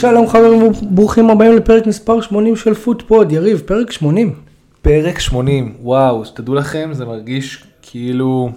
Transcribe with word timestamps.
שלום 0.00 0.28
חברים, 0.28 0.72
ברוכים 0.82 1.30
הבאים 1.30 1.56
לפרק 1.56 1.86
מספר 1.86 2.20
80 2.20 2.56
של 2.56 2.74
פוטפוד, 2.74 3.32
יריב, 3.32 3.62
פרק 3.66 3.90
80. 3.90 4.34
פרק 4.82 5.18
80, 5.18 5.76
וואו, 5.80 6.24
שתדעו 6.24 6.54
לכם, 6.54 6.90
זה 6.92 7.04
מרגיש 7.04 7.64
כאילו 7.82 8.50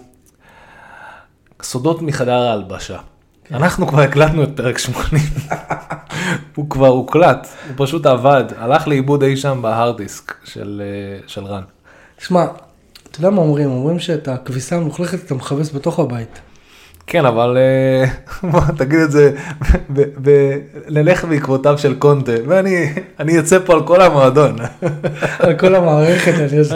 סודות 1.62 2.02
מחדר 2.02 2.34
ההלבשה. 2.34 2.98
כן. 3.44 3.56
אנחנו 3.56 3.88
כבר 3.88 4.02
הקלטנו 4.02 4.44
את 4.44 4.50
פרק 4.56 4.78
80, 4.78 5.24
הוא 6.56 6.70
כבר 6.70 6.88
הוקלט, 6.88 7.48
הוא 7.68 7.86
פשוט 7.86 8.06
עבד, 8.06 8.44
הלך 8.58 8.88
לאיבוד 8.88 9.24
אי 9.24 9.38
שם 9.38 9.60
בהארד 9.62 9.98
דיסק 9.98 10.34
של, 10.44 10.82
אה, 10.86 11.28
של 11.28 11.46
רן. 11.46 11.64
שמע, 12.20 12.46
אתה 13.12 13.20
יודע 13.20 13.30
מה 13.30 13.42
אומרים? 13.42 13.70
אומרים 13.70 14.00
שאת 14.00 14.28
הכביסה 14.28 14.76
המלוכלכת 14.76 15.26
אתה 15.26 15.36
מכבס 15.36 15.72
בתוך 15.76 16.00
הבית. 16.00 16.40
כן, 17.08 17.26
אבל 17.26 17.58
אה, 17.58 18.50
תגיד 18.78 19.00
את 19.00 19.12
זה, 19.12 19.32
נלך 20.90 21.26
בעקבותיו 21.26 21.78
של 21.78 21.96
קונטה, 21.96 22.32
ואני 22.48 23.40
אצא 23.40 23.60
פה 23.66 23.74
על 23.74 23.84
כל 23.84 24.02
המועדון. 24.02 24.56
על 25.40 25.54
כל 25.54 25.76
המערכת, 25.76 26.34
אני 26.40 26.62
אצא 26.62 26.76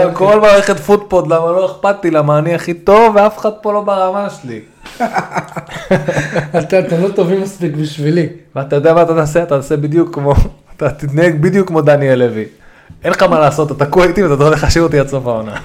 על 0.00 0.14
כל 0.14 0.40
מערכת 0.40 0.80
פוטפוד, 0.80 1.26
למה 1.26 1.52
לא 1.52 1.66
אכפת 1.66 2.04
לי, 2.04 2.10
למה 2.10 2.38
אני 2.38 2.54
הכי 2.54 2.74
טוב 2.74 3.16
ואף 3.16 3.38
אחד 3.38 3.50
פה 3.62 3.72
לא 3.72 3.80
ברמה 3.80 4.30
שלי. 4.30 4.60
אתם 6.58 7.02
לא 7.02 7.08
טובים 7.14 7.42
מספיק 7.42 7.76
בשבילי. 7.76 8.28
ואתה 8.56 8.76
יודע 8.76 8.94
מה 8.94 9.02
אתה 9.02 9.14
תעשה? 9.14 9.42
אתה 9.42 9.56
תעשה 9.56 9.76
בדיוק 9.76 10.14
כמו, 10.14 10.34
אתה 10.76 10.90
תתנהג 10.90 11.42
בדיוק 11.42 11.68
כמו 11.68 11.80
דניאל 11.80 12.18
לוי. 12.18 12.44
אין 13.04 13.12
לך 13.12 13.22
מה 13.22 13.40
לעשות, 13.40 13.72
אתה 13.72 13.84
תקוע 13.84 14.06
איתי 14.06 14.22
ואתה 14.24 14.44
הולך 14.44 14.62
להשאיר 14.62 14.84
אותי 14.84 14.98
עד 14.98 15.08
סוף 15.08 15.26
העונה. 15.26 15.56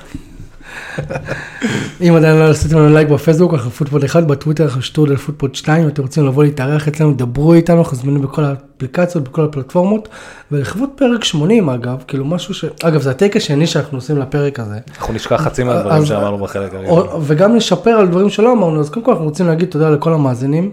אם 2.02 2.16
עדיין 2.16 2.38
לא 2.38 2.50
עשיתם 2.50 2.78
לנו 2.78 2.94
לייק 2.94 3.08
בפייסבוק, 3.08 3.53
אנחנו 3.53 3.72
פוטפוד 3.72 4.03
1, 4.03 4.23
בטוויטר 4.23 4.64
אנחנו 4.64 4.81
שטרודל 4.81 5.16
פוטפוד 5.16 5.56
2, 5.56 5.83
אם 5.83 5.88
אתם 5.88 6.02
רוצים 6.02 6.25
לבוא 6.28 6.44
להתארח 6.44 6.88
אצלנו, 6.88 7.14
דברו 7.14 7.53
איתנו, 7.53 7.80
אנחנו 7.80 7.98
זמינים 7.98 8.22
בכל 8.22 8.44
האפליקציות, 8.44 9.23
בכל 9.23 9.45
הפלטפורמות, 9.45 10.09
ולכבוד 10.52 10.89
פרק 10.95 11.23
80 11.23 11.70
אגב, 11.70 12.03
כאילו 12.08 12.25
משהו 12.25 12.53
ש... 12.53 12.66
אגב, 12.83 13.02
זה 13.02 13.11
ה 13.11 13.16
take 13.16 13.36
השני 13.36 13.67
שאנחנו 13.67 13.98
עושים 13.98 14.17
לפרק 14.17 14.59
הזה. 14.59 14.80
אנחנו 14.98 15.14
נשכח 15.14 15.42
חצי 15.42 15.64
מהדברים 15.64 16.06
שאמרנו 16.06 16.38
בחלק 16.38 16.73
הראשון. 16.73 17.08
וגם 17.22 17.55
נשפר 17.55 17.92
על 17.92 18.08
דברים 18.08 18.30
שלא 18.30 18.53
אמרנו, 18.53 18.80
אז 18.80 18.89
קודם 18.89 19.05
כל 19.05 19.11
אנחנו 19.11 19.26
רוצים 19.26 19.48
להגיד 19.48 19.70
תודה 19.70 19.89
לכל 19.89 20.14
המאזינים. 20.14 20.72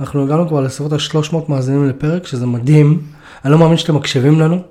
אנחנו 0.00 0.22
הגענו 0.22 0.48
כבר 0.48 0.60
לסביבות 0.60 0.92
ה-300 0.92 1.36
מאזינים 1.48 1.88
לפרק, 1.88 2.26
שזה 2.26 2.46
מדהים. 2.46 3.00
אני 3.44 3.52
לא 3.52 3.58
מאמין 3.58 3.76
שאתם 3.76 3.94
מקשיבים 3.94 4.40
לנו. 4.40 4.62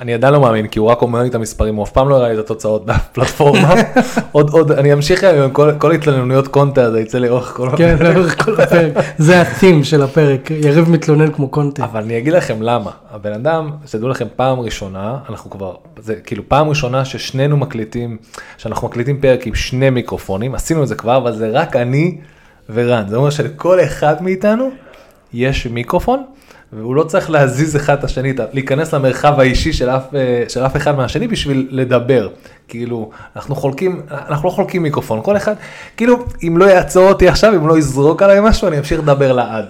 אני 0.00 0.14
עדיין 0.14 0.34
לא 0.34 0.40
מאמין, 0.40 0.66
כי 0.66 0.78
הוא 0.78 0.88
רק 0.88 1.02
אומר 1.02 1.22
לי 1.22 1.28
את 1.28 1.34
המספרים, 1.34 1.76
הוא 1.76 1.84
אף 1.84 1.90
פעם 1.90 2.08
לא 2.08 2.16
הראה 2.16 2.28
לי 2.28 2.34
את 2.34 2.38
התוצאות 2.38 2.86
בפלטפורמה. 2.86 3.74
עוד, 4.32 4.50
עוד, 4.50 4.72
אני 4.72 4.92
אמשיך 4.92 5.24
עם 5.24 5.50
כל, 5.50 5.72
כל 5.78 5.92
התלוננויות 5.92 6.48
קונטה 6.48 6.82
הזה 6.82 7.00
יצא 7.00 7.18
לאורך 7.18 7.52
כל 7.56 7.68
הפרק. 7.68 7.78
כן, 7.78 7.96
לאורך 8.00 8.44
כל 8.44 8.60
הפרק. 8.60 8.92
זה 9.18 9.40
ה-theme 9.40 9.84
של 9.84 10.02
הפרק, 10.02 10.50
יריב 10.50 10.90
מתלונן 10.90 11.32
כמו 11.32 11.48
קונטה. 11.48 11.84
אבל 11.84 12.02
אני 12.02 12.18
אגיד 12.18 12.32
לכם 12.32 12.62
למה. 12.62 12.90
הבן 13.10 13.32
אדם, 13.32 13.70
שתדעו 13.86 14.08
לכם, 14.08 14.26
פעם 14.36 14.60
ראשונה, 14.60 15.18
אנחנו 15.28 15.50
כבר, 15.50 15.74
זה 15.98 16.14
כאילו 16.14 16.42
פעם 16.48 16.68
ראשונה 16.68 17.04
ששנינו 17.04 17.56
מקליטים, 17.56 18.16
שאנחנו 18.58 18.88
מקליטים 18.88 19.20
פרק 19.20 19.46
עם 19.46 19.54
שני 19.54 19.90
מיקרופונים, 19.90 20.54
עשינו 20.54 20.82
את 20.82 20.88
זה 20.88 20.94
כבר, 20.94 21.16
אבל 21.16 21.32
זה 21.32 21.48
רק 21.52 21.76
אני 21.76 22.18
ורן. 22.70 23.04
זה 23.08 23.16
אומר 23.16 23.30
שלכל 23.30 23.80
אחד 23.80 24.22
מאיתנו 24.22 24.70
יש 25.32 25.66
מיקרופון. 25.66 26.22
והוא 26.72 26.96
לא 26.96 27.02
צריך 27.02 27.30
להזיז 27.30 27.76
אחד 27.76 27.98
את 27.98 28.04
השני, 28.04 28.32
להיכנס 28.52 28.94
למרחב 28.94 29.40
האישי 29.40 29.72
של 29.72 29.90
אף, 29.90 30.14
אה, 30.14 30.44
של 30.48 30.66
אף 30.66 30.76
אחד 30.76 30.96
מהשני 30.96 31.28
בשביל 31.28 31.68
לדבר. 31.70 32.28
כאילו, 32.68 33.10
אנחנו 33.36 33.54
חולקים, 33.54 34.02
אנחנו 34.10 34.48
לא 34.48 34.54
חולקים 34.54 34.82
מיקרופון, 34.82 35.20
כל 35.22 35.36
אחד, 35.36 35.54
כאילו, 35.96 36.24
אם 36.42 36.58
לא 36.58 36.64
יעצור 36.64 37.08
אותי 37.08 37.28
עכשיו, 37.28 37.54
אם 37.54 37.68
לא 37.68 37.78
יזרוק 37.78 38.22
עליי 38.22 38.38
משהו, 38.42 38.68
אני 38.68 38.78
אמשיך 38.78 39.00
לדבר 39.00 39.32
לעד. 39.32 39.64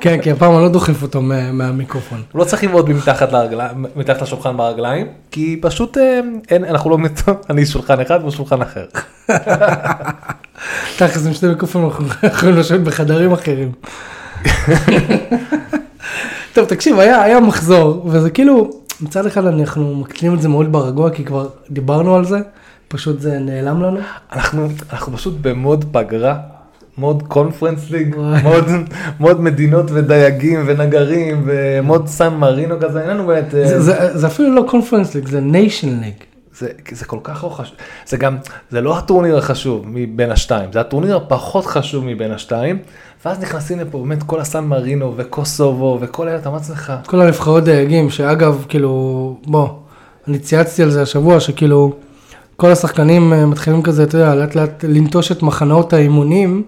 כן, 0.00 0.20
כי 0.22 0.30
הפעם 0.30 0.54
אני 0.54 0.62
לא 0.62 0.68
דוחף 0.68 1.02
אותו 1.02 1.22
מהמיקרופון. 1.52 2.22
הוא 2.32 2.40
לא 2.40 2.44
צריך 2.44 2.64
לבעוט 2.64 2.88
מתחת, 2.88 3.28
מתחת 3.96 4.22
לשולחן 4.22 4.56
ברגליים, 4.56 5.06
כי 5.30 5.58
פשוט 5.62 5.98
אה, 5.98 6.20
אין, 6.50 6.64
אנחנו 6.64 6.90
לא, 6.90 6.98
אני 7.50 7.66
שולחן 7.66 8.00
אחד 8.00 8.18
והוא 8.20 8.30
שולחן 8.30 8.62
אחר. 8.62 8.86
תכף 10.98 11.26
עם 11.26 11.32
שני 11.32 11.48
מיקרופונים 11.48 11.88
אנחנו 11.88 12.04
יכולים 12.28 12.56
לשבת 12.56 12.80
בחדרים 12.80 13.32
אחרים. 13.32 13.72
טוב, 16.52 16.64
תקשיב, 16.64 16.98
היה, 16.98 17.22
היה 17.22 17.40
מחזור, 17.40 18.06
וזה 18.06 18.30
כאילו, 18.30 18.70
מצד 19.00 19.26
אחד 19.26 19.46
אנחנו 19.46 19.94
מקטינים 19.94 20.36
את 20.36 20.42
זה 20.42 20.48
מאוד 20.48 20.72
ברגוע, 20.72 21.10
כי 21.10 21.24
כבר 21.24 21.48
דיברנו 21.70 22.16
על 22.16 22.24
זה, 22.24 22.38
פשוט 22.88 23.20
זה 23.20 23.38
נעלם 23.38 23.82
לנו. 23.82 23.98
אנחנו, 24.32 24.68
אנחנו 24.92 25.16
פשוט 25.16 25.34
ב 25.40 25.49
mode 25.49 25.84
פגרה, 25.92 26.36
mode 26.98 27.22
קונפרנס 27.28 27.90
ליג, 27.90 28.16
mode, 28.42 28.64
mode 29.20 29.40
מדינות 29.40 29.86
ודייגים 29.88 30.64
ונגרים, 30.66 31.42
ו 31.46 31.58
mode 31.58 32.06
סן 32.06 32.34
מרינו 32.34 32.80
כזה, 32.80 33.00
אין 33.00 33.10
לנו 33.10 33.26
באמת... 33.26 33.50
זה, 33.50 33.80
זה, 33.80 34.18
זה 34.18 34.26
אפילו 34.26 34.54
לא 34.54 34.64
קונפרנס 34.68 35.14
ליג, 35.14 35.28
זה 35.28 35.40
ניישנס 35.40 36.00
ליג. 36.00 36.14
זה, 36.58 36.68
זה 36.90 37.04
כל 37.04 37.18
כך 37.22 37.44
לא 37.44 37.48
חשוב, 37.48 37.76
זה 38.06 38.16
גם, 38.16 38.36
זה 38.70 38.80
לא 38.80 38.98
הטורניר 38.98 39.38
החשוב 39.38 39.84
מבין 39.88 40.30
השתיים, 40.30 40.72
זה 40.72 40.80
הטורניר 40.80 41.16
הפחות 41.16 41.66
חשוב 41.66 42.04
מבין 42.04 42.30
השתיים, 42.30 42.78
ואז 43.24 43.40
נכנסים 43.40 43.80
לפה 43.80 43.98
באמת 43.98 44.22
כל 44.22 44.40
הסן 44.40 44.64
מרינו 44.64 45.14
וקוסובו 45.16 45.98
וכל 46.00 46.28
אלה, 46.28 46.38
אתה 46.38 46.48
אומר 46.48 46.58
לעצמך. 46.58 46.92
כל 47.06 47.20
הנבחרות 47.20 47.64
דייגים, 47.64 48.10
שאגב, 48.10 48.64
כאילו, 48.68 49.36
בוא, 49.46 49.68
אני 50.28 50.38
צייצתי 50.38 50.82
על 50.82 50.90
זה 50.90 51.02
השבוע, 51.02 51.40
שכאילו, 51.40 51.92
כל 52.56 52.72
השחקנים 52.72 53.32
אה, 53.32 53.46
מתחילים 53.46 53.82
כזה, 53.82 54.02
אתה 54.02 54.16
יודע, 54.16 54.34
לאט 54.34 54.54
לאט 54.54 54.84
לנטוש 54.88 55.32
את 55.32 55.42
מחנות 55.42 55.92
האימונים, 55.92 56.62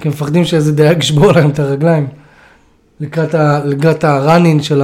כי 0.00 0.08
הם 0.08 0.14
מפחדים 0.14 0.44
שאיזה 0.44 0.72
דייג 0.72 0.98
ישבור 0.98 1.32
להם 1.32 1.50
את 1.50 1.58
הרגליים, 1.58 2.06
לקראת, 3.00 3.34
ה, 3.34 3.60
לקראת 3.64 4.04
הראנין 4.04 4.62
של, 4.62 4.82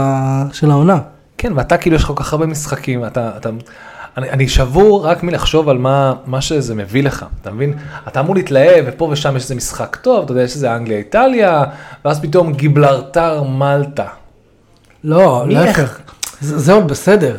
של 0.52 0.70
העונה. 0.70 0.98
כן, 1.38 1.52
ואתה 1.56 1.76
כאילו 1.76 1.96
יש 1.96 2.02
לך 2.02 2.08
כל 2.08 2.14
כך 2.16 2.32
הרבה 2.32 2.46
משחקים, 2.46 3.04
אתה, 3.04 3.30
אתה, 3.36 3.50
אני, 4.16 4.30
אני 4.30 4.48
שבור 4.48 5.06
רק 5.06 5.22
מלחשוב 5.22 5.68
על 5.68 5.78
מה, 5.78 6.14
מה 6.26 6.40
שזה 6.40 6.74
מביא 6.74 7.02
לך, 7.02 7.24
אתה 7.40 7.50
מבין? 7.50 7.74
אתה 8.08 8.20
אמור 8.20 8.34
להתלהב, 8.34 8.84
ופה 8.88 9.08
ושם 9.12 9.36
יש 9.36 9.42
איזה 9.42 9.54
משחק 9.54 9.96
טוב, 9.96 10.24
אתה 10.24 10.32
יודע, 10.32 10.42
יש 10.42 10.54
איזה 10.54 10.76
אנגליה 10.76 10.98
איטליה, 10.98 11.64
ואז 12.04 12.20
פתאום 12.20 12.52
גיבלרטר 12.52 13.42
מלטה. 13.42 14.06
לא, 15.04 15.44
להפך, 15.48 15.98
זה, 16.40 16.58
זה 16.58 16.72
עוד 16.72 16.88
בסדר. 16.88 17.36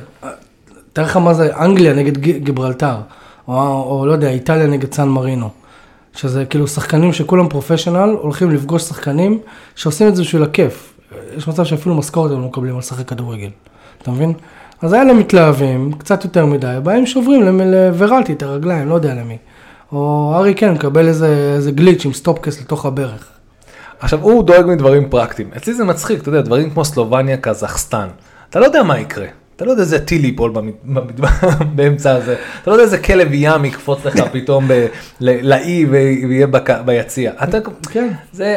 תאר 0.93 1.03
לך 1.03 1.17
מה 1.17 1.33
זה 1.33 1.57
אנגליה 1.57 1.93
נגד 1.93 2.17
גיברלטר, 2.17 2.95
או, 3.47 3.83
או 3.83 4.05
לא 4.05 4.11
יודע, 4.11 4.29
איטליה 4.29 4.67
נגד 4.67 4.93
סן 4.93 5.07
מרינו. 5.07 5.49
שזה 6.15 6.45
כאילו 6.45 6.67
שחקנים 6.67 7.13
שכולם 7.13 7.49
פרופשיונל, 7.49 8.15
הולכים 8.21 8.51
לפגוש 8.51 8.83
שחקנים 8.83 9.39
שעושים 9.75 10.07
את 10.07 10.15
זה 10.15 10.21
בשביל 10.21 10.43
הכיף. 10.43 10.93
יש 11.37 11.47
מצב 11.47 11.63
שאפילו 11.63 11.95
משכורת 11.95 12.31
הם 12.31 12.41
לא 12.41 12.47
מקבלים 12.47 12.73
על 12.73 12.79
לשחק 12.79 13.07
כדורגל, 13.07 13.49
אתה 14.01 14.11
מבין? 14.11 14.33
אז 14.81 14.93
היה 14.93 15.03
להם 15.03 15.19
מתלהבים, 15.19 15.91
קצת 15.91 16.23
יותר 16.23 16.45
מדי, 16.45 16.77
באים 16.83 17.05
שוברים 17.05 17.61
לוורלטי 17.71 18.33
את 18.33 18.43
הרגליים, 18.43 18.89
לא 18.89 18.95
יודע 18.95 19.13
למי. 19.13 19.37
או 19.91 20.33
ארי 20.35 20.55
כן, 20.55 20.73
מקבל 20.73 21.07
איזה, 21.07 21.53
איזה 21.55 21.71
גליץ' 21.71 22.05
עם 22.05 22.13
סטופקס 22.13 22.61
לתוך 22.61 22.85
הברך. 22.85 23.29
עכשיו, 23.99 24.21
הוא 24.21 24.43
דואג 24.43 24.65
מדברים 24.65 25.09
פרקטיים. 25.09 25.49
אצלי 25.57 25.73
זה 25.73 25.83
מצחיק, 25.83 26.21
אתה 26.21 26.29
יודע, 26.29 26.41
דברים 26.41 26.69
כמו 26.69 26.85
סלובניה, 26.85 27.37
קזחסטן. 27.37 28.07
אתה 28.49 28.59
לא 28.59 28.65
יודע 28.65 28.83
מה 28.83 28.99
יקרה. 28.99 29.27
אתה 29.55 29.65
לא 29.65 29.71
יודע 29.71 29.81
איזה 29.81 29.99
טיל 29.99 30.25
ייפול 30.25 30.53
באמצע 31.75 32.15
הזה. 32.15 32.35
אתה 32.61 32.71
לא 32.71 32.75
יודע 32.75 32.83
איזה 32.83 32.97
כלב 32.97 33.27
ים 33.31 33.65
יקפוץ 33.65 34.05
לך 34.05 34.15
פתאום 34.33 34.67
לאי 35.21 35.85
ויהיה 35.85 36.47
ביציע. 36.85 37.31
כן. 37.91 38.09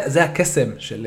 זה 0.06 0.24
הקסם 0.24 0.68
של... 0.78 1.06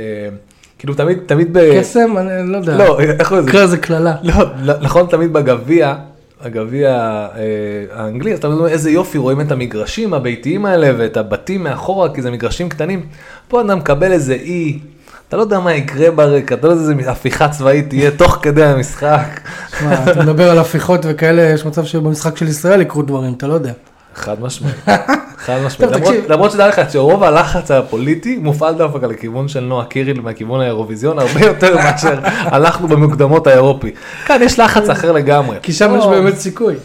כאילו 0.83 0.93
תמיד, 0.95 1.17
תמיד 1.25 1.53
ב... 1.53 1.79
קסם? 1.79 2.17
אני 2.17 2.51
לא 2.51 2.57
יודע. 2.57 2.77
לא, 2.77 2.99
איך 2.99 3.27
קוראים 3.27 3.45
לזה? 3.45 3.51
קרא 3.51 3.63
לזה 3.63 3.77
קללה. 3.77 4.15
לא, 4.23 4.73
נכון, 4.81 5.05
תמיד 5.09 5.33
בגביע, 5.33 5.95
הגביע 6.41 6.89
אה, 6.89 7.85
האנגלי, 7.93 8.33
אז 8.33 8.39
אתה 8.39 8.47
אומר 8.47 8.67
איזה 8.67 8.91
יופי, 8.91 9.17
רואים 9.17 9.41
את 9.41 9.51
המגרשים 9.51 10.13
הביתיים 10.13 10.65
האלה 10.65 10.91
ואת 10.97 11.17
הבתים 11.17 11.63
מאחורה, 11.63 12.13
כי 12.13 12.21
זה 12.21 12.31
מגרשים 12.31 12.69
קטנים. 12.69 13.05
פה 13.47 13.61
אתה 13.61 13.75
מקבל 13.75 14.11
איזה 14.11 14.33
אי, 14.33 14.79
אתה 15.27 15.37
לא 15.37 15.41
יודע 15.41 15.59
מה 15.59 15.73
יקרה 15.73 16.11
ברקע, 16.11 16.55
אתה 16.55 16.67
לא 16.67 16.71
יודע 16.71 16.81
איזה 16.81 17.11
הפיכה 17.11 17.49
צבאית 17.49 17.89
תהיה 17.89 18.11
תוך 18.21 18.39
כדי 18.41 18.63
המשחק. 18.63 19.39
אתה 19.79 20.23
מדבר 20.23 20.51
על 20.51 20.59
הפיכות 20.59 20.99
וכאלה, 21.03 21.41
יש 21.41 21.65
מצב 21.65 21.85
שבמשחק 21.85 22.37
של 22.37 22.47
ישראל 22.47 22.81
יקרו 22.81 23.01
דברים, 23.01 23.33
אתה 23.33 23.47
לא 23.47 23.53
יודע. 23.53 23.73
חד 24.15 24.41
משמעית, 24.41 24.75
חד 25.45 25.57
משמעית, 25.65 26.29
למרות 26.29 26.51
שדע 26.51 26.67
לך 26.67 26.81
שרוב 26.91 27.23
הלחץ 27.23 27.71
הפוליטי 27.71 28.37
מופעל 28.37 28.75
דווקא 28.75 29.05
לכיוון 29.05 29.47
של 29.47 29.59
נועה 29.59 29.85
קיריל 29.85 30.21
מהכיוון 30.21 30.61
האירוויזיון 30.61 31.19
הרבה 31.19 31.45
יותר 31.51 31.75
מאשר 31.75 32.19
הלכנו 32.23 32.87
במוקדמות 32.87 33.47
האירופי. 33.47 33.91
כאן 34.25 34.41
יש 34.43 34.59
לחץ 34.59 34.89
אחר 34.89 35.11
לגמרי. 35.11 35.57
כי 35.63 35.73
שם 35.73 35.95
יש 35.99 36.05
באמת 36.05 36.35
סיכוי. 36.35 36.75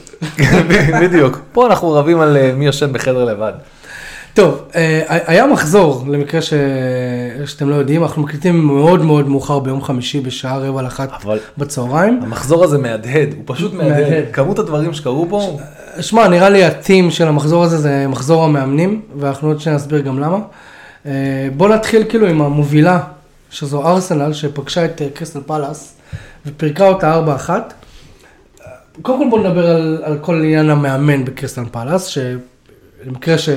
בדיוק, 1.02 1.40
פה 1.52 1.66
אנחנו 1.66 1.92
רבים 1.92 2.20
על 2.20 2.36
אה, 2.36 2.52
מי 2.56 2.66
יושן 2.66 2.92
בחדר 2.92 3.24
לבד. 3.24 3.52
טוב, 4.34 4.62
אה, 4.76 5.02
היה 5.08 5.46
מחזור, 5.46 6.04
למקרה 6.08 6.42
ש... 6.42 6.52
שאתם 7.46 7.68
לא 7.68 7.74
יודעים, 7.74 8.02
אנחנו 8.02 8.22
מקליטים 8.22 8.66
מאוד 8.66 9.02
מאוד 9.02 9.28
מאוחר 9.28 9.58
ביום 9.58 9.82
חמישי 9.82 10.20
בשעה 10.20 10.58
רבע 10.58 10.82
לאחת 10.82 11.08
אבל... 11.24 11.38
בצהריים. 11.58 12.20
המחזור 12.22 12.64
הזה 12.64 12.78
מהדהד, 12.78 13.28
הוא 13.36 13.42
פשוט 13.46 13.74
מהדהד. 13.74 14.02
מהדהד. 14.02 14.24
כמות 14.32 14.58
הדברים 14.58 14.92
שקרו 14.92 15.26
פה. 15.30 15.58
שמע, 16.00 16.28
נראה 16.28 16.48
לי 16.48 16.64
ה 16.64 16.72
theme 16.72 17.10
של 17.10 17.28
המחזור 17.28 17.64
הזה 17.64 17.78
זה 17.78 18.06
מחזור 18.08 18.44
המאמנים, 18.44 19.00
ואנחנו 19.18 19.48
עוד 19.48 19.60
שניה 19.60 19.76
נסביר 19.76 20.00
גם 20.00 20.18
למה. 20.18 20.38
אה, 21.06 21.48
בוא 21.56 21.68
נתחיל 21.68 22.04
כאילו 22.08 22.26
עם 22.26 22.42
המובילה 22.42 23.00
שזו 23.50 23.88
ארסנל 23.88 24.32
שפגשה 24.32 24.84
את 24.84 25.02
אה, 25.02 25.06
קריסטל 25.14 25.40
פלאס 25.46 25.96
ופירקה 26.46 26.88
אותה 26.88 27.20
4-1. 27.46 27.50
קודם 29.02 29.18
כל 29.18 29.30
בוא 29.30 29.38
נדבר 29.38 29.70
על, 29.70 30.02
על 30.04 30.18
כל 30.18 30.34
עניין 30.34 30.70
המאמן 30.70 31.24
בקריסטל 31.24 31.64
פלאס, 31.72 32.06
שלמקרה 32.06 33.38
ש... 33.38 33.48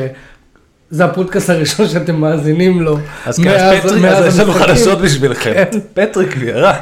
זה 0.90 1.06
הפודקאסט 1.06 1.50
הראשון 1.50 1.88
שאתם 1.88 2.16
מאזינים 2.16 2.82
לו. 2.82 2.98
אז 3.26 3.40
כן, 3.40 3.50
אז 3.50 3.80
פטריק, 3.80 4.06
אז 4.06 4.34
יש 4.34 4.40
לנו 4.40 4.54
חדשות 4.54 5.00
בשבילכם. 5.00 5.54
כן. 5.54 5.80
פטריק 5.94 6.36
ויארה 6.40 6.82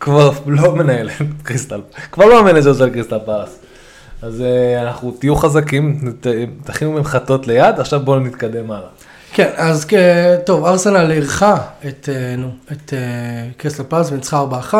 כבר 0.00 0.32
לא 0.46 0.74
מנהל 0.76 1.08
את 1.08 1.26
קריסטל, 1.42 1.80
כבר 2.12 2.26
לא 2.26 2.38
ה 2.38 2.43
manager 2.43 2.74
של 2.74 2.90
קריסטל 2.90 3.18
פלאס. 3.24 3.58
אז 4.22 4.40
אה, 4.40 4.82
אנחנו 4.82 5.10
תהיו 5.10 5.36
חזקים, 5.36 6.14
תכינו 6.64 6.92
ממחטות 6.92 7.46
ליד, 7.46 7.80
עכשיו 7.80 8.00
בואו 8.00 8.20
נתקדם 8.20 8.70
הלאה. 8.70 8.88
כן, 9.34 9.50
אז 9.56 9.86
טוב, 10.46 10.64
ארסנל 10.64 11.10
אירחה 11.10 11.56
את, 11.88 12.08
אה, 12.12 12.36
נו, 12.36 12.50
את 12.72 12.92
אה, 12.92 12.98
קריסטל 13.56 13.82
פלאס 13.88 14.12
וניצחה 14.12 14.44
4-1. 14.72 14.74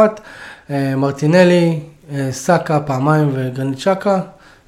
אה, 0.71 0.97
מרטינלי, 0.97 1.81
סאקה 2.31 2.81
פעמיים 2.81 3.31
וגרנית 3.35 3.79
שקה 3.79 4.21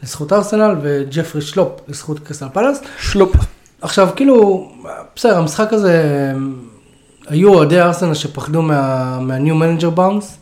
לזכות 0.02 0.32
ארסנל 0.32 0.76
וג'פרי 0.82 1.42
שלופ 1.42 1.80
לזכות 1.88 2.18
קריסטל 2.18 2.46
פלאס. 2.52 2.80
שלופ. 3.00 3.36
עכשיו, 3.82 4.08
כאילו, 4.16 4.68
בסדר, 5.16 5.38
המשחק 5.38 5.72
הזה, 5.72 6.32
היו 7.28 7.54
אוהדי 7.54 7.80
ארסנל 7.80 8.14
שפחדו 8.14 8.62
מה, 8.62 9.18
מה 9.20 9.34
new 9.34 9.54
manager 9.54 9.90
bounce, 9.90 10.38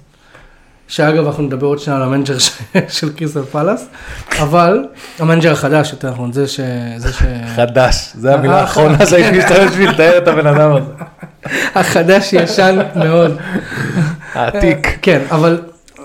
שאגב, 0.93 1.27
אנחנו 1.27 1.43
נדבר 1.43 1.67
עוד 1.67 1.79
שנייה 1.79 1.97
על 1.97 2.03
ה 2.03 2.07
manager 2.07 2.39
של 2.89 3.13
קריסטל 3.13 3.43
פלאס, 3.43 3.89
אבל, 4.41 4.85
ה 5.19 5.23
manager 5.23 5.53
החדש, 5.53 5.93
יותר 5.93 6.11
נכון, 6.11 6.33
זה 6.33 6.49
ש... 6.49 6.61
זה 6.97 7.13
ש... 7.13 7.23
חדש, 7.57 8.13
זו 8.15 8.29
המילה 8.29 8.55
אה, 8.55 8.61
האחרונה 8.61 9.07
שהייתי 9.07 9.39
משתמש 9.39 9.71
בשביל 9.71 9.91
לתאר 9.91 10.19
את 10.19 10.29
הבן 10.29 10.47
אדם 10.47 10.71
הזה. 10.73 10.91
החדש 11.75 12.33
ישן 12.33 12.79
מאוד. 12.95 13.37
העתיק. 14.35 14.99
כן, 15.03 15.23
אבל 15.31 15.61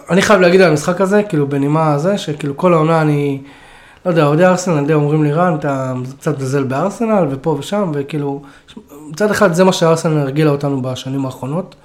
אני 0.10 0.22
חייב 0.22 0.42
להגיד 0.42 0.62
על 0.62 0.70
המשחק 0.70 1.02
הזה, 1.02 1.24
כאילו 1.24 1.48
בנימה 1.48 1.94
הזה, 1.94 2.18
שכאילו 2.18 2.58
כל 2.58 2.74
העונה 2.74 3.02
אני, 3.02 3.42
לא 4.06 4.12
יודע, 4.12 4.26
אוהדי 4.26 4.46
ארסנל 4.46 4.86
די 4.86 4.94
אומרים 4.94 5.24
לי 5.24 5.34
רן, 5.34 5.56
אתה 5.56 5.94
קצת 6.20 6.38
מזלזל 6.38 6.64
בארסנל 6.64 7.28
ופה 7.30 7.50
ושם, 7.60 7.92
וכאילו, 7.94 8.42
מצד 9.10 9.32
אחד 9.32 9.54
זה 9.54 9.64
מה 9.64 9.74
שארסנל 9.74 10.18
הרגילה 10.18 10.52
אותנו 10.52 10.82
בשנים 10.82 11.26
האחרונות, 11.26 11.76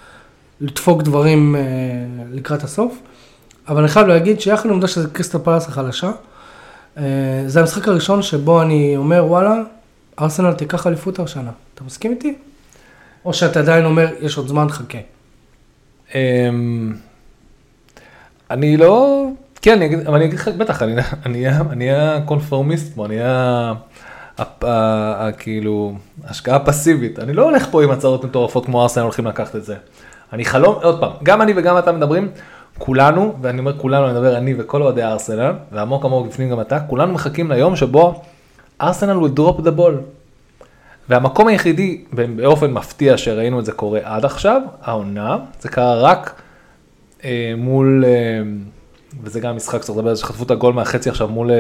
לדפוק 0.63 1.03
דברים 1.03 1.57
אה, 1.57 1.61
לקראת 2.33 2.63
הסוף, 2.63 2.99
אבל 3.69 3.81
אני 3.81 3.89
חייב 3.89 4.07
להגיד 4.07 4.41
שיחד 4.41 4.65
עם 4.65 4.71
העובדה 4.71 4.89
שזה 4.89 5.09
קריסטל 5.13 5.39
פלאס 5.39 5.69
החלשה, 5.69 6.11
אה, 6.99 7.03
זה 7.47 7.61
המשחק 7.61 7.89
הראשון 7.89 8.23
שבו 8.23 8.63
אני 8.63 8.97
אומר, 8.97 9.25
וואלה, 9.27 9.55
ארסנל 10.21 10.53
תיקח 10.53 10.87
אליפות 10.87 11.19
השנה. 11.19 11.51
אתה 11.75 11.85
מסכים 11.85 12.11
איתי? 12.11 12.35
או 13.25 13.35
שאתה 13.35 13.61
עדיין 13.61 13.85
אומר, 13.85 14.09
יש 14.21 14.37
עוד 14.37 14.49
זמן, 14.49 14.69
חכה. 14.69 14.99
אמ, 16.15 16.93
אני 18.51 18.77
לא, 18.77 19.25
כן, 19.63 19.73
אני 19.77 19.87
אגיד, 19.87 19.99
אבל 20.07 20.15
אני 20.17 20.25
אגיד 20.25 20.39
לך, 20.39 20.49
בטח, 20.49 20.83
אני 21.27 21.49
אהיה- 21.81 22.21
קונפורמיסט 22.25 22.95
פה, 22.95 23.07
אני 23.07 23.21
אהיה, 23.21 23.73
כאילו, 25.39 25.95
השקעה 26.25 26.59
פסיבית. 26.59 27.19
אני 27.19 27.33
לא 27.33 27.43
הולך 27.43 27.67
פה 27.71 27.85
עם 27.85 27.91
הצעות 27.91 28.25
מטורפות 28.25 28.67
כמו 28.67 28.83
ארסנל 28.83 29.03
הולכים 29.03 29.27
לקחת 29.27 29.57
את 29.57 29.65
זה. 29.65 29.77
אני 30.33 30.45
חלום, 30.45 30.75
עוד 30.83 31.01
פעם, 31.01 31.11
גם 31.23 31.43
אני 31.43 31.53
וגם 31.57 31.79
אתה 31.79 31.93
מדברים, 31.93 32.31
כולנו, 32.79 33.35
ואני 33.41 33.59
אומר 33.59 33.79
כולנו, 33.79 34.05
אני 34.05 34.13
מדבר 34.13 34.37
אני 34.37 34.55
וכל 34.59 34.83
אוהדי 34.83 35.03
ארסנל, 35.03 35.53
ועמוק 35.73 36.05
עמוק 36.05 36.27
בפנים 36.27 36.51
גם 36.51 36.61
אתה, 36.61 36.81
כולנו 36.81 37.13
מחכים 37.13 37.51
ליום 37.51 37.77
שבו 37.77 38.23
ארסנל 38.81 39.21
will 39.21 39.39
drop 39.39 39.61
the 39.61 39.79
ball. 39.79 39.93
והמקום 41.09 41.49
היחידי 41.49 42.05
באופן 42.13 42.73
מפתיע 42.73 43.19
שראינו 43.19 43.61
את 43.61 43.65
זה 43.65 43.73
קורה 43.73 44.01
עד 44.03 44.25
עכשיו, 44.25 44.63
העונה, 44.83 45.37
זה 45.61 45.69
קרה 45.69 45.95
רק 45.95 46.43
אה, 47.25 47.55
מול, 47.57 48.05
אה, 48.07 48.11
וזה 49.23 49.41
גם 49.41 49.57
משחק 49.57 49.83
שצריך 49.83 49.99
לדבר 49.99 50.09
על 50.11 50.15
זה, 50.15 50.21
שחטפו 50.21 50.45
את 50.45 50.51
הגול 50.51 50.75
מהחצי 50.75 51.11
עכשיו 51.11 51.29
מול 51.29 51.51
אה, 51.51 51.57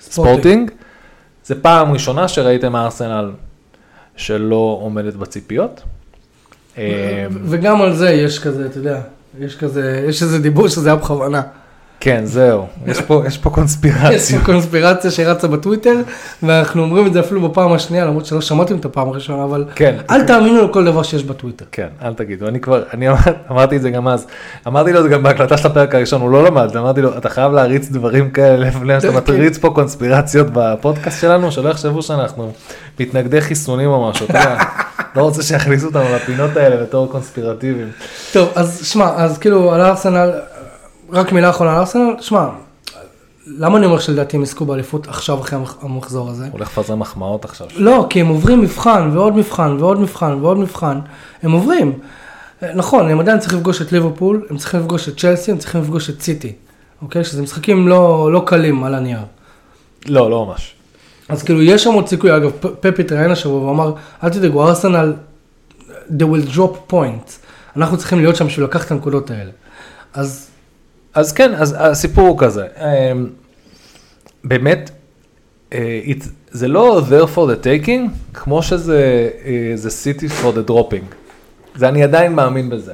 ספורטינג. 0.00 0.36
ספורטינג. 0.36 0.70
זה 1.44 1.62
פעם 1.62 1.92
ראשונה 1.92 2.28
שראיתם 2.28 2.76
ארסנל 2.76 3.30
שלא 4.16 4.78
עומדת 4.82 5.14
בציפיות. 5.14 5.82
אה, 6.78 7.26
וגם 7.44 7.82
על 7.82 7.94
זה 7.94 8.10
יש 8.10 8.38
כזה, 8.38 8.66
אתה 8.66 8.78
יודע, 8.78 9.00
יש 9.40 9.56
כזה, 9.56 10.04
יש 10.08 10.22
איזה 10.22 10.38
דיבור 10.38 10.68
שזה 10.68 10.88
היה 10.88 10.96
בכוונה. 10.96 11.42
כן, 12.00 12.20
זהו, 12.24 12.66
יש 12.86 13.00
פה, 13.00 13.22
יש 13.26 13.38
פה 13.38 13.48
יש 13.50 13.54
קונספירציה. 13.54 14.38
פה 14.38 14.44
קונספירציה 14.44 15.10
שרצה 15.10 15.48
בטוויטר, 15.48 15.94
ואנחנו 16.42 16.82
אומרים 16.82 17.06
את 17.06 17.12
זה 17.12 17.20
אפילו 17.20 17.48
בפעם 17.48 17.72
השנייה, 17.72 18.04
למרות 18.04 18.26
שלא 18.26 18.40
שמעתם 18.40 18.76
את 18.76 18.84
הפעם 18.84 19.08
הראשונה, 19.08 19.44
אבל 19.44 19.64
כן. 19.74 19.96
אל 20.10 20.26
תאמינו 20.26 20.68
לכל 20.68 20.84
דבר 20.84 21.02
שיש 21.02 21.24
בטוויטר. 21.24 21.64
כן, 21.72 21.86
אל 22.02 22.14
תגידו, 22.14 22.48
אני 22.48 22.60
כבר, 22.60 22.82
אני 22.94 23.08
אמר, 23.08 23.18
אמרתי 23.50 23.76
את 23.76 23.82
זה 23.82 23.90
גם 23.90 24.08
אז, 24.08 24.26
אמרתי 24.66 24.92
לו 24.92 24.98
את 24.98 25.04
זה 25.04 25.08
גם 25.08 25.22
בהקלטה 25.22 25.56
של 25.56 25.66
הפרק 25.66 25.94
הראשון, 25.94 26.20
הוא 26.20 26.30
לא 26.30 26.44
למד, 26.44 26.76
אמרתי 26.76 27.02
לו, 27.02 27.18
אתה 27.18 27.28
חייב 27.28 27.52
להריץ 27.52 27.88
דברים 27.88 28.30
כאלה 28.30 28.68
לפני 28.68 29.00
שאתה 29.00 29.12
כן. 29.12 29.16
מטריץ 29.16 29.58
פה 29.58 29.70
קונספירציות 29.70 30.46
בפודקאסט 30.52 31.20
שלנו, 31.20 31.52
שלא 31.52 31.68
יחשבו 31.68 32.02
שאנחנו 32.02 32.52
מתנגדי 33.00 33.40
חיסונים 33.40 33.90
או 33.90 34.10
משהו, 34.10 34.26
אתה 34.26 34.38
יודע, 34.38 34.58
לא 35.16 35.22
רוצה 35.22 35.42
שיכניסו 35.42 35.86
אותנו 35.86 36.04
לפינות 36.16 36.56
האלה 36.56 36.76
בתור 36.76 37.08
קונספירטיביים. 37.12 37.90
טוב, 38.32 38.48
אז 38.54 38.86
שמע, 38.86 39.10
אז 39.16 39.38
כאילו 39.38 39.74
על 39.74 39.80
ארסנל, 39.80 40.30
רק 41.10 41.32
מילה 41.32 41.50
אחרונה 41.50 41.72
על 41.72 41.78
ארסנל, 41.78 42.14
שמע, 42.20 42.48
למה 43.46 43.78
אני 43.78 43.86
אומר 43.86 43.98
שלדעתי 43.98 44.36
הם 44.36 44.42
יזכו 44.42 44.64
באליפות 44.64 45.08
עכשיו 45.08 45.40
אחרי 45.40 45.58
המח- 45.58 45.76
המחזור 45.82 46.30
הזה? 46.30 46.48
הולך 46.52 46.78
לפזר 46.78 46.94
מחמאות 46.94 47.44
עכשיו. 47.44 47.66
לא, 47.76 48.06
כי 48.10 48.20
הם 48.20 48.26
עוברים 48.28 48.60
מבחן 48.60 49.10
ועוד 49.12 49.36
מבחן 49.36 49.76
ועוד 49.80 50.00
מבחן 50.00 50.38
ועוד 50.40 50.58
מבחן, 50.58 50.98
הם 51.42 51.52
עוברים. 51.52 51.98
נכון, 52.74 53.08
הם 53.10 53.20
עדיין 53.20 53.38
צריכים 53.38 53.58
לפגוש 53.58 53.82
את 53.82 53.92
ליברפול, 53.92 54.46
הם 54.50 54.56
צריכים 54.56 54.80
לפגוש 54.80 55.08
את 55.08 55.20
צ'לסי, 55.20 55.50
הם 55.50 55.58
צריכים 55.58 55.80
לפגוש 55.80 56.10
את 56.10 56.22
סיטי, 56.22 56.52
אוקיי? 57.02 57.24
שזה 57.24 57.42
משחקים 57.42 57.88
לא, 57.88 58.32
לא 58.32 58.42
קלים 58.46 58.84
על 58.84 58.94
הנייר. 58.94 59.18
לא, 60.06 60.30
לא 60.30 60.46
ממש. 60.46 60.74
אז 61.28 61.42
כאילו 61.42 61.62
יש 61.62 61.84
שם 61.84 61.92
עוד 61.92 62.08
סיכוי, 62.08 62.36
אגב, 62.36 62.50
פ- 62.60 62.66
פפ 62.86 62.98
התראיין 63.00 63.30
השבוע 63.30 63.60
ואמר, 63.68 63.92
אל 64.24 64.28
תדאגו, 64.28 64.68
ארסנל, 64.68 65.12
they 66.10 66.22
will 66.22 66.56
drop 66.56 66.92
points. 66.92 67.32
אנחנו 67.76 67.96
צריכים 67.98 68.18
להיות 68.18 68.36
שם 68.36 68.46
בשביל 68.46 68.64
לקחת 68.64 68.86
את 68.86 68.90
הנקודות 68.90 69.30
האלה. 69.30 69.50
אז 70.14 70.48
אז 71.14 71.32
כן, 71.32 71.54
אז 71.54 71.76
הסיפור 71.78 72.28
הוא 72.28 72.38
כזה, 72.38 72.66
אמ, 72.76 73.26
באמת, 74.44 74.90
אה, 75.72 76.00
it- 76.06 76.28
זה 76.50 76.68
לא 76.68 77.00
there 77.08 77.34
for 77.36 77.50
the 77.50 77.64
taking, 77.64 78.08
כמו 78.34 78.62
שזה 78.62 79.30
אה, 79.44 79.72
זה 79.74 79.88
city 79.88 80.30
for 80.42 80.56
the 80.58 80.70
dropping. 80.70 81.14
זה 81.74 81.88
אני 81.88 82.02
עדיין 82.04 82.32
מאמין 82.32 82.70
בזה. 82.70 82.92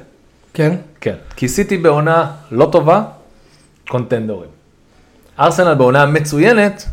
כן, 0.54 0.76
כן, 1.00 1.14
כי 1.36 1.48
סיטי 1.48 1.76
בעונה 1.78 2.30
לא 2.50 2.68
טובה, 2.72 3.04
קונטנדורים. 3.88 4.50
ארסנל 5.40 5.74
בעונה 5.74 6.06
מצוינת, 6.06 6.84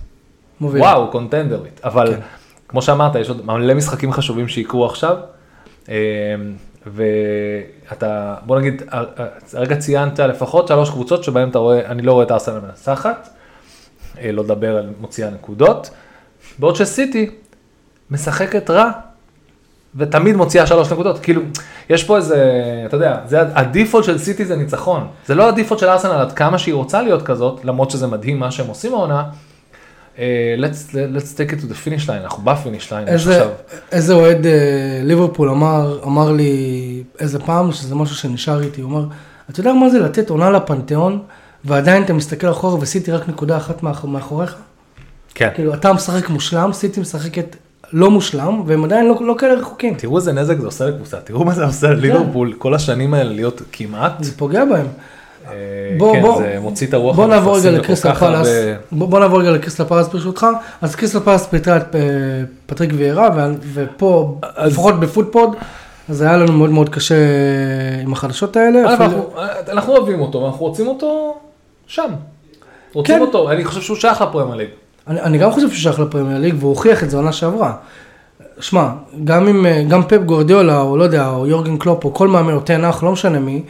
מוביל. 0.62 0.82
וואו, 0.82 1.12
קונטנדרית. 1.12 1.82
אבל 1.84 2.14
כן. 2.16 2.20
כמו 2.68 2.82
שאמרת, 2.82 3.16
יש 3.16 3.30
עוד 3.30 3.46
מלא 3.46 3.74
משחקים 3.74 4.14
חשובים 4.14 4.48
שיקרו 4.48 4.86
עכשיו. 4.86 5.16
ואתה, 6.86 8.36
בוא 8.46 8.60
נגיד, 8.60 8.82
הרגע 9.54 9.76
ציינת 9.76 10.20
לפחות 10.20 10.68
שלוש 10.68 10.90
קבוצות 10.90 11.24
שבהן 11.24 11.50
אתה 11.50 11.60
רואה, 11.60 11.86
אני 11.86 12.02
לא 12.02 12.14
רואה 12.14 12.26
את 12.26 12.32
ארסנל 12.32 12.60
מנצחת, 12.60 13.30
אה, 14.20 14.32
לא 14.32 14.44
לדבר 14.44 14.78
על 14.78 14.90
מוציאה 15.00 15.30
נקודות, 15.30 15.90
בעוד 16.60 16.76
שסיטי 16.76 17.30
משחקת 18.12 18.70
רע, 18.70 18.92
ותמיד 19.96 20.36
מוציאה 20.36 20.68
שלוש 20.68 20.92
נקודות, 20.92 21.20
כאילו, 21.20 21.42
יש 21.90 22.04
פה 22.04 22.18
איזה, 22.18 22.44
אתה 22.86 22.96
יודע, 22.96 23.20
זה 23.26 23.42
ה 23.42 23.50
default 23.50 24.06
של 24.06 24.18
סיטי 24.18 24.46
זה 24.46 24.56
ניצחון, 24.56 25.08
זה 25.26 25.36
לא 25.36 25.50
ה 25.50 25.54
default 25.54 25.80
של 25.80 25.90
ארסנל 25.90 26.12
עד 26.12 26.32
כמה 26.32 26.58
שהיא 26.58 26.74
רוצה 26.74 27.02
להיות 27.02 27.22
כזאת, 27.22 27.66
למרות 27.66 27.92
שזה 27.92 28.08
מדהים 28.08 28.40
מה 28.40 28.52
שהם 28.52 28.68
עושים 28.68 28.94
העונה, 28.94 29.24
let's, 30.18 30.94
let's 30.94 31.34
take 31.38 31.52
it 31.52 31.62
to 31.62 31.72
the 31.72 31.88
finish 31.88 32.08
line, 32.08 32.24
אנחנו 32.24 32.44
ב 32.44 32.51
finish 32.51 32.94
line, 32.94 33.08
עכשיו, 33.08 33.50
איזה 33.92 34.14
אוהד 34.14 34.46
אה, 34.46 34.52
ליברפול 35.04 35.50
אמר, 35.50 36.00
אמר 36.04 36.32
לי 36.32 36.54
איזה 37.20 37.40
פעם, 37.40 37.72
שזה 37.72 37.96
משהו 37.96 38.16
שנשאר 38.16 38.62
איתי, 38.62 38.82
הוא 38.82 38.92
אמר, 38.92 39.06
אתה 39.50 39.60
יודע 39.60 39.74
מה 39.74 39.90
זה 39.90 40.00
לתת 40.00 40.30
עונה 40.30 40.50
לפנתאון, 40.52 41.20
ועדיין 41.66 42.04
אתה 42.04 42.14
מסתכל 42.14 42.52
אחורה 42.52 42.76
וסיטי 42.82 43.12
רק 43.12 43.30
נקודה 43.30 43.58
אחת 43.58 43.84
מאח- 43.84 44.06
מאחוריך? 44.06 44.56
כן. 45.36 45.50
כאילו, 45.56 45.74
אתה 45.74 45.94
משחק 45.94 46.30
מושלם, 46.30 46.74
סיטי 46.74 47.02
משחקת 47.02 47.56
לא 47.94 48.12
מושלם, 48.12 48.64
והם 48.66 48.84
עדיין 48.84 49.08
לא, 49.08 49.18
לא 49.22 49.36
כאלה 49.38 49.54
רחוקים. 49.54 49.96
תראו 49.96 50.18
איזה 50.18 50.32
נזק 50.34 50.60
זה 50.60 50.66
עושה 50.66 50.86
לקבוצה, 50.86 51.18
תראו 51.18 51.46
מה 51.46 51.54
זה 51.54 51.66
עושה 51.66 51.88
לליברפול 51.90 52.54
כל 52.58 52.74
השנים 52.74 53.14
האלה 53.14 53.34
להיות 53.34 53.62
כמעט, 53.72 54.12
זה 54.24 54.32
פוגע 54.38 54.66
בהם. 54.66 54.88
אה, 55.50 55.54
בוא, 55.98 56.14
כן, 56.14 56.22
בוא, 56.22 56.38
זה 56.38 56.58
מוציא 56.62 56.88
את 56.88 56.94
הרוח 56.94 57.16
בוא 57.16 57.28
נעבור 57.28 57.58
רגע 57.58 57.72
לקריסטל 57.72 58.14
פלאס, 58.14 58.48
הרבה- 58.48 59.06
בוא, 59.06 59.20
נעבור 59.20 59.40
רגע 59.40 59.52
לקריסטל 59.52 59.84
פלאס 59.84 60.08
ברשותך, 60.08 60.48
אז 60.82 60.96
קריסטל 60.96 61.20
פלאס 61.20 61.48
פיטרה 61.48 61.78
את 61.78 61.96
אה, 61.96 62.02
פטריק 62.66 62.92
ויארה, 62.96 63.30
ו- 63.36 63.54
ופה, 63.74 64.38
אז- 64.56 64.72
לפחות 64.72 65.00
בפוטפוד, 65.00 65.56
אז 66.10 66.22
היה 66.22 66.38
לנו 66.38 66.54
מאוד 66.54 66.70
מאוד 66.70 66.90
קשה 66.90 67.16
עם 68.04 68.14
החדשות 68.14 68.58
האלה. 68.58 68.94
אפילו- 68.94 69.06
אנחנו- 69.06 69.30
אנחנו 69.72 69.98
אוהבים 69.98 70.22
אותו 70.22 70.38
ואנחנו 70.42 70.66
רוצים 70.66 70.88
אותו 70.88 71.38
שם, 71.88 72.08
רוצים 72.94 73.16
כן. 73.16 73.22
אותו, 73.22 73.52
אני 73.52 73.66
חושב 73.66 73.82
שהוא 73.82 73.98
שייך 73.98 74.22
לפרמייר 74.22 74.56
ליג. 74.56 74.68
אני, 75.08 75.22
אני 75.22 75.38
גם 75.38 75.52
חושב 75.52 75.68
שהוא 75.70 75.78
שייך 75.80 76.00
לפרמייר 76.00 76.38
ליג, 76.40 76.56
והוא 76.60 76.70
הוכיח 76.70 77.04
את 77.04 77.10
זה 77.10 77.18
עונה 77.18 77.32
שעברה. 77.32 77.74
שמע, 78.60 78.88
גם 79.24 79.48
אם, 79.48 79.66
אה, 79.66 79.84
גם 79.90 80.04
פפ 80.04 80.18
גורדיולה, 80.26 80.82
או 80.82 80.98
לא 80.98 81.04
יודע, 81.04 81.28
או 81.30 81.48
יורגן 81.48 81.78
קלופ, 81.78 82.06
או 82.06 82.14
כל 82.14 82.28
מאמן, 82.28 82.54
או 82.54 82.60
תנח, 82.60 83.04
לא 83.04 83.12
משנה 83.12 83.40
מי, 83.40 83.64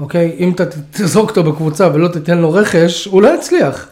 אוקיי? 0.00 0.36
אם 0.38 0.52
אתה 0.54 0.64
תזרוק 0.90 1.30
אותו 1.30 1.44
בקבוצה 1.44 1.88
ולא 1.94 2.08
תיתן 2.08 2.38
לו 2.38 2.52
רכש, 2.52 3.04
הוא 3.04 3.22
לא 3.22 3.34
יצליח. 3.34 3.88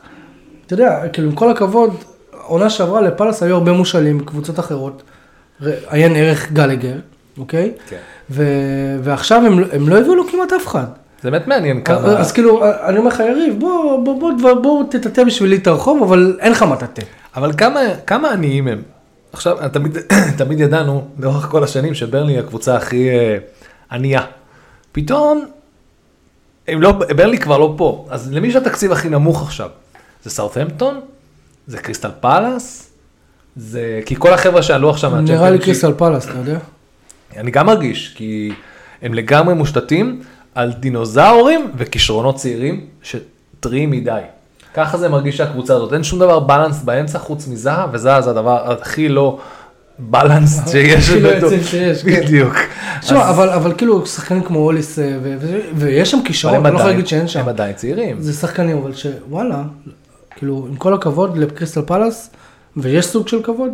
אתה 0.66 0.74
יודע, 0.74 1.08
כאילו, 1.12 1.28
עם 1.28 1.34
כל 1.34 1.50
הכבוד, 1.50 1.94
עונה 2.42 2.70
שעברה 2.70 3.00
לפאלאס 3.00 3.42
היו 3.42 3.54
הרבה 3.54 3.72
מושאלים 3.72 4.18
מקבוצות 4.18 4.58
אחרות. 4.58 5.02
עיין 5.88 6.16
ערך 6.16 6.52
גלגר, 6.52 6.96
אוקיי? 7.38 7.72
כן. 7.88 7.96
ו... 8.30 8.44
ועכשיו 9.02 9.42
הם, 9.46 9.64
הם 9.72 9.88
לא 9.88 9.98
הביאו 9.98 10.14
לו 10.14 10.28
כמעט 10.28 10.52
אף 10.52 10.66
אחד. 10.66 10.84
זה 11.22 11.30
באמת 11.30 11.46
מעניין 11.46 11.82
כמה, 11.82 11.96
אז 11.96 12.32
כאילו, 12.32 12.64
אני 12.64 12.98
אומר 12.98 13.08
לך, 13.08 13.20
יריב, 13.20 13.60
בוא, 13.60 14.04
בוא, 14.04 14.20
בוא, 14.20 14.32
בוא, 14.40 14.54
בוא 14.54 14.84
תטאטא 14.90 15.24
בשבילי 15.24 15.56
את 15.56 15.66
הרחוב, 15.66 16.02
אבל 16.02 16.36
אין 16.40 16.52
לך 16.52 16.62
מה 16.62 16.74
לטאטא. 16.74 17.02
אבל 17.36 17.52
כמה, 17.52 17.80
כמה 18.06 18.30
עניים 18.30 18.68
הם. 18.68 18.82
עכשיו, 19.32 19.56
תמיד, 19.72 19.98
תמיד 20.38 20.60
ידענו 20.60 21.04
לאורך 21.18 21.44
כל 21.44 21.64
השנים 21.64 21.94
שברלי 21.94 22.32
היא 22.32 22.40
הקבוצה 22.40 22.76
הכי 22.76 23.10
אה, 23.10 23.36
ענייה. 23.92 24.22
פתאום, 24.92 25.44
הם 26.68 26.82
לא, 26.82 26.92
ברלי 26.92 27.38
כבר 27.38 27.58
לא 27.58 27.74
פה, 27.76 28.06
אז 28.10 28.32
למי 28.32 28.52
שהתקציב 28.52 28.92
הכי 28.92 29.08
נמוך 29.08 29.42
עכשיו? 29.42 29.68
זה 30.24 30.30
סאות'המפטון? 30.30 31.00
זה 31.66 31.78
קריסטל 31.78 32.10
פאלאס? 32.20 32.90
זה, 33.56 34.00
כי 34.06 34.14
כל 34.18 34.32
החבר'ה 34.34 34.62
שעלו 34.62 34.90
עכשיו 34.90 35.10
נראה 35.20 35.50
לי 35.50 35.56
מהצ'מפיונשיפ- 35.58 35.64
קריסטל 35.64 35.92
פלאס, 35.96 36.24
אתה 36.28 36.38
יודע? 36.38 36.58
אני 37.36 37.50
גם 37.50 37.66
מרגיש, 37.66 38.14
כי 38.16 38.52
הם 39.02 39.14
לגמרי 39.14 39.54
מושתתים 39.54 40.22
על 40.54 40.72
דינוזאורים 40.72 41.70
וכישרונות 41.76 42.36
צעירים 42.36 42.86
שטריים 43.02 43.90
מדי. 43.90 44.20
ככה 44.74 44.98
זה 44.98 45.08
מרגיש 45.08 45.40
הקבוצה 45.40 45.74
הזאת, 45.76 45.92
אין 45.92 46.02
שום 46.04 46.18
דבר 46.18 46.40
בלנס 46.40 46.82
באמצע 46.82 47.18
חוץ 47.18 47.48
מזהה, 47.48 47.86
וזהה 47.92 48.22
זה 48.22 48.30
הדבר 48.30 48.72
הכי 48.72 49.08
לא 49.08 49.38
בלנס 49.98 50.70
שיש. 50.70 51.08
יציב 51.08 51.64
שיש, 51.66 52.02
כן. 52.02 52.20
בדיוק. 52.24 52.54
תשמע, 53.00 53.30
אבל, 53.30 53.72
כאילו 53.76 54.06
שחקנים 54.06 54.42
כמו 54.42 54.58
אוליס, 54.58 54.98
אה, 54.98 55.18
ויש 55.74 56.10
שם 56.10 56.18
כישרון, 56.24 56.66
אני 56.66 56.74
לא 56.74 56.78
יכול 56.78 56.90
להגיד 56.90 57.06
שאין 57.06 57.28
שם. 57.28 57.40
הם 57.40 57.48
עדיין 57.48 57.74
צעירים. 57.74 58.20
זה 58.20 58.32
שחקנים, 58.32 58.78
אבל 58.78 58.92
שוואלה, 58.94 59.62
כאילו, 60.36 60.66
עם 60.70 60.76
כל 60.76 60.94
הכבוד 60.94 61.38
לקריסטל 61.38 61.82
פלאס, 61.82 62.30
ויש 62.76 63.06
סוג 63.06 63.28
של 63.28 63.42
כבוד, 63.42 63.70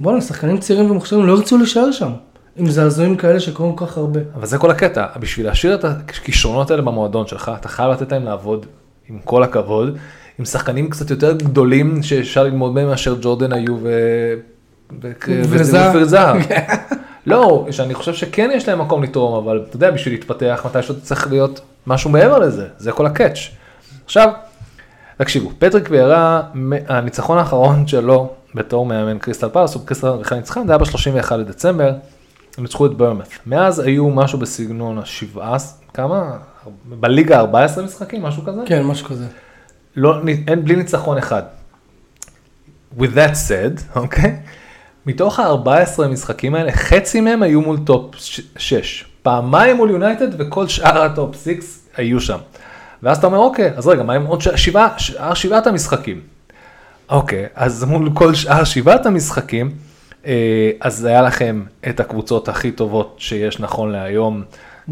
וואלה, 0.00 0.20
שחקנים 0.20 0.58
צעירים 0.58 0.90
ומוכשרים 0.90 1.26
לא 1.26 1.32
ירצו 1.32 1.58
להישאר 1.58 1.92
שם. 1.92 2.10
עם 2.56 2.70
זעזועים 2.70 3.16
כאלה 3.16 3.40
שקורים 3.40 3.76
כל 3.76 3.86
כך 3.86 3.96
הרבה. 3.96 4.20
אבל 4.34 4.46
זה 4.46 4.58
כל 4.58 4.70
הקטע, 4.70 5.06
בשביל 5.20 5.46
להשאיר 5.46 5.74
את 5.74 5.84
הכישרונות 5.84 6.70
האלה 6.70 6.82
במועדון 6.82 7.26
שלך, 7.26 7.50
אתה 7.60 7.68
חייב 7.68 7.90
לתת 7.90 8.12
להם 8.12 8.24
לעבוד, 8.24 8.66
עם 9.08 9.18
כל 9.24 9.42
הכבוד, 9.42 9.98
עם 10.38 10.44
שחקנים 10.44 10.90
קצת 10.90 11.10
יותר 11.10 11.32
גדולים 11.32 12.02
שאפשר 12.02 12.44
ללמוד 12.44 12.72
מהם 12.72 12.86
מאשר 12.86 13.16
ג'ורדן 13.20 13.52
היו 13.52 13.76
ו... 13.82 13.90
ו... 15.02 15.12
וזהב. 15.48 15.96
וזהב. 15.96 16.42
זהב. 16.42 16.58
לא, 17.26 17.66
שאני 17.70 17.94
חושב 17.94 18.14
שכן 18.14 18.50
יש 18.54 18.68
להם 18.68 18.80
מקום 18.80 19.02
לתרום, 19.02 19.34
אבל 19.34 19.64
אתה 19.68 19.76
יודע, 19.76 19.90
בשביל 19.90 20.14
להתפתח, 20.14 20.66
מתישהו 20.66 20.94
אתה 20.94 21.00
צריך 21.00 21.26
להיות 21.30 21.60
משהו 21.86 22.10
מעבר 22.10 22.38
לזה, 22.38 22.68
זה 22.78 22.92
כל 22.92 23.06
ה 23.06 23.11
catch. 23.11 23.38
עכשיו, 24.04 24.28
תקשיבו, 25.16 25.50
פטריק 25.58 25.88
ויירה, 25.90 26.42
הניצחון 26.88 27.38
האחרון 27.38 27.86
שלו 27.86 28.30
בתור 28.54 28.86
מאמן 28.86 29.18
קריסטל 29.18 29.48
פאלאס, 29.48 29.74
הוא 29.74 29.86
קריסטל 29.86 30.16
בכלל 30.16 30.38
ניצחון, 30.38 30.66
זה 30.66 30.72
היה 30.72 30.78
ב-31 30.78 31.34
לדצמבר, 31.34 31.92
הם 32.58 32.64
ניצחו 32.64 32.86
את 32.86 32.94
בורנמות'. 32.94 33.28
מאז 33.46 33.78
היו 33.78 34.10
משהו 34.10 34.38
בסגנון 34.38 34.98
השבעה, 34.98 35.56
כמה? 35.94 36.36
בליגה 36.84 37.38
14 37.38 37.84
משחקים, 37.84 38.22
משהו 38.22 38.44
כזה? 38.44 38.60
כן, 38.66 38.82
משהו 38.82 39.06
כזה. 39.06 39.26
לא, 39.96 40.20
אין 40.48 40.64
בלי 40.64 40.76
ניצחון 40.76 41.18
אחד. 41.18 41.42
With 42.98 43.14
that 43.14 43.34
said, 43.48 43.80
אוקיי? 44.00 44.40
מתוך 45.06 45.40
ה-14 45.40 46.06
משחקים 46.06 46.54
האלה, 46.54 46.72
חצי 46.72 47.20
מהם 47.20 47.42
היו 47.42 47.60
מול 47.60 47.78
טופ 47.84 48.14
6. 48.56 49.04
פעמיים 49.22 49.76
מול 49.76 49.90
יונייטד 49.90 50.28
וכל 50.40 50.68
שאר 50.68 51.02
הטופ 51.02 51.36
6 51.44 51.50
היו 51.96 52.20
שם. 52.20 52.38
ואז 53.02 53.18
אתה 53.18 53.26
אומר, 53.26 53.38
אוקיי, 53.38 53.70
אז 53.76 53.86
רגע, 53.88 54.02
מה 54.02 54.12
עם 54.12 54.26
עוד 54.26 54.40
ש- 54.40 54.48
שבעה, 54.48 54.88
שאר 54.98 55.34
שבעת 55.34 55.66
המשחקים? 55.66 56.20
אוקיי, 57.10 57.46
אז 57.54 57.84
מול 57.84 58.10
כל 58.14 58.34
שאר 58.34 58.64
שבעת 58.64 59.06
המשחקים, 59.06 59.70
אה, 60.26 60.70
אז 60.80 61.04
היה 61.04 61.22
לכם 61.22 61.62
את 61.88 62.00
הקבוצות 62.00 62.48
הכי 62.48 62.70
טובות 62.70 63.16
שיש 63.18 63.60
נכון 63.60 63.90
להיום. 63.92 64.42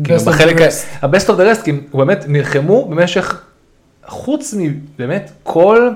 כאילו, 0.04 0.18
best 0.18 0.22
of 0.22 0.24
the 0.24 0.30
בחלק. 0.30 0.60
ה-best 1.02 1.26
of 1.26 1.32
the 1.38 1.58
rest, 1.58 1.64
כי 1.64 1.70
הם 1.70 1.80
באמת 1.94 2.24
נלחמו 2.28 2.88
במשך, 2.88 3.40
חוץ 4.06 4.54
מבאמת 4.58 5.30
כל, 5.42 5.90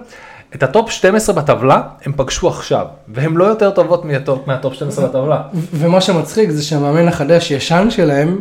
את 0.54 0.62
הטופ 0.62 0.90
12 0.90 1.34
בטבלה, 1.36 1.82
הם 2.06 2.12
פגשו 2.16 2.48
עכשיו, 2.48 2.86
והם 3.08 3.38
לא 3.38 3.44
יותר 3.44 3.70
טובות 3.70 4.04
מהטופ, 4.04 4.46
מהטופ 4.46 4.74
12 4.74 5.06
בטבלה. 5.06 5.40
ומה 5.74 6.00
שמצחיק 6.00 6.50
זה 6.50 6.62
שהמאמן 6.62 7.08
החדש 7.08 7.50
ישן 7.50 7.86
שלהם, 7.90 8.40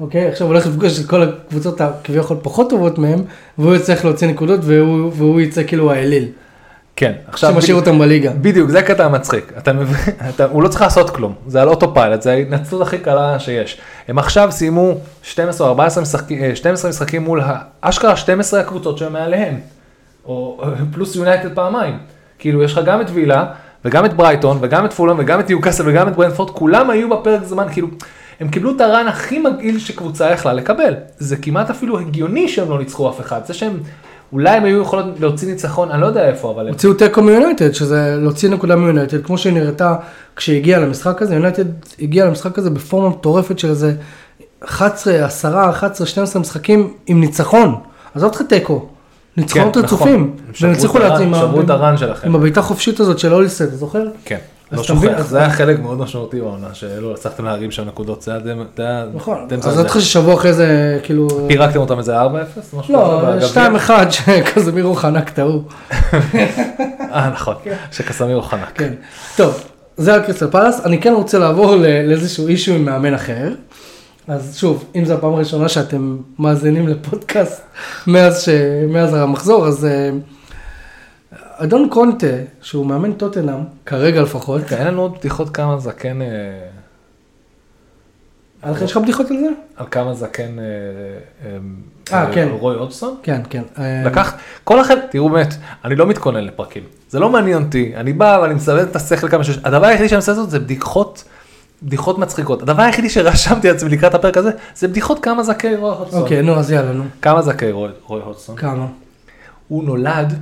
אוקיי, 0.00 0.28
עכשיו 0.28 0.46
הולך 0.46 0.66
לפגוש 0.66 1.00
את 1.00 1.06
כל 1.06 1.22
הקבוצות 1.22 1.80
הכביכול 1.80 2.36
פחות 2.42 2.70
טובות 2.70 2.98
מהם, 2.98 3.22
והוא 3.58 3.74
יצטרך 3.74 4.04
להוציא 4.04 4.28
נקודות 4.28 4.60
והוא, 4.62 5.10
והוא 5.14 5.40
יצא 5.40 5.62
כאילו 5.66 5.92
האליל, 5.92 6.28
כן, 6.96 7.12
עכשיו, 7.28 7.52
שמשאיר 7.52 7.76
בדיוק- 7.76 7.88
אותם 7.88 7.98
בליגה. 7.98 8.30
בדיוק, 8.40 8.70
זה 8.70 8.78
הקטע 8.78 9.04
המצחיק, 9.04 9.52
אתה 9.58 9.72
מבין, 9.72 9.96
אתה, 10.28 10.44
הוא 10.44 10.62
לא 10.62 10.68
צריך 10.68 10.82
לעשות 10.82 11.10
כלום, 11.10 11.34
זה 11.46 11.62
על 11.62 11.68
אוטו 11.68 11.94
פיילוט, 11.94 12.22
זה 12.22 12.32
ההתנצלות 12.32 12.82
הכי 12.82 12.98
קלה 12.98 13.38
שיש. 13.38 13.78
הם 14.08 14.18
עכשיו 14.18 14.48
סיימו 14.52 14.94
12 15.22 15.66
או 15.66 15.70
14 15.70 16.02
משחקים, 16.02 16.42
אה, 16.42 16.56
12 16.56 16.90
משחקים 16.90 17.22
מול 17.24 17.40
האשכרה 17.82 18.16
12 18.16 18.60
הקבוצות 18.60 18.98
שהם 18.98 19.12
מעליהם, 19.12 19.60
או 20.28 20.60
פלוס 20.92 21.16
יונייטד 21.16 21.54
פעמיים. 21.54 21.98
כאילו 22.38 22.62
יש 22.62 22.72
לך 22.72 22.84
גם 22.84 23.00
את 23.00 23.06
וילה, 23.12 23.46
וגם 23.84 24.04
את 24.04 24.14
ברייטון, 24.14 24.58
וגם 24.60 24.84
את 24.84 24.92
פולהאם, 24.92 25.16
וגם 25.18 25.40
את 25.40 25.50
ניוקאסל, 25.50 25.82
וגם 25.86 26.08
את 26.08 26.16
ברנפורד, 26.16 26.50
כולם 26.50 26.90
היו 26.90 27.08
בפרק 27.10 27.44
זמן, 27.44 27.66
כאילו, 27.72 27.88
הם 28.40 28.48
קיבלו 28.48 28.76
את 28.76 28.80
ה 28.80 28.87
run 28.87 29.06
הכי 29.08 29.38
מגעיל 29.38 29.78
שקבוצה 29.78 30.30
יכלה 30.30 30.52
לקבל. 30.52 30.94
זה 31.18 31.36
כמעט 31.36 31.70
אפילו 31.70 31.98
הגיוני 31.98 32.48
שהם 32.48 32.70
לא 32.70 32.78
ניצחו 32.78 33.10
אף 33.10 33.20
אחד, 33.20 33.40
זה 33.46 33.54
שהם, 33.54 33.80
אולי 34.32 34.50
הם 34.50 34.64
היו 34.64 34.82
יכולות 34.82 35.06
להוציא 35.20 35.48
ניצחון, 35.48 35.90
אני 35.90 36.00
לא 36.00 36.06
יודע 36.06 36.28
איפה, 36.28 36.50
אבל. 36.50 36.68
הוציאו 36.68 36.94
תיקו 36.94 37.22
מיונייטד, 37.22 37.72
שזה 37.72 38.16
להוציא 38.20 38.50
נקודה 38.50 38.76
מיונייטד, 38.76 39.24
כמו 39.24 39.38
שהיא 39.38 39.52
נראתה 39.52 39.96
כשהגיעה 40.36 40.80
למשחק 40.80 41.22
הזה, 41.22 41.34
יונייטד 41.34 41.64
הגיעה 42.00 42.26
למשחק 42.26 42.58
הזה 42.58 42.70
בפורמה 42.70 43.08
מטורפת 43.08 43.58
של 43.58 43.68
איזה 43.68 43.94
11, 44.64 45.24
10, 45.24 45.70
11, 45.70 46.06
12 46.06 46.42
משחקים 46.42 46.92
עם 47.06 47.20
ניצחון. 47.20 47.74
עזוב 48.14 48.30
אותך 48.30 48.42
תיקו, 48.42 48.88
ניצחונות 49.38 49.74
כן, 49.74 49.80
נכון. 49.82 49.98
רצופים. 49.98 50.20
הם 50.46 50.52
והם 50.60 50.72
הצליחו 50.72 50.98
את 50.98 51.02
הרן- 51.02 51.12
להצ- 51.18 51.22
עם 51.22 51.34
ה- 51.34 51.38
שברו 51.38 51.60
את 51.60 51.70
הרן 51.70 51.96
שלכם. 51.96 52.28
עם 52.28 52.34
הבעיטה 52.34 52.60
החופשית 52.60 53.00
הזאת 53.00 53.18
של 53.18 53.34
אוליסט, 53.34 53.62
אתה 53.62 53.76
זוכר? 53.76 54.02
כן, 54.24 54.36
לא 54.72 54.82
שוכח, 54.82 55.22
זה 55.28 55.38
היה 55.38 55.50
חלק 55.50 55.80
מאוד 55.80 55.98
משמעותי 55.98 56.40
בעונה, 56.40 56.66
שלא 56.72 57.12
הצלחתם 57.14 57.44
להרים 57.44 57.70
שם 57.70 57.84
נקודות, 57.86 58.22
זה 58.22 58.30
היה 58.30 58.40
היה... 58.80 59.04
נכון, 59.14 59.46
אז 59.62 59.78
אני 59.78 59.82
אותך 59.84 59.96
ששבוע 60.00 60.34
אחרי 60.34 60.52
זה, 60.52 60.98
כאילו... 61.02 61.28
פירקתם 61.48 61.80
אותם 61.80 61.98
איזה 61.98 62.22
4-0? 62.22 62.26
משהו 62.78 62.94
לא, 62.94 63.22
כזה 63.36 63.46
בגביע? 63.48 64.06
2-1 64.08 64.10
שקזמירו 64.10 64.94
חנק 64.94 65.28
את 65.28 65.38
ההוא. 65.38 65.62
אה, 67.00 67.30
נכון, 67.34 67.54
שקסמירו 67.92 68.42
חנק. 68.42 68.70
כן. 68.74 68.92
טוב, 69.36 69.60
זה 69.96 70.14
על 70.14 70.20
קריסטל 70.22 70.46
פלאס. 70.50 70.80
אני 70.86 71.00
כן 71.00 71.12
רוצה 71.12 71.38
לעבור 71.38 71.76
ל- 71.76 72.06
לאיזשהו 72.08 72.48
אישו 72.48 72.72
עם 72.72 72.84
מאמן 72.84 73.14
אחר. 73.14 73.48
אז 74.28 74.56
שוב, 74.56 74.90
אם 74.94 75.04
זו 75.04 75.14
הפעם 75.14 75.34
הראשונה 75.34 75.68
שאתם 75.68 76.18
מאזינים 76.38 76.88
לפודקאסט 76.88 77.62
מאז, 78.06 78.42
ש... 78.42 78.48
מאז 78.88 79.14
המחזור, 79.14 79.66
אז 79.66 79.84
אה, 79.84 80.10
אדון 81.32 81.88
קונטה, 81.90 82.26
שהוא 82.62 82.86
מאמן 82.86 83.12
טוטנאם, 83.12 83.60
כרגע 83.86 84.22
לפחות, 84.22 84.72
אין 84.72 84.86
לנו 84.86 85.02
עוד 85.02 85.18
בדיחות 85.18 85.50
כמה 85.50 85.78
זקן, 85.78 86.22
אה, 86.22 86.28
יש 88.82 88.90
לך 88.90 88.96
בדיחות 88.96 89.30
על 89.30 89.36
זה? 89.36 89.48
על 89.76 89.86
כמה 89.90 90.14
זקן, 90.14 90.58
אה, 90.58 90.64
אה, 92.12 92.32
כן. 92.32 92.48
רוי 92.50 92.76
אודסון? 92.76 93.16
כן, 93.22 93.40
כן. 93.50 93.62
לקח, 94.06 94.34
כל 94.64 94.80
החלק, 94.80 95.02
תראו 95.10 95.28
באמת, 95.28 95.54
אני 95.84 95.96
לא 95.96 96.06
מתכונן 96.06 96.44
לפרקים, 96.44 96.82
זה 97.08 97.18
לא 97.18 97.30
מעניין 97.30 97.62
אותי, 97.62 97.92
אני 97.96 98.12
בא 98.12 98.38
ואני 98.42 98.54
מסבב 98.54 98.78
את 98.78 98.96
השכל 98.96 99.28
כמה 99.28 99.44
שיש, 99.44 99.58
הדבר 99.64 99.86
היחידי 99.86 100.08
שאני 100.08 100.16
עושה 100.16 100.34
זאת 100.34 100.50
זה 100.50 100.58
בדיחות, 100.60 101.24
בדיחות 101.82 102.18
מצחיקות, 102.18 102.62
הדבר 102.62 102.82
היחידי 102.82 103.08
שרשמתי 103.10 103.68
לעצמי 103.68 103.90
לקראת 103.90 104.14
הפרק 104.14 104.36
הזה, 104.36 104.50
זה 104.76 104.88
בדיחות 104.88 105.18
כמה 105.22 105.42
זכאי 105.42 105.76
רוי 105.76 105.96
הודסון. 105.96 106.22
אוקיי, 106.22 106.42
נו, 106.42 106.56
אז 106.56 106.70
יאללה, 106.70 106.92
נו. 106.92 107.04
כמה 107.22 107.42
זכאי 107.42 107.72
רוי 107.72 107.90
הודסון? 108.06 108.56
כמה? 108.56 108.86
הוא 109.68 109.84
נולד 109.84 110.40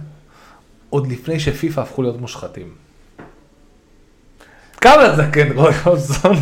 עוד 0.91 1.13
לפני 1.13 1.41
שפיפ"א 1.41 1.81
הפכו 1.81 2.03
להיות 2.03 2.21
מושחתים. 2.21 2.69
כמה 4.81 5.17
זקן 5.17 5.53
רוי 5.53 5.73
הודסון? 5.85 6.37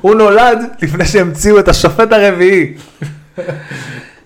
הוא 0.00 0.14
נולד 0.14 0.58
לפני 0.82 1.04
שהמציאו 1.04 1.58
את 1.58 1.68
השופט 1.68 2.12
הרביעי. 2.12 2.74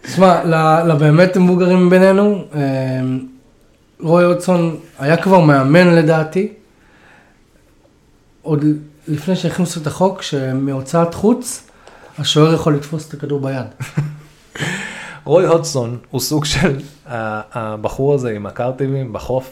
תשמע, 0.03 0.45
לבאמת 0.85 1.37
מבוגרים 1.37 1.91
בינינו, 1.91 2.45
אה, 2.55 2.61
רוי 4.01 4.25
הודסון 4.25 4.77
היה 4.99 5.17
כבר 5.17 5.41
מאמן 5.41 5.95
לדעתי, 5.95 6.53
עוד 8.43 8.65
לפני 9.09 9.37
שהכניסו 9.37 9.81
את 9.81 9.87
החוק, 9.87 10.23
שמהוצאת 10.23 11.15
חוץ, 11.15 11.63
השוער 12.19 12.55
יכול 12.55 12.75
לתפוס 12.75 13.09
את 13.09 13.15
הכדור 13.15 13.41
ביד. 13.41 13.67
רוי 15.25 15.47
הודסון 15.47 15.99
הוא 16.11 16.21
סוג 16.21 16.45
של 16.45 16.77
ה- 17.09 17.41
הבחור 17.61 18.15
הזה 18.15 18.31
עם 18.31 18.47
הקרטיבים 18.47 19.13
בחוף, 19.13 19.51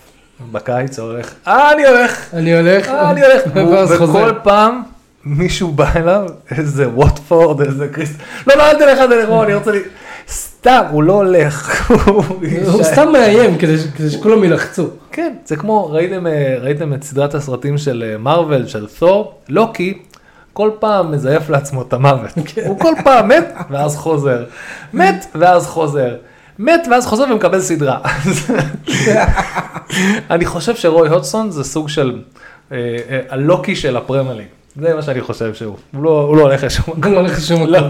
בקיץ 0.52 0.99
הולך, 0.99 1.35
אה 1.47 1.73
אני 1.73 1.87
הולך, 1.87 2.35
אני 2.35 2.57
הולך, 2.59 2.88
אה 2.88 3.11
אני 3.11 3.21
הולך. 3.25 3.42
וכל 4.00 4.33
פעם 4.42 4.83
מישהו 5.25 5.73
בא 5.73 5.90
אליו, 5.97 6.26
איזה 6.50 6.88
ווטפורד, 6.88 7.61
איזה 7.61 7.88
קריסט, 7.88 8.14
לא, 8.47 8.54
לא, 8.57 8.71
אל 8.71 8.78
תלך, 8.78 8.99
אל 8.99 9.07
תלך, 9.07 9.28
אני 9.45 9.54
רוצה 9.54 9.71
לי, 9.71 9.80
סתם, 10.31 10.83
הוא 10.91 11.03
לא 11.03 11.13
הולך. 11.13 11.91
הוא 12.73 12.83
סתם 12.83 13.13
מאיים 13.13 13.59
כדי 13.59 13.77
שכולם 14.11 14.45
ילחצו. 14.45 14.87
כן, 15.13 15.35
זה 15.45 15.57
כמו, 15.57 15.91
ראיתם, 15.91 16.27
אה, 16.27 16.95
את 16.95 17.03
סדרת 17.03 17.35
הסרטים 17.35 17.79
של 17.79 18.17
מרוויל, 18.19 18.67
של 18.67 18.87
תור, 18.99 19.35
לוקי, 19.49 19.99
כל 20.53 20.71
פעם 20.79 21.13
מזייף 21.13 21.51
לעצמו 21.51 21.83
את 21.83 21.93
המוות. 21.93 22.31
כן. 22.47 22.63
הוא 22.67 22.79
כל 22.79 22.95
פעם 23.05 23.29
מת, 23.29 23.55
ואז 23.71 23.97
חוזר. 23.97 24.45
מת, 24.93 25.27
ואז 25.35 25.67
חוזר. 25.67 26.17
מת, 26.59 26.87
ואז 26.91 27.07
חוזר 27.07 27.25
ומקבל 27.33 27.61
סדרה. 27.61 27.99
אני 30.31 30.45
חושב 30.45 30.77
שרוי 30.77 31.09
הודסון 31.09 31.51
זה 31.51 31.65
סוג 31.65 31.89
של 31.89 32.21
אה, 32.73 32.77
אה, 33.11 33.21
הלוקי 33.29 33.77
של 33.77 33.97
הפרמייליג. 33.97 34.47
זה 34.77 34.95
מה 34.95 35.03
שאני 35.03 35.21
חושב 35.21 35.55
שהוא, 35.55 35.77
הוא 35.95 36.03
לא, 36.03 36.21
הוא 36.21 36.37
לא 36.37 36.43
הולך 36.43 36.65
לשום 36.65 36.85
מקום. 36.89 37.05
הוא 37.05 37.12
לא 37.12 37.19
הולך 37.19 37.39
לשום 37.39 37.62
מקום. 37.62 37.89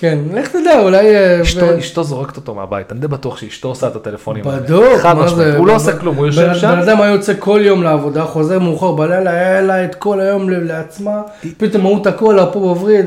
כן, 0.00 0.18
לך 0.34 0.48
תדע, 0.48 0.80
אולי... 0.80 1.16
אה, 1.16 1.42
אשתו, 1.42 1.78
אשתו 1.78 2.04
זורקת 2.04 2.36
אותו 2.36 2.54
מהבית, 2.54 2.92
אני 2.92 3.00
די 3.00 3.08
בטוח 3.08 3.36
שאשתו 3.36 3.68
עושה 3.68 3.86
את 3.88 3.96
הטלפונים 3.96 4.48
האלה. 4.48 4.60
בדוק, 4.60 5.06
מה 5.06 5.28
זה? 5.28 5.56
הוא 5.56 5.66
לא 5.66 5.74
עושה 5.74 5.96
כלום, 5.96 6.16
הוא 6.16 6.26
יושב 6.26 6.54
שם. 6.54 6.68
בן 6.68 6.78
אדם 6.78 7.00
היה 7.00 7.12
יוצא 7.12 7.32
כל 7.38 7.60
יום 7.64 7.82
לעבודה, 7.82 8.24
חוזר 8.24 8.58
מאוחר 8.58 8.92
בלילה, 8.92 9.30
היה 9.30 9.60
לה 9.60 9.84
את 9.84 9.94
כל 9.94 10.20
היום 10.20 10.50
לעצמה, 10.50 11.22
פתאום 11.56 11.82
מהות 11.82 12.06
הכל, 12.06 12.38
פה 12.52 12.60
בווריד. 12.60 13.06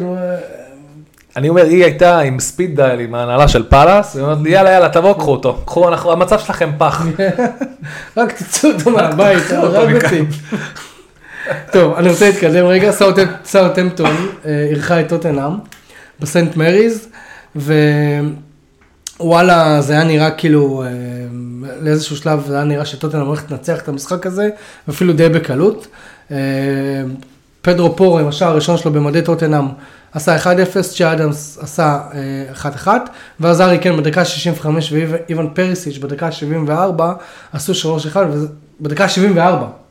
אני 1.37 1.49
אומר, 1.49 1.63
היא 1.63 1.83
הייתה 1.83 2.19
עם 2.19 2.39
ספיד 2.39 2.75
דייל, 2.75 2.99
עם 2.99 3.15
ההנהלה 3.15 3.47
של 3.47 3.63
פאלאס, 3.69 4.15
היא 4.15 4.23
אומרת 4.23 4.37
לי, 4.43 4.49
יאללה, 4.49 4.71
יאללה, 4.71 4.89
תבואו, 4.89 5.15
קחו 5.15 5.31
אותו, 5.31 5.57
קחו, 5.65 6.11
המצב 6.11 6.39
שלכם 6.39 6.71
פח. 6.77 7.05
רק 8.17 8.31
תצאו 8.31 8.69
אותו 8.71 8.91
מהבית, 8.91 9.51
הרג 9.51 10.03
אותי. 10.03 10.21
טוב, 11.71 11.93
אני 11.93 12.09
רוצה 12.09 12.29
להתקדם 12.29 12.65
רגע, 12.65 12.91
סאוטהמפטון 13.45 14.15
אה, 14.45 14.67
אירחה 14.69 15.01
את 15.01 15.09
טוטנאם 15.09 15.51
בסנט 16.19 16.55
מריז, 16.55 17.07
ווואלה, 19.19 19.81
זה 19.81 19.93
היה 19.93 20.03
נראה 20.03 20.31
כאילו, 20.31 20.83
אה, 20.83 20.89
לאיזשהו 21.81 22.17
שלב 22.17 22.43
זה 22.47 22.55
היה 22.55 22.63
נראה 22.63 22.85
שטוטנאם 22.85 23.25
הולכת 23.25 23.51
לנצח 23.51 23.81
את 23.81 23.87
המשחק 23.87 24.25
הזה, 24.25 24.49
אפילו 24.89 25.13
די 25.13 25.29
בקלות. 25.29 25.87
אה, 26.31 26.37
פדרו 27.61 27.95
פורו 27.95 28.19
עם 28.19 28.27
השער 28.27 28.49
הראשון 28.49 28.77
שלו 28.77 28.91
במדי 28.91 29.21
טוטנאם 29.21 29.65
עשה 30.11 30.37
1-0, 30.37 30.47
צ'אדמס 30.97 31.57
עשה 31.61 31.99
1-1, 32.85 32.87
ואז 33.39 33.61
ארי 33.61 33.79
כן 33.79 33.97
בדקה 33.97 34.25
65 34.25 34.93
ואיוון 34.93 35.49
פריסיץ' 35.53 35.97
בדקה 35.97 36.31
74 36.31 37.13
עשו 37.53 37.99
3-1, 38.13 38.17
בדקה 38.81 39.09
74. 39.09 39.82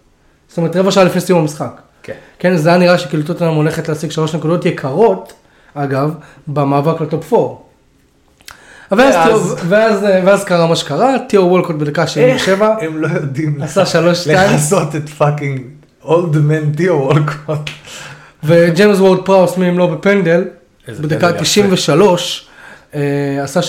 זאת 0.53 0.59
אומרת, 0.59 0.77
רבע 0.77 0.91
שעה 0.91 1.05
לפני 1.05 1.21
סיום 1.21 1.39
המשחק. 1.39 1.81
כן. 2.03 2.13
כן, 2.39 2.57
זה 2.57 2.69
היה 2.69 2.79
נראה 2.79 2.99
שכאילו 2.99 3.23
טוטנאם 3.23 3.55
הולכת 3.55 3.89
להשיג 3.89 4.11
שלוש 4.11 4.35
נקודות 4.35 4.67
יקרות, 4.67 5.33
אגב, 5.75 6.15
במאבק 6.47 7.01
לטופ 7.01 7.33
4. 7.33 7.55
ואז, 8.91 9.57
ואז, 10.25 10.45
קרה 10.45 10.67
מה 10.67 10.77
שקרה, 10.77 11.15
תיאו 11.29 11.43
וולקוט 11.43 11.77
בדקה 11.77 12.07
77. 12.07 12.75
הם 12.81 13.03
לא 13.03 13.09
יודעים 13.09 13.63
עשה 13.63 13.83
3-2. 13.83 13.87
לכסות 14.27 14.97
את 14.97 15.09
fucking 15.09 15.61
old 16.05 16.37
man 16.37 16.73
תיאו 16.73 16.95
וולקוט. 16.95 17.71
וג'יימס 18.45 18.99
וורד 18.99 19.25
פראוס, 19.25 19.57
מי 19.57 19.69
אם 19.69 19.79
לא 19.79 19.87
בפנדל, 19.87 20.45
בדקה 20.89 21.33
93. 21.33 22.49
אה, 22.95 23.43
עשה 23.43 23.61
3-3. 23.61 23.65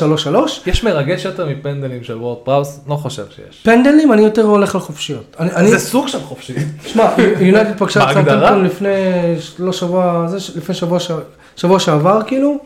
יש 0.65 0.83
מרגש 0.83 1.25
יותר 1.25 1.45
מפנדלים 1.45 2.03
של 2.03 2.17
וורד 2.17 2.37
פראוס? 2.43 2.79
לא 2.87 2.95
חושב 2.95 3.25
שיש. 3.35 3.61
פנדלים 3.63 4.13
אני 4.13 4.21
יותר 4.21 4.41
הולך 4.41 4.75
על 4.75 4.81
חופשיות. 4.81 5.37
זה 5.65 5.79
סוג 5.79 6.07
של 6.07 6.19
חופשי. 6.19 6.53
שמע, 6.85 7.05
יונייטד 7.39 7.77
פגשה 7.77 8.03
את 8.03 8.13
סאות'המפטון 8.13 8.65
לפני, 8.65 8.89
לא 9.59 9.73
שבוע, 9.73 10.27
לפני 10.55 10.75
שבוע, 10.75 10.99
שבוע 11.55 11.79
שעבר 11.79 12.21
כאילו, 12.27 12.57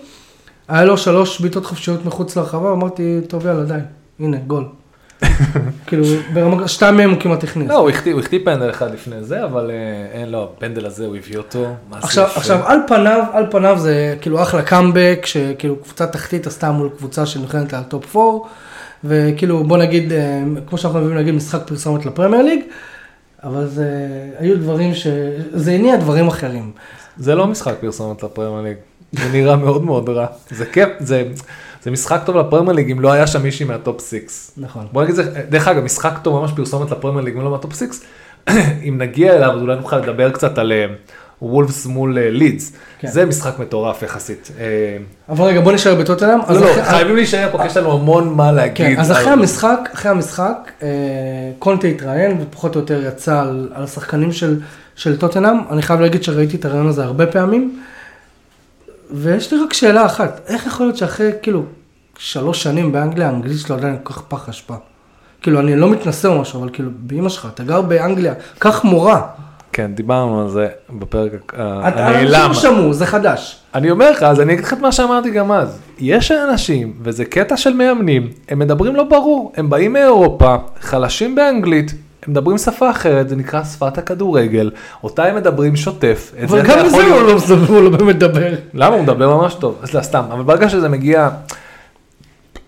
היה 0.67 0.85
לו 0.85 0.97
שלוש 0.97 1.41
בעיטות 1.41 1.65
חופשיות 1.65 2.05
מחוץ 2.05 2.35
לרחבה, 2.35 2.71
אמרתי, 2.71 3.19
טוב 3.27 3.45
יאללה 3.45 3.63
די, 3.63 3.73
הנה 4.19 4.37
גול. 4.37 4.65
כאילו, 5.87 6.03
ברמה, 6.33 6.67
שתיים 6.67 6.97
מהם 6.97 7.09
הוא 7.09 7.19
כמעט 7.19 7.43
הכניס. 7.43 7.69
לא, 7.69 7.77
הוא 7.77 7.89
החטיא 8.19 8.39
פנדל 8.45 8.69
אחד 8.69 8.93
לפני 8.93 9.23
זה, 9.23 9.43
אבל 9.43 9.71
אה, 9.71 10.19
אין 10.19 10.29
לו, 10.31 10.43
הפנדל 10.43 10.85
הזה 10.85 11.05
הוא 11.05 11.15
הביא 11.15 11.37
אותו. 11.37 11.65
עכשיו, 11.91 12.27
עכשיו, 12.35 12.59
על 12.65 12.79
פניו, 12.87 13.23
על 13.33 13.45
פניו 13.51 13.79
זה 13.79 14.15
כאילו 14.21 14.41
אחלה 14.41 14.61
קאמבק, 14.61 15.19
שכאילו 15.25 15.75
קבוצה 15.75 16.07
תחתית 16.07 16.47
עשתה 16.47 16.71
מול 16.71 16.89
קבוצה 16.97 17.25
שנכנסת 17.25 17.73
על 17.73 17.83
טופ 17.83 18.15
4, 18.15 18.49
וכאילו 19.03 19.63
בוא 19.63 19.77
נגיד, 19.77 20.13
אה, 20.13 20.43
כמו 20.67 20.77
שאנחנו 20.77 20.99
אוהבים 20.99 21.17
להגיד, 21.17 21.33
משחק 21.33 21.61
פרסומת 21.65 22.05
לפרמייר 22.05 22.43
ליג, 22.43 22.59
אבל 23.43 23.67
זה, 23.67 23.89
היו 24.39 24.57
דברים 24.57 24.93
ש... 24.93 25.07
זה 25.51 25.71
הניע 25.71 25.95
דברים 25.95 26.27
אחרים. 26.27 26.71
זה 27.17 27.35
לא 27.35 27.47
משחק 27.47 27.73
פרסומת 27.79 28.23
לפרמייר 28.23 28.61
ליג, 28.61 28.77
זה 29.13 29.29
נראה 29.33 29.55
מאוד 29.55 29.83
מאוד 29.83 30.09
רע. 30.09 30.25
זה 30.49 30.65
כיף, 30.65 30.89
זה... 30.99 31.23
זה 31.83 31.91
משחק 31.91 32.21
טוב 32.25 32.37
לפרמייר 32.37 32.75
ליג 32.75 32.91
אם 32.91 32.99
לא 32.99 33.11
היה 33.11 33.27
שם 33.27 33.43
מישהי 33.43 33.65
מהטופ 33.65 34.09
6. 34.09 34.17
נכון. 34.57 34.87
בוא 34.91 35.03
נגיד 35.03 35.15
זה, 35.15 35.23
דרך 35.49 35.67
אגב, 35.67 35.83
משחק 35.83 36.19
טוב 36.21 36.41
ממש 36.41 36.51
פרסומת 36.55 36.91
לפרמייר 36.91 37.25
ליג 37.25 37.35
אם 37.35 37.41
לא 37.41 37.51
מהטופ 37.51 37.73
6. 37.75 37.83
אם 38.87 38.95
נגיע 38.97 39.35
אליו 39.35 39.51
אז 39.51 39.61
אולי 39.61 39.75
נוכל 39.75 39.97
לדבר 39.97 40.31
קצת 40.31 40.57
על 40.57 40.71
וולפס 41.41 41.85
אה, 41.85 41.91
מול 41.91 42.19
לידס. 42.19 42.71
אה, 42.71 42.79
כן. 42.99 43.07
זה 43.07 43.25
משחק 43.25 43.59
מטורף 43.59 44.03
יחסית. 44.03 44.51
אה, 44.59 44.65
אבל 45.29 45.45
רגע 45.45 45.61
בוא 45.61 45.71
נשאר 45.71 45.95
בטוטנאם. 45.95 46.39
לא, 46.49 46.61
לא, 46.61 46.83
חייבים 46.83 47.15
להישאר 47.15 47.49
פה 47.51 47.57
כי 47.57 47.65
יש 47.65 47.77
לנו 47.77 47.91
המון 47.91 48.33
מה 48.33 48.51
להגיד. 48.51 48.75
כן, 48.75 48.99
אז 48.99 49.11
אחרי 49.11 49.29
המשחק, 49.29 49.89
אחרי 49.93 50.11
המשחק, 50.11 50.71
קונטה 51.59 51.87
התראיין 51.87 52.37
ופחות 52.41 52.75
או 52.75 52.79
יותר 52.79 53.03
יצא 53.07 53.41
על 53.41 53.83
השחקנים 53.83 54.31
של 54.95 55.17
טוטנאם. 55.19 55.57
אני 55.71 55.81
חייב 55.81 55.99
להגיד 55.99 56.23
שראיתי 56.23 56.57
את 56.57 56.65
הרעיון 56.65 56.87
הזה 56.87 57.03
הרבה 57.03 57.27
פעמים. 57.27 57.81
ויש 59.11 59.53
לי 59.53 59.59
רק 59.63 59.73
שאלה 59.73 60.05
אחת, 60.05 60.41
איך 60.47 60.65
יכול 60.65 60.85
להיות 60.85 60.97
שאחרי 60.97 61.31
כאילו 61.41 61.63
שלוש 62.17 62.63
שנים 62.63 62.91
באנגליה, 62.91 63.27
האנגלית 63.27 63.59
שלו 63.59 63.75
עדיין 63.75 63.97
כל 64.03 64.13
כך 64.13 64.21
פח 64.21 64.49
אשפה? 64.49 64.75
כאילו, 65.41 65.59
אני 65.59 65.75
לא 65.75 65.89
מתנשא 65.89 66.27
או 66.27 66.41
משהו, 66.41 66.59
אבל 66.59 66.69
כאילו, 66.73 66.89
באמא 66.99 67.29
שלך, 67.29 67.47
אתה 67.53 67.63
גר 67.63 67.81
באנגליה, 67.81 68.33
קח 68.59 68.83
מורה. 68.83 69.21
כן, 69.73 69.91
דיברנו 69.95 70.41
על 70.41 70.49
זה 70.49 70.67
בפרק 70.89 71.53
הנעלם. 71.57 72.45
אנשים 72.45 72.53
שמעו, 72.53 72.93
זה 72.93 73.05
חדש. 73.05 73.59
אני 73.75 73.91
אומר 73.91 74.11
לך, 74.11 74.23
אז 74.23 74.41
אני 74.41 74.53
אגיד 74.53 74.65
לך 74.65 74.73
את 74.73 74.79
מה 74.79 74.91
שאמרתי 74.91 75.31
גם 75.31 75.51
אז. 75.51 75.79
יש 75.99 76.31
אנשים, 76.31 76.93
וזה 77.01 77.25
קטע 77.25 77.57
של 77.57 77.73
מאמנים, 77.73 78.29
הם 78.49 78.59
מדברים 78.59 78.95
לא 78.95 79.03
ברור, 79.03 79.53
הם 79.57 79.69
באים 79.69 79.93
מאירופה, 79.93 80.55
חלשים 80.81 81.35
באנגלית, 81.35 81.93
הם 82.27 82.31
מדברים 82.31 82.57
שפה 82.57 82.91
אחרת, 82.91 83.29
זה 83.29 83.35
נקרא 83.35 83.63
שפת 83.63 83.97
הכדורגל, 83.97 84.71
אותה 85.03 85.25
הם 85.25 85.35
מדברים 85.35 85.75
שוטף. 85.75 86.31
אבל 86.43 86.61
גם 86.61 86.85
בזה 86.85 87.03
הוא 87.03 87.21
לא, 87.21 87.37
הוא 87.67 87.91
לא 87.99 88.05
מדבר. 88.05 88.53
למה? 88.73 88.95
הוא 88.95 89.03
מדבר 89.03 89.37
ממש 89.37 89.53
טוב, 89.53 89.79
אז 89.81 89.93
לא, 89.93 90.01
סתם, 90.01 90.23
אבל 90.31 90.43
ברגע 90.43 90.69
שזה 90.69 90.89
מגיע, 90.89 91.29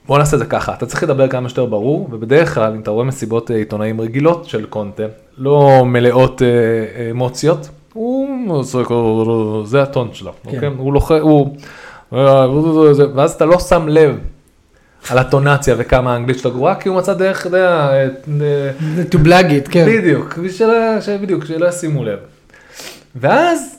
בוא 0.07 0.17
נעשה 0.17 0.35
את 0.35 0.39
זה 0.39 0.45
ככה, 0.45 0.73
אתה 0.73 0.85
צריך 0.85 1.03
לדבר 1.03 1.27
כמה 1.27 1.49
שיותר 1.49 1.65
ברור, 1.65 2.07
ובדרך 2.11 2.55
כלל, 2.55 2.73
אם 2.73 2.79
אתה 2.79 2.91
רואה 2.91 3.05
מסיבות 3.05 3.51
אה, 3.51 3.55
עיתונאים 3.55 4.01
רגילות 4.01 4.45
של 4.45 4.65
קונטה, 4.65 5.03
לא 5.37 5.85
מלאות 5.85 6.41
אה, 6.41 7.09
אמוציות, 7.11 7.69
הוא, 7.93 8.63
זה 9.65 9.81
הטון 9.81 10.09
שלו, 10.13 10.31
כן. 10.43 10.55
אוקיי? 10.55 10.69
הוא 10.77 10.93
לוחץ, 10.93 11.21
הוא, 11.21 11.55
ואז 13.15 13.31
אתה 13.31 13.45
לא 13.45 13.59
שם 13.59 13.87
לב 13.87 14.17
על 15.09 15.17
הטונציה 15.17 15.75
וכמה 15.77 16.13
האנגלית 16.13 16.39
שלו 16.39 16.51
גרועה, 16.51 16.75
כי 16.75 16.89
הוא 16.89 16.97
מצא 16.97 17.13
דרך, 17.13 17.47
אתה 17.47 17.57
יודע, 17.57 17.91
to 19.11 19.15
blag 19.25 19.45
it, 19.45 19.71
כן. 19.71 19.85
בדיוק, 19.85 20.37
בדיוק, 21.21 21.45
שלא 21.45 21.67
ישימו 21.69 22.03
לב. 22.03 22.19
ואז 23.15 23.75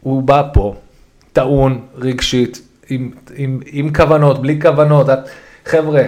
הוא 0.00 0.22
בא 0.22 0.42
פה, 0.52 0.74
טעון, 1.32 1.80
רגשית, 1.98 2.60
עם, 2.88 3.10
עם, 3.34 3.60
עם 3.66 3.94
כוונות, 3.94 4.42
בלי 4.42 4.60
כוונות. 4.60 5.06
חבר'ה, 5.66 6.02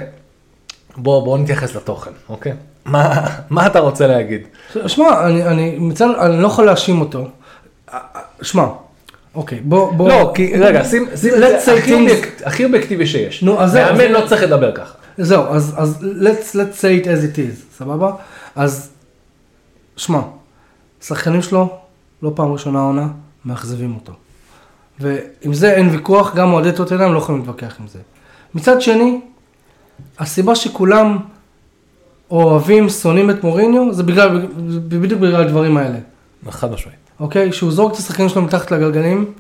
בואו 0.97 1.25
בוא 1.25 1.39
נתייחס 1.39 1.75
לתוכן, 1.77 2.11
אוקיי? 2.29 2.53
מה, 2.85 3.27
מה 3.51 3.67
אתה 3.67 3.79
רוצה 3.79 4.07
להגיד? 4.07 4.41
שמע, 4.87 5.27
אני, 5.27 5.45
אני, 5.45 5.79
אני 6.21 6.43
לא 6.43 6.47
יכול 6.47 6.67
להאשים 6.67 7.01
אותו. 7.01 7.29
שמע, 8.43 8.67
אוקיי, 9.35 9.61
בוא, 9.61 9.93
בוא. 9.93 10.09
לא, 10.09 10.33
כי 10.35 10.57
רגע, 10.59 10.85
שים, 10.85 11.07
שים, 11.17 11.33
הכי 12.45 12.65
אובייקטיבי 12.65 13.07
שיש. 13.07 13.43
נו, 13.43 13.61
אז 13.61 13.71
זהו. 13.71 13.97
מאמן 13.97 14.13
לא 14.13 14.27
צריך 14.27 14.43
לדבר 14.43 14.73
ככה. 14.73 14.95
זהו, 15.19 15.45
אז, 15.45 15.75
אז 15.77 15.99
let's, 16.03 16.55
let's 16.55 16.81
say 16.81 17.05
it 17.05 17.07
as 17.07 17.35
it 17.35 17.37
is, 17.37 17.77
סבבה? 17.79 18.13
אז, 18.57 18.91
שמע, 19.97 20.21
שחקנים 21.03 21.43
שלו, 21.43 21.79
לא 22.23 22.33
פעם 22.35 22.53
ראשונה 22.53 22.81
עונה, 22.81 23.09
מאכזבים 23.45 23.95
אותו. 23.95 24.13
ועם 25.01 25.55
זה 25.55 25.73
אין 25.73 25.89
ויכוח, 25.89 26.35
גם 26.35 26.53
אוהדי 26.53 26.73
טוטנאם 26.73 27.15
לא 27.15 27.19
יכולים 27.19 27.41
להתווכח 27.41 27.77
עם 27.81 27.89
זה. 27.89 27.99
מצד 28.55 28.81
שני, 28.81 29.21
הסיבה 30.19 30.55
שכולם 30.55 31.19
אוהבים, 32.31 32.89
שונאים 32.89 33.31
את 33.31 33.45
מוריניו, 33.45 33.93
זה 33.93 34.03
בגלל, 34.03 34.47
בדיוק 34.89 35.21
בגלל 35.21 35.43
הדברים 35.43 35.77
האלה. 35.77 35.99
חד 36.51 36.73
משמעית. 36.73 37.00
אוקיי? 37.21 37.53
שהוא 37.53 37.73
זורק 37.73 37.93
את 37.93 37.99
השחקנים 37.99 38.29
שלו 38.29 38.43
מתחת 38.43 38.71
לגלגלים, 38.71 39.33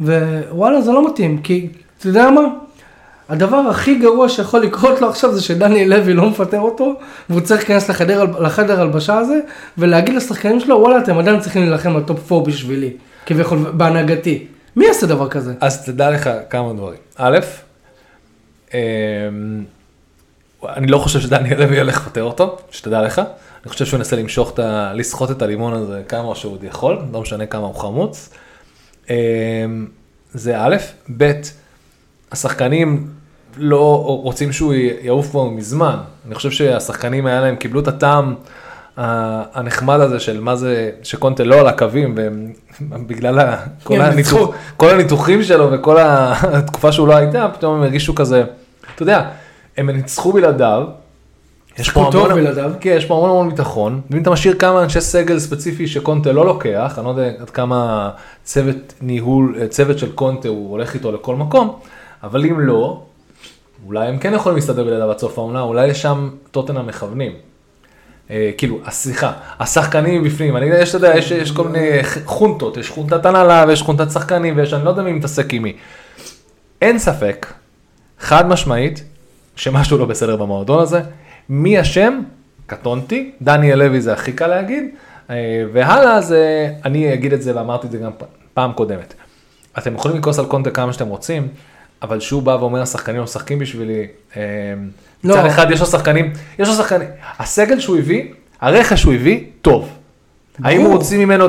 ווואלה, 0.00 0.80
זה 0.80 0.92
לא 0.92 1.08
מתאים, 1.08 1.42
כי, 1.42 1.68
אתה 1.98 2.06
יודע 2.06 2.30
מה? 2.30 2.40
הדבר 3.28 3.56
הכי 3.56 3.94
גרוע 3.98 4.28
שיכול 4.28 4.60
לקרות 4.60 5.00
לו 5.00 5.08
עכשיו 5.08 5.34
זה 5.34 5.42
שדניאל 5.42 5.88
לוי 5.88 6.14
לא 6.14 6.30
מפטר 6.30 6.60
אותו, 6.60 6.94
והוא 7.30 7.40
צריך 7.40 7.60
להיכנס 7.60 7.88
לחדר, 7.90 8.24
לחדר 8.24 8.80
הלבשה 8.80 9.18
הזה, 9.18 9.40
ולהגיד 9.78 10.14
לשחקנים 10.14 10.60
שלו, 10.60 10.76
וואלה, 10.76 10.98
אתם 10.98 11.18
עדיין 11.18 11.40
צריכים 11.40 11.62
להילחם 11.62 11.96
על 11.96 12.02
טופ 12.02 12.32
4 12.32 12.46
בשבילי. 12.46 12.90
כביכול, 13.26 13.58
בהנהגתי. 13.58 14.46
מי 14.76 14.86
יעשה 14.86 15.06
דבר 15.06 15.28
כזה? 15.28 15.54
אז 15.60 15.84
תדע 15.84 16.10
לך 16.10 16.30
כמה 16.50 16.72
דברים. 16.72 16.98
א', 17.16 17.38
אמ, 18.74 18.78
אני 20.68 20.86
לא 20.86 20.98
חושב 20.98 21.20
שדניאל 21.20 21.60
לוי 21.60 21.78
הולך 21.80 21.96
לפטר 21.96 22.22
אותו, 22.22 22.58
שתדע 22.70 23.02
לך. 23.02 23.22
אני 23.64 23.72
חושב 23.72 23.86
שהוא 23.86 23.98
ינסה 23.98 24.16
למשוך 24.16 24.50
את 24.54 24.58
ה... 24.58 24.92
לסחוט 24.94 25.30
את 25.30 25.42
הלימון 25.42 25.72
הזה 25.72 26.02
כמה 26.08 26.34
שהוא 26.34 26.52
עוד 26.52 26.64
יכול, 26.64 26.98
לא 27.12 27.20
משנה 27.20 27.46
כמה 27.46 27.66
הוא 27.66 27.74
חמוץ. 27.74 28.30
אמ, 29.10 29.14
זה 30.32 30.58
א', 30.58 30.76
ב', 31.16 31.32
השחקנים 32.32 33.06
לא 33.56 34.18
רוצים 34.22 34.52
שהוא 34.52 34.74
יעוף 35.00 35.30
כבר 35.30 35.44
מזמן. 35.44 35.96
אני 36.26 36.34
חושב 36.34 36.50
שהשחקנים 36.50 37.26
היה 37.26 37.40
להם, 37.40 37.56
קיבלו 37.56 37.80
את 37.80 37.88
הטעם 37.88 38.34
הנחמד 38.96 40.00
הזה 40.00 40.20
של 40.20 40.40
מה 40.40 40.56
זה, 40.56 40.90
שקונטה 41.02 41.44
לא 41.44 41.60
על 41.60 41.66
הקווים, 41.66 42.14
ובגלל 42.80 43.56
כל, 43.84 44.00
הניתוח, 44.00 44.50
כל 44.76 44.90
הניתוחים 44.90 45.42
שלו 45.42 45.72
וכל 45.72 45.96
התקופה 46.00 46.92
שהוא 46.92 47.08
לא 47.08 47.16
הייתה, 47.16 47.48
פתאום 47.54 47.76
הם 47.76 47.82
הרגישו 47.82 48.14
כזה, 48.14 48.44
אתה 48.94 49.02
יודע, 49.02 49.28
הם 49.76 49.90
ניצחו 49.90 50.32
בלעדיו. 50.32 50.84
יש 51.78 51.90
פה 51.90 52.06
המון, 52.06 52.34
בלעדיו. 52.34 52.72
כן, 52.80 52.94
יש 52.96 53.04
פה 53.04 53.14
המון 53.14 53.30
המון 53.30 53.50
ביטחון, 53.50 54.00
ואם 54.10 54.22
אתה 54.22 54.30
משאיר 54.30 54.54
כמה 54.54 54.82
אנשי 54.82 55.00
סגל 55.00 55.38
ספציפי 55.38 55.86
שקונטה 55.86 56.32
לא 56.32 56.46
לוקח, 56.46 56.94
אני 56.98 57.04
לא 57.04 57.10
יודע 57.10 57.30
עד 57.38 57.50
כמה 57.50 58.10
צוות 58.44 58.94
ניהול, 59.00 59.66
צוות 59.68 59.98
של 59.98 60.12
קונטה 60.12 60.48
הוא 60.48 60.70
הולך 60.70 60.94
איתו 60.94 61.12
לכל 61.12 61.36
מקום, 61.36 61.78
אבל 62.22 62.44
אם 62.44 62.60
לא, 62.60 63.02
אולי 63.86 64.08
הם 64.08 64.18
כן 64.18 64.34
יכולים 64.34 64.56
להסתדר 64.56 64.84
בלעדיו 64.84 65.10
עד 65.10 65.18
סוף 65.18 65.38
העונה, 65.38 65.60
אולי 65.60 65.90
לשם 65.90 66.30
טוטנה 66.50 66.82
מכוונים. 66.82 67.32
אה, 68.30 68.50
כאילו, 68.56 68.78
סליחה, 68.90 69.32
השחקנים 69.60 70.24
בפנים, 70.24 70.56
אני 70.56 70.66
יודע, 70.66 70.82
יש, 70.82 70.88
אתה 70.88 70.96
יודע, 70.96 71.18
יש, 71.18 71.30
יש 71.30 71.50
כל 71.50 71.68
מיני 71.68 71.88
חונטות, 72.24 72.76
יש 72.76 72.90
חונטת 72.90 73.26
הנהלה 73.26 73.64
ויש 73.68 73.82
חונטת 73.82 74.10
שחקנים 74.10 74.56
ויש, 74.56 74.72
אני 74.72 74.84
לא 74.84 74.90
יודע 74.90 75.02
מי 75.02 75.12
מתעסק 75.12 75.54
עם 75.54 75.62
מי. 75.62 75.72
אין 76.82 76.98
ספק, 76.98 77.46
חד 78.20 78.48
משמעית, 78.48 79.04
שמשהו 79.56 79.98
לא 79.98 80.04
בסדר 80.04 80.36
במועדון 80.36 80.82
הזה. 80.82 81.00
מי 81.48 81.80
אשם? 81.80 82.20
קטונתי, 82.66 83.30
דניאל 83.42 83.78
לוי 83.78 84.00
זה 84.00 84.12
הכי 84.12 84.32
קל 84.32 84.46
להגיד, 84.46 84.84
אה, 85.30 85.64
והלאה 85.72 86.20
זה, 86.20 86.70
אני 86.84 87.14
אגיד 87.14 87.32
את 87.32 87.42
זה 87.42 87.56
ואמרתי 87.56 87.86
את 87.86 87.92
זה 87.92 87.98
גם 87.98 88.10
פעם 88.54 88.72
קודמת. 88.72 89.14
אתם 89.78 89.94
יכולים 89.94 90.18
לכעוס 90.18 90.38
על 90.38 90.46
קונטה 90.46 90.70
כמה 90.70 90.92
שאתם 90.92 91.06
רוצים, 91.06 91.48
אבל 92.02 92.20
שהוא 92.20 92.42
בא 92.42 92.50
ואומר 92.50 92.82
השחקנים 92.82 93.22
משחקים 93.22 93.58
בשבילי, 93.58 94.06
אה, 94.36 94.42
לא. 95.24 95.36
מצד 95.36 95.46
אחד 95.46 95.70
יש 95.70 95.80
לו 95.80 95.86
שחקנים, 95.86 96.32
יש 96.58 96.68
לו 96.68 96.74
שחקנים, 96.74 97.08
הסגל 97.38 97.80
שהוא 97.80 97.98
הביא, 97.98 98.24
הרכש 98.60 99.00
שהוא 99.00 99.14
הביא, 99.14 99.44
טוב. 99.62 99.97
האם 100.64 100.80
הוא 100.80 100.92
הוציא 100.92 101.26
ממנו 101.26 101.44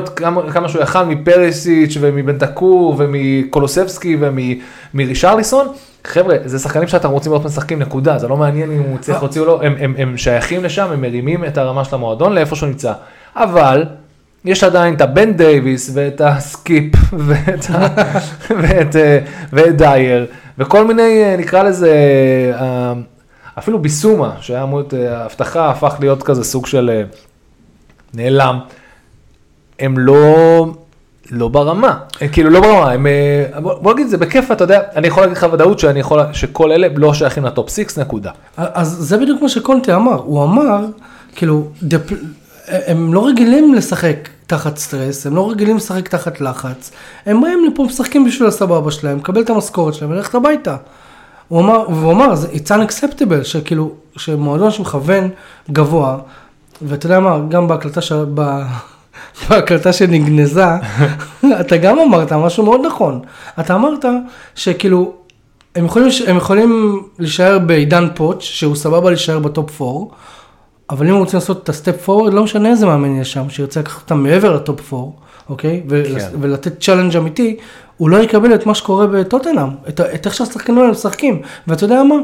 כמה, 0.52 0.68
שהוא 0.68 0.82
יכל 0.82 1.04
מפרישיץ' 1.04 1.96
ומבנטקור 2.00 2.94
ומקולוסבסקי 2.98 4.16
ומרישרליסון? 4.20 5.68
חבר'ה, 6.04 6.36
זה 6.44 6.58
שחקנים 6.58 6.88
שאתם 6.88 7.10
רוצים 7.10 7.32
לראות 7.32 7.46
משחקים, 7.46 7.78
נקודה, 7.78 8.18
זה 8.18 8.28
לא 8.28 8.36
מעניין 8.36 8.70
אם 8.70 8.80
הוא 8.80 8.98
צריך 8.98 9.22
להוציא 9.22 9.40
או 9.40 9.46
לא, 9.46 9.60
הם, 9.62 9.74
הם, 9.78 9.94
הם 9.98 10.16
שייכים 10.16 10.64
לשם, 10.64 10.90
הם 10.92 11.00
מרימים 11.00 11.44
את 11.44 11.58
הרמה 11.58 11.84
של 11.84 11.94
המועדון 11.94 12.32
לאיפה 12.32 12.56
שהוא 12.56 12.68
נמצא. 12.68 12.92
אבל, 13.36 13.84
יש 14.44 14.64
עדיין 14.64 14.94
את 14.94 15.00
הבן 15.00 15.32
דייויס 15.32 15.90
ואת 15.94 16.20
הסקיפ 16.20 16.94
ואת, 17.26 17.70
ה, 17.70 17.86
ואת, 18.62 18.96
אה, 18.96 19.18
ואת 19.52 19.76
דייר 19.76 20.26
וכל 20.58 20.86
מיני, 20.86 21.22
אה, 21.24 21.36
נקרא 21.38 21.62
לזה, 21.62 21.92
אה, 22.60 22.92
אפילו 23.58 23.78
ביסומה, 23.78 24.36
שהיה 24.40 24.62
אמור 24.62 24.78
להיות 24.78 24.94
הבטחה, 25.10 25.70
הפך 25.70 25.96
להיות 26.00 26.22
כזה 26.22 26.44
סוג 26.44 26.66
של 26.66 27.02
נעלם. 28.14 28.58
הם 29.80 29.98
לא, 29.98 30.66
לא 31.30 31.48
ברמה, 31.48 31.98
הם 32.20 32.28
כאילו 32.28 32.50
לא 32.50 32.60
ברמה, 32.60 32.90
הם, 32.90 33.06
בוא 33.62 33.94
נגיד 33.94 34.06
זה 34.06 34.18
בכיף, 34.18 34.50
אתה 34.50 34.64
יודע, 34.64 34.80
אני 34.96 35.08
יכול 35.08 35.22
להגיד 35.22 35.36
לך 35.36 35.46
ודאות 35.52 35.78
שאני 35.78 36.00
יכול, 36.00 36.20
שכל 36.32 36.72
אלה 36.72 36.88
לא 36.96 37.14
שייכים 37.14 37.44
לטופ 37.44 37.70
6, 37.70 37.98
נקודה. 37.98 38.30
אז 38.56 38.88
זה 38.88 39.18
בדיוק 39.18 39.42
מה 39.42 39.48
שקונטה 39.48 39.96
אמר, 39.96 40.14
הוא 40.24 40.44
אמר, 40.44 40.86
כאילו, 41.34 41.68
דפ... 41.82 42.12
הם 42.68 43.14
לא 43.14 43.26
רגילים 43.26 43.74
לשחק 43.74 44.28
תחת 44.46 44.76
סטרס, 44.76 45.26
הם 45.26 45.36
לא 45.36 45.50
רגילים 45.50 45.76
לשחק 45.76 46.08
תחת 46.08 46.40
לחץ, 46.40 46.90
הם 47.26 47.40
באים 47.40 47.64
לפה 47.72 47.84
משחקים 47.84 48.24
בשביל 48.24 48.48
הסבבה 48.48 48.90
שלהם, 48.90 49.18
לקבל 49.18 49.40
את 49.40 49.50
המשכורת 49.50 49.94
שלהם 49.94 50.10
וללכת 50.10 50.34
הביתה. 50.34 50.76
הוא 51.48 51.60
אמר, 51.60 51.84
והוא 51.90 52.12
אמר, 52.12 52.34
it's 52.52 52.68
unacceptable, 52.68 53.44
שכאילו, 53.44 53.92
שמועדון 54.16 54.70
שמכוון 54.70 55.28
גבוה, 55.70 56.18
ואתה 56.82 57.06
יודע 57.06 57.20
מה, 57.20 57.38
גם 57.48 57.68
בהקלטה, 57.68 58.00
ש... 58.00 58.12
בהקלטה 59.48 59.92
שנגנזה, 59.92 60.64
אתה 61.60 61.76
גם 61.76 61.98
אמרת 61.98 62.32
משהו 62.32 62.64
מאוד 62.64 62.80
נכון. 62.86 63.20
אתה 63.60 63.74
אמרת 63.74 64.04
שכאילו, 64.54 65.12
הם 65.76 65.84
יכולים, 65.84 66.08
הם 66.26 66.36
יכולים 66.36 67.02
להישאר 67.18 67.58
בעידן 67.58 68.08
פוץ', 68.14 68.58
שהוא 68.58 68.76
סבבה 68.76 69.10
להישאר 69.10 69.38
בטופ 69.38 69.82
4, 69.82 70.14
אבל 70.90 71.08
אם 71.08 71.14
רוצים 71.14 71.36
לעשות 71.38 71.62
את 71.62 71.68
ה 71.68 71.75
step 71.75 72.02
forward, 72.04 72.34
לא 72.34 72.44
משנה 72.44 72.70
איזה 72.70 72.86
מאמן 72.86 73.20
יש 73.20 73.32
שם, 73.32 73.50
שירצה 73.50 73.80
לקחת 73.80 74.02
אותם 74.02 74.22
מעבר 74.22 74.56
לטופ 74.56 74.94
4, 74.94 75.06
אוקיי? 75.48 75.82
כן. 75.88 76.28
ולתת 76.40 76.80
challenge 76.80 77.16
אמיתי, 77.16 77.56
הוא 77.96 78.10
לא 78.10 78.16
יקבל 78.16 78.54
את 78.54 78.66
מה 78.66 78.74
שקורה 78.74 79.06
בטוטנאם, 79.06 79.68
את, 79.88 80.00
את 80.00 80.26
איך 80.26 80.34
שהשחקנים 80.34 80.78
האלה 80.78 80.90
משחקים. 80.90 81.42
ואתה 81.66 81.84
יודע 81.84 82.02
מה? 82.02 82.14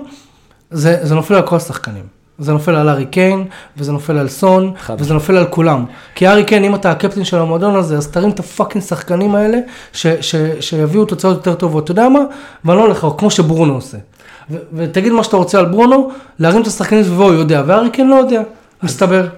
זה, 0.71 0.99
זה 1.03 1.15
נופל 1.15 1.35
על 1.35 1.43
כל 1.43 1.57
השחקנים. 1.57 2.16
זה 2.39 2.53
נופל 2.53 2.75
על 2.75 2.89
ארי 2.89 3.07
קיין, 3.07 3.45
וזה 3.77 3.93
נופל 3.93 4.19
על 4.19 4.29
סון, 4.29 4.73
וזה 4.99 5.15
נופל 5.15 5.37
על 5.37 5.47
כולם. 5.47 5.85
כי 6.15 6.29
ארי 6.29 6.45
קיין, 6.45 6.65
אם 6.65 6.75
אתה 6.75 6.91
הקפטן 6.91 7.25
של 7.25 7.39
המועדון 7.39 7.77
הזה, 7.77 7.97
אז 7.97 8.09
תרים 8.09 8.31
את 8.31 8.41
הפאקינג 8.41 8.85
שחקנים 8.85 9.35
האלה, 9.35 9.59
ש, 9.93 10.07
ש, 10.07 10.35
שיביאו 10.61 11.05
תוצאות 11.05 11.37
יותר 11.37 11.55
טובות. 11.55 11.85
אתה 11.85 11.93
יודע 11.93 12.09
מה? 12.09 12.21
ואני 12.65 12.79
לא 12.79 12.83
הולך, 12.83 13.07
כמו 13.19 13.31
שברונו 13.31 13.75
עושה. 13.75 13.99
ו- 14.51 14.57
ותגיד 14.73 15.13
מה 15.13 15.25
שאתה 15.25 15.37
רוצה 15.37 15.59
על 15.59 15.67
ברונו, 15.67 16.11
להרים 16.39 16.63
את 16.63 16.67
השחקנים 16.67 17.05
סביבו 17.05 17.25
הוא 17.25 17.33
יודע, 17.33 17.63
וארי 17.67 17.91
כן 17.93 18.07
לא 18.07 18.15
יודע, 18.15 18.43
מסתבר. 18.83 19.29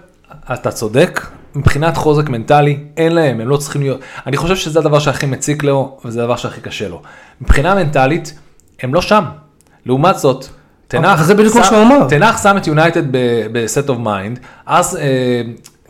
אתה 0.52 0.70
צודק, 0.70 1.26
מבחינת 1.54 1.96
חוזק 1.96 2.28
מנטלי, 2.28 2.78
אין 2.96 3.12
להם, 3.14 3.40
הם 3.40 3.48
לא 3.48 3.56
צריכים 3.56 3.82
להיות, 3.82 4.00
אני 4.26 4.36
חושב 4.36 4.56
שזה 4.56 4.78
הדבר 4.78 4.98
שהכי 4.98 5.26
מציק 5.26 5.64
לו, 5.64 5.98
וזה 6.04 6.22
הדבר 6.22 6.36
שהכי 6.36 6.60
קשה 6.60 6.88
לו. 6.88 7.02
מבחינה 7.40 7.74
מנטלית, 7.74 8.38
הם 8.82 8.94
לא 8.94 9.02
שם. 9.02 9.24
לעומת 9.86 10.18
זאת, 10.18 10.48
תנח, 10.88 11.22
זה 11.22 11.34
בדיוק 11.34 11.56
מה 11.56 11.64
שהוא 11.64 11.82
אמר. 11.82 12.08
תנח 12.08 12.42
שם 12.42 12.56
את 12.56 12.66
יונייטד 12.66 13.02
ב 13.52 13.61
set 13.61 13.88
of 13.88 13.98
mind, 13.98 14.38
אז 14.66 14.96
אה, 14.96 15.42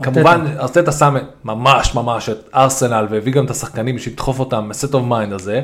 כמובן 0.03 0.45
ארטטה 0.59 0.93
שם 0.93 1.17
ממש 1.45 1.95
ממש 1.95 2.29
את 2.29 2.49
ארסנל 2.55 3.07
והביא 3.11 3.33
גם 3.33 3.45
את 3.45 3.51
השחקנים 3.51 3.97
בשביל 3.97 4.15
לדחוף 4.15 4.39
אותם 4.39 4.69
ב 4.69 4.75
set 4.75 4.95
of 4.95 5.05
mind 5.07 5.33
הזה. 5.33 5.61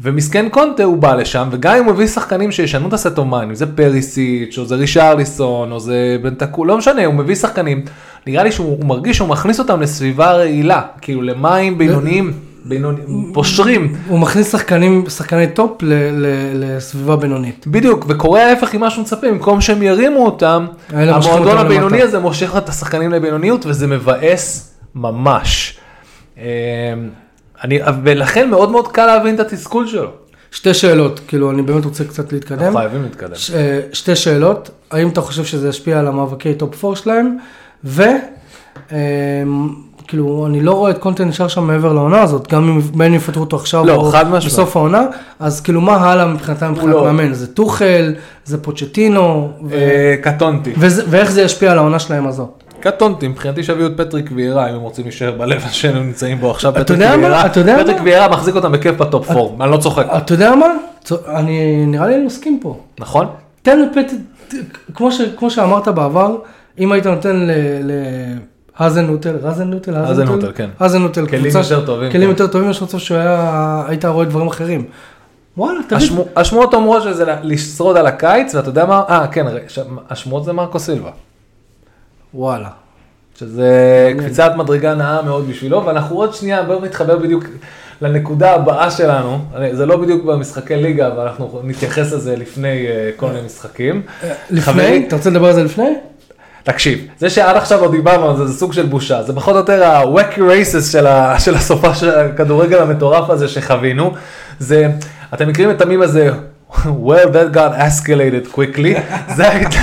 ומסכן 0.00 0.48
קונטה 0.48 0.84
הוא 0.84 0.96
בא 0.96 1.14
לשם, 1.14 1.48
וגם 1.50 1.76
אם 1.76 1.84
הוא 1.84 1.94
מביא 1.94 2.06
שחקנים 2.06 2.52
שישנו 2.52 2.88
את 2.88 2.92
ה 2.92 2.98
set 2.98 3.18
of 3.18 3.26
mind, 3.26 3.48
אם 3.48 3.54
זה 3.54 3.76
פרישיץ', 3.76 4.58
או 4.58 4.64
זה 4.64 4.74
רישרליסון, 4.74 5.72
או 5.72 5.80
זה 5.80 6.16
בנטנקור, 6.22 6.64
לא 6.64 6.78
משנה, 6.78 7.04
הוא 7.04 7.14
מביא 7.14 7.34
שחקנים, 7.34 7.84
נראה 8.26 8.44
לי 8.44 8.52
שהוא 8.52 8.84
מרגיש 8.84 9.16
שהוא 9.16 9.28
מכניס 9.28 9.58
אותם 9.58 9.80
לסביבה 9.80 10.32
רעילה, 10.32 10.82
כאילו 11.00 11.22
למים 11.22 11.78
בינוניים, 11.78 12.32
בינוניים, 12.64 13.30
פושרים. 13.34 13.96
הוא 14.08 14.18
מכניס 14.18 14.52
שחקנים, 14.52 15.04
שחקני 15.08 15.46
טופ 15.48 15.82
לסביבה 16.54 17.16
בינונית. 17.16 17.66
בדיוק, 17.66 18.04
וקורה 18.08 18.46
ההפך 18.46 18.74
ממה 18.74 18.90
שהוא 18.90 19.02
מצפה, 19.02 19.26
במקום 19.30 19.60
שהם 19.60 19.82
ירימו 19.82 20.26
אותם, 20.26 20.66
המועדון 20.88 21.58
הבינוני 21.58 22.02
הזה 22.02 22.18
מושך 22.18 22.56
את 22.56 22.68
השחקנים 22.68 23.10
לבינוניות, 23.10 23.66
וזה 23.66 23.86
מבאס 23.86 24.74
ממש. 24.94 25.78
אמ, 26.38 26.42
אני, 27.64 27.78
ולכן 28.04 28.50
מאוד 28.50 28.70
מאוד 28.70 28.88
קל 28.88 29.06
להבין 29.06 29.34
את 29.34 29.40
התסכול 29.40 29.86
שלו. 29.86 30.10
שתי 30.50 30.74
שאלות, 30.74 31.20
כאילו, 31.28 31.50
אני 31.50 31.62
באמת 31.62 31.84
רוצה 31.84 32.04
קצת 32.04 32.32
להתקדם. 32.32 32.60
אנחנו 32.62 32.78
חייבים 32.78 33.02
להתקדם. 33.02 33.34
ש, 33.34 33.50
שתי 33.92 34.16
שאלות, 34.16 34.70
האם 34.90 35.08
אתה 35.08 35.20
חושב 35.20 35.44
שזה 35.44 35.68
ישפיע 35.68 35.98
על 35.98 36.06
המאבקי 36.06 36.54
טופ 36.54 36.84
4 36.84 36.96
שלהם, 36.96 37.36
ו... 37.84 38.02
כאילו, 40.08 40.46
אני 40.46 40.60
לא 40.60 40.72
רואה 40.72 40.90
את 40.90 40.98
קונטה 40.98 41.24
נשאר 41.24 41.48
שם 41.48 41.66
מעבר 41.66 41.92
לעונה 41.92 42.22
הזאת, 42.22 42.52
גם 42.52 42.68
אם 42.68 42.80
בין 42.80 43.14
יפטרו 43.14 43.42
אותו 43.42 43.56
עכשיו, 43.56 43.86
לא, 43.86 43.94
או 43.94 44.12
בסוף 44.46 44.76
העונה, 44.76 45.06
אז 45.40 45.60
כאילו, 45.60 45.80
מה 45.80 45.96
הלאה 45.96 46.26
מבחינתם 46.26 46.72
מבחינת 46.72 46.94
לא. 46.94 47.04
מאמן? 47.04 47.34
זה 47.34 47.46
טוחל, 47.46 48.14
זה 48.44 48.62
פוצ'טינו, 48.62 49.50
ו... 49.64 49.74
אה, 49.74 50.14
קטונתי. 50.20 50.72
ואיך 50.78 51.30
זה 51.30 51.42
ישפיע 51.42 51.72
על 51.72 51.78
העונה 51.78 51.98
שלהם 51.98 52.26
הזאת? 52.26 52.62
קטונתי, 52.80 53.28
מבחינתי 53.28 53.62
שיביאו 53.62 53.86
את 53.86 53.92
פטריק 53.96 54.30
ויירה, 54.34 54.70
אם 54.70 54.74
הם 54.74 54.80
רוצים 54.80 55.04
להישאר 55.04 55.30
בשלב 55.30 55.60
שהם 55.70 55.96
נמצאים 55.96 56.38
בו 56.38 56.50
עכשיו, 56.50 56.72
פטריק 56.74 57.00
ויירה, 57.00 57.48
פטריק 57.48 57.98
ויירה 58.04 58.28
מחזיק 58.28 58.56
אותם 58.56 58.72
בכיף 58.72 58.96
ב-top 58.96 59.30
4, 59.30 59.64
אני 59.64 59.72
לא 59.72 59.76
צוחק. 59.76 60.06
אתה 60.16 60.34
יודע 60.34 60.54
מה? 60.54 60.66
אני, 61.28 61.86
נראה 61.86 62.06
לי 62.06 62.14
אני 62.14 62.24
מסכים 62.24 62.58
פה. 62.62 62.80
נכון? 62.98 63.26
תן 63.62 63.78
לפטריק, 63.82 64.78
כמו 65.36 65.50
שאמרת 65.50 65.88
בעבר, 65.88 66.36
אם 66.78 66.92
היית 66.92 67.06
נותן 67.06 67.48
ל... 68.80 68.82
האזן 68.84 69.06
נוטל, 69.06 69.36
האזן 69.44 69.70
נוטל, 69.70 69.94
האזן 69.94 70.26
נוטל, 70.26 70.52
כן. 70.54 70.70
האזן 70.80 71.02
נוטל, 71.02 71.26
כלים 71.26 71.44
יותר 71.46 71.86
טובים. 71.86 72.10
כלים 72.12 72.22
כן. 72.22 72.28
יותר 72.28 72.46
טובים, 72.46 72.70
יש 72.70 72.82
מצב 72.82 72.98
שהיית 72.98 74.04
רואה 74.04 74.24
דברים 74.24 74.46
אחרים. 74.46 74.84
וואלה, 75.56 75.80
תביא. 75.88 76.08
השמועות 76.36 76.74
אומרות 76.74 77.02
שזה 77.02 77.24
לשרוד 77.42 77.96
על 77.96 78.06
הקיץ, 78.06 78.54
ואתה 78.54 78.68
יודע 78.68 78.84
מה, 78.86 79.02
אה, 79.08 79.26
כן, 79.26 79.46
השמועות 80.10 80.44
זה 80.44 80.52
מרקו 80.52 80.78
סילבה. 80.78 81.10
וואלה. 82.34 82.68
שזה 83.38 84.12
קפיצת 84.18 84.52
מדרגה 84.56 84.94
נאה 84.94 85.22
מאוד 85.22 85.48
בשבילו, 85.48 85.86
ואנחנו 85.86 86.16
עוד 86.16 86.34
שנייה, 86.34 86.62
בואו 86.62 86.84
נתחבר 86.84 87.18
בדיוק 87.18 87.44
לנקודה 88.02 88.54
הבאה 88.54 88.90
שלנו, 88.90 89.38
זה 89.72 89.86
לא 89.86 89.96
בדיוק 89.96 90.24
במשחקי 90.24 90.76
ליגה, 90.76 91.06
אבל 91.06 91.28
אנחנו 91.28 91.60
נתייחס 91.64 92.12
לזה 92.12 92.36
לפני 92.36 92.86
אה, 92.86 93.10
כל 93.16 93.26
מיני 93.26 93.46
משחקים. 93.46 94.02
לפני? 94.50 95.04
אתה 95.06 95.16
רוצה 95.16 95.30
לדבר 95.30 95.46
על 95.46 95.54
זה 95.54 95.64
לפני? 95.64 95.94
תקשיב, 96.62 97.06
זה 97.18 97.30
שעד 97.30 97.56
עכשיו 97.56 97.80
לא 97.80 97.90
דיברנו 97.90 98.30
על 98.30 98.36
זה, 98.36 98.46
זה 98.46 98.58
סוג 98.58 98.72
של 98.72 98.86
בושה, 98.86 99.22
זה 99.22 99.34
פחות 99.34 99.54
או 99.54 99.58
יותר 99.58 99.84
ה-wacky 99.84 100.38
races 100.38 100.92
של, 100.92 101.06
ה, 101.06 101.34
של 101.44 101.54
הסופה 101.54 101.94
של 101.94 102.10
הכדורגל 102.10 102.78
המטורף 102.78 103.30
הזה 103.30 103.48
שחווינו, 103.48 104.14
זה, 104.58 104.88
אתם 105.34 105.48
מכירים 105.48 105.70
את 105.70 105.80
המים 105.80 106.02
הזה, 106.02 106.30
well 106.84 107.28
that 107.32 107.54
got 107.54 107.72
escalated 107.78 108.54
quickly, 108.54 109.00
זה 109.36 109.50
הייתה 109.50 109.78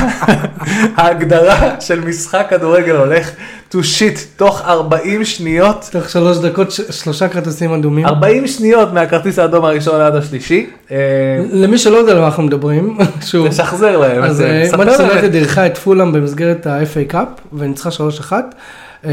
ההגדרה 0.96 1.82
של 1.82 2.02
משחק 2.02 2.48
כדורגל 2.50 2.96
הולך 2.96 3.32
to 3.72 3.76
shit 3.76 4.20
תוך 4.38 4.62
40 4.62 5.26
שניות. 5.26 5.90
תוך 5.92 6.10
שלוש 6.10 6.38
דקות 6.38 6.72
שלושה 6.92 7.28
כרטיסים 7.28 7.74
אדומים. 7.74 8.06
40 8.06 8.48
שניות 8.48 8.94
מהכרטיס 8.94 9.40
האדום 9.40 9.66
הראשון 9.66 10.02
עד 10.02 10.16
השלישי. 10.16 10.66
אה, 10.92 10.98
למי 11.52 11.78
שלא 11.78 11.98
יודע 11.98 12.12
על 12.12 12.20
מה 12.20 12.26
אנחנו 12.26 12.44
מדברים, 12.44 12.98
שוב. 13.32 13.48
תשחזר 13.48 13.98
להם. 13.98 14.24
אז 14.24 14.44
מנצ'סטר 14.78 15.04
יונייטד 15.04 15.34
אירחה 15.34 15.66
את 15.66 15.78
פולאם 15.78 16.12
במסגרת 16.12 16.68
ה-FA 16.68 17.10
Cup 17.12 17.28
וניצחה 17.54 17.90
3-1. 18.30 18.34
אה, 19.06 19.12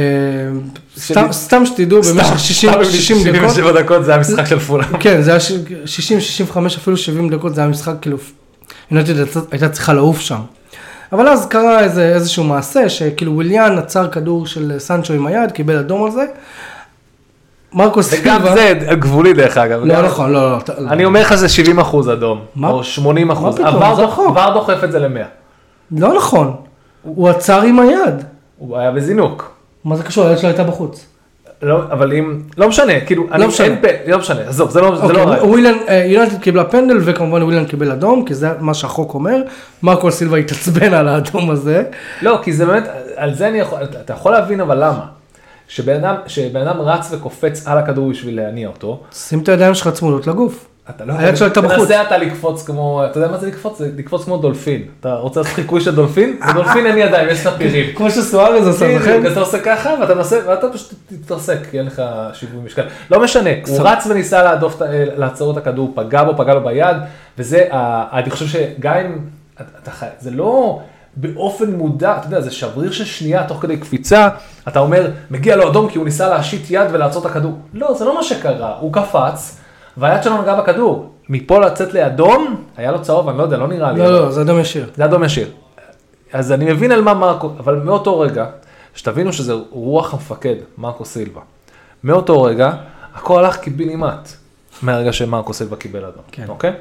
סתם 1.33 1.67
שתדעו 1.67 2.03
במשך 2.03 2.38
60 2.38 2.71
דקות. 2.71 2.85
67 2.85 3.73
דקות 3.83 4.05
זה 4.05 4.15
המשחק 4.15 4.47
של 4.47 4.59
פולאם. 4.59 4.99
כן, 5.01 5.23
זה 5.23 5.31
היה 5.31 5.41
60, 5.41 6.21
65, 6.21 6.77
אפילו 6.77 6.97
70 6.97 7.29
דקות, 7.29 7.55
זה 7.55 7.61
היה 7.61 7.71
משחק 7.71 7.95
כאילו, 8.01 8.17
יונייטד 8.91 9.15
הייתה 9.51 9.69
צריכה 9.69 9.93
לעוף 9.93 10.21
שם. 10.21 10.41
אבל 11.12 11.29
אז 11.29 11.46
קרה 11.46 11.81
איזה, 11.81 12.14
איזשהו 12.14 12.44
מעשה, 12.44 12.88
שכאילו 12.88 13.33
וויליאן 13.33 13.79
עצר 13.79 14.09
כדור 14.09 14.46
של 14.46 14.79
סנצ'ו 14.79 15.14
עם 15.14 15.27
היד, 15.27 15.53
קיבל 15.53 15.79
אדום 15.79 16.05
על 16.05 16.11
זה. 16.11 16.25
מרקו 17.72 18.03
סילבה. 18.03 18.37
וגם 18.37 18.55
זה 18.55 18.94
גבולי 18.94 19.33
דרך 19.33 19.57
אגב. 19.57 19.81
לא 19.85 20.03
נכון, 20.03 20.33
לא, 20.33 20.51
לא. 20.51 20.59
אני 20.88 21.05
אומר 21.05 21.20
לך 21.20 21.35
זה 21.35 21.48
70 21.48 21.79
אחוז 21.79 22.11
אדום. 22.11 22.40
או 22.62 22.85
80 22.85 23.31
אחוז. 23.31 23.59
מה 23.59 23.70
פתאום, 23.72 23.94
זה 23.96 24.07
חוק. 24.07 24.29
עבר 24.29 24.55
דוחף 24.55 24.85
את 24.85 24.92
זה 24.92 24.98
ל-100. 24.98 25.25
לא 25.90 26.16
נכון. 26.16 26.57
הוא 27.03 27.29
עצר 27.29 27.62
עם 27.62 27.79
היד. 27.79 28.25
הוא 28.59 28.79
היה 28.79 28.90
בזינוק. 28.90 29.51
מה 29.85 29.96
זה 29.96 30.03
קשור? 30.03 30.27
היד 30.27 30.38
שלו 30.38 30.48
הייתה 30.48 30.64
בחוץ. 30.64 31.07
לא, 31.62 31.83
אבל 31.90 32.12
אם, 32.12 32.38
לא 32.59 32.68
משנה, 32.68 33.01
כאילו, 33.01 33.27
לא 33.38 33.48
משנה, 33.48 33.66
אין, 33.66 33.77
לא 34.07 34.18
משנה, 34.18 34.40
עזוב, 34.40 34.70
זה 34.70 34.81
לא, 34.81 35.07
זה 35.07 35.12
לא 35.12 35.22
אוקיי, 35.22 35.48
ווילן, 35.48 35.75
אה, 35.88 36.05
יונתן 36.07 36.38
קיבלה 36.38 36.64
פנדל 36.64 36.96
וכמובן 37.05 37.42
ווילן 37.42 37.64
קיבל 37.64 37.90
אדום, 37.90 38.25
כי 38.25 38.35
זה 38.35 38.48
מה 38.61 38.75
שהחוק 38.75 39.14
אומר, 39.14 39.42
מרקו 39.83 40.11
סילבה 40.11 40.37
התעצבן 40.37 40.94
על 40.94 41.09
האדום 41.09 41.51
הזה. 41.51 41.83
לא, 42.22 42.40
כי 42.42 42.53
זה 42.53 42.66
באמת, 42.66 42.88
על 43.16 43.35
זה 43.35 43.48
אני 43.48 43.59
יכול, 43.59 43.79
אתה 43.83 44.12
יכול 44.12 44.33
להבין 44.33 44.61
אבל 44.61 44.85
למה. 44.85 45.07
שבן 45.68 46.05
אדם, 46.05 46.14
שבן 46.27 46.68
אדם 46.68 46.81
רץ 46.81 47.09
וקופץ 47.12 47.66
על 47.66 47.79
הכדור 47.79 48.11
בשביל 48.11 48.37
להניע 48.37 48.68
אותו. 48.68 49.01
שים 49.12 49.38
את 49.38 49.48
הידיים 49.48 49.75
שלך 49.75 49.88
צמודות 49.88 50.27
לגוף. 50.27 50.66
אתה 50.90 51.05
לא 51.05 51.12
הייתה 51.12 51.61
בחוץ. 51.61 51.79
תנסה 51.79 52.03
אתה 52.03 52.16
לקפוץ 52.18 52.66
כמו, 52.66 53.05
אתה 53.11 53.18
יודע 53.18 53.31
מה 53.31 53.38
זה 53.38 53.47
לקפוץ? 53.47 53.79
זה 53.79 53.90
לקפוץ 53.97 54.25
כמו 54.25 54.37
דולפין. 54.37 54.83
אתה 55.01 55.14
רוצה 55.14 55.40
לעשות 55.40 55.55
חיקוי 55.55 55.81
של 55.81 55.95
דולפין? 55.95 56.40
בדולפין 56.49 56.87
אין 56.87 56.99
ידיים, 56.99 57.29
יש 57.29 57.38
ספירים. 57.38 57.97
כמו 57.97 58.11
שסוארז 58.11 58.66
עושה, 58.66 58.99
נכון? 58.99 59.27
אתה 59.27 59.40
עושה 59.40 59.59
ככה 59.61 59.95
ואתה 60.01 60.14
מנסה, 60.14 60.38
ואתה 60.47 60.68
פשוט 60.68 60.95
תתרסק, 61.07 61.59
כי 61.71 61.79
אין 61.79 61.87
לך 61.87 62.03
שיווי 62.33 62.64
משקל. 62.64 62.83
לא 63.11 63.23
משנה, 63.23 63.51
הוא 63.68 63.79
רץ 63.81 64.07
וניסה 64.07 64.55
לעצור 65.16 65.53
את 65.53 65.57
הכדור, 65.57 65.92
פגע 65.95 66.25
בו, 66.25 66.37
פגע 66.37 66.55
לו 66.55 66.64
ביד, 66.64 66.97
וזה, 67.38 67.68
אני 68.12 68.31
חושב 68.31 68.47
שגם 68.47 68.95
אם, 68.95 69.18
זה 70.21 70.31
לא... 70.31 70.81
באופן 71.16 71.71
מודע, 71.71 72.16
אתה 72.16 72.27
יודע, 72.27 72.40
זה 72.40 72.51
שבריר 72.51 72.92
של 72.92 73.05
שנייה 73.05 73.47
תוך 73.47 73.62
כדי 73.62 73.77
קפיצה, 73.77 74.29
אתה 74.68 74.81
אומר, 74.81 75.11
מגיע 75.31 75.57
לו 75.57 75.71
אדום 75.71 75.88
כי 75.88 75.99
הוא 75.99 76.05
ניסה 76.05 76.29
להשיט 76.29 76.71
יד 76.71 76.87
ולעצור 76.92 77.27
את 77.27 77.31
הכדור. 77.31 77.59
לא, 77.75 77.95
זה 77.95 78.05
לא 78.05 78.14
מה 78.14 78.23
שקרה, 78.23 78.77
הוא 78.81 78.92
קפץ, 78.92 79.59
והיד 79.96 80.22
שלו 80.22 80.42
נגעה 80.42 80.61
בכדור. 80.62 81.12
מפה 81.28 81.59
לצאת 81.59 81.94
לאדום, 81.94 82.64
היה 82.76 82.92
לו 82.92 83.02
צהוב, 83.02 83.28
אני 83.28 83.38
לא 83.38 83.42
יודע, 83.42 83.57
לא 83.57 83.68
נראה 83.68 83.92
לי. 83.92 83.98
לא, 83.98 84.12
לא, 84.12 84.31
זה 84.31 84.42
אדום 84.42 84.61
ישיר. 84.61 84.90
זה 84.96 85.05
אדום 85.05 85.24
ישיר. 85.24 85.50
אז 86.33 86.52
אני 86.52 86.64
מבין 86.72 86.92
על 86.92 87.02
מה 87.02 87.14
מרקו, 87.14 87.50
אבל 87.59 87.74
מאותו 87.74 88.20
רגע, 88.20 88.46
שתבינו 88.94 89.33
שזה 89.33 89.52
רוח 89.70 90.14
המפקד, 90.14 90.55
מרקו 90.78 91.05
סילבה. 91.05 91.40
מאותו 92.05 92.42
רגע, 92.42 92.72
הכל 93.14 93.44
הלך 93.44 93.57
קיבינימט, 93.57 94.28
מהרגע 94.83 95.12
שמרקו 95.12 95.55
סילבה 95.55 95.76
קיבל 95.76 96.05
אדום, 96.05 96.22
כן. 96.33 96.44
אוקיי? 96.48 96.72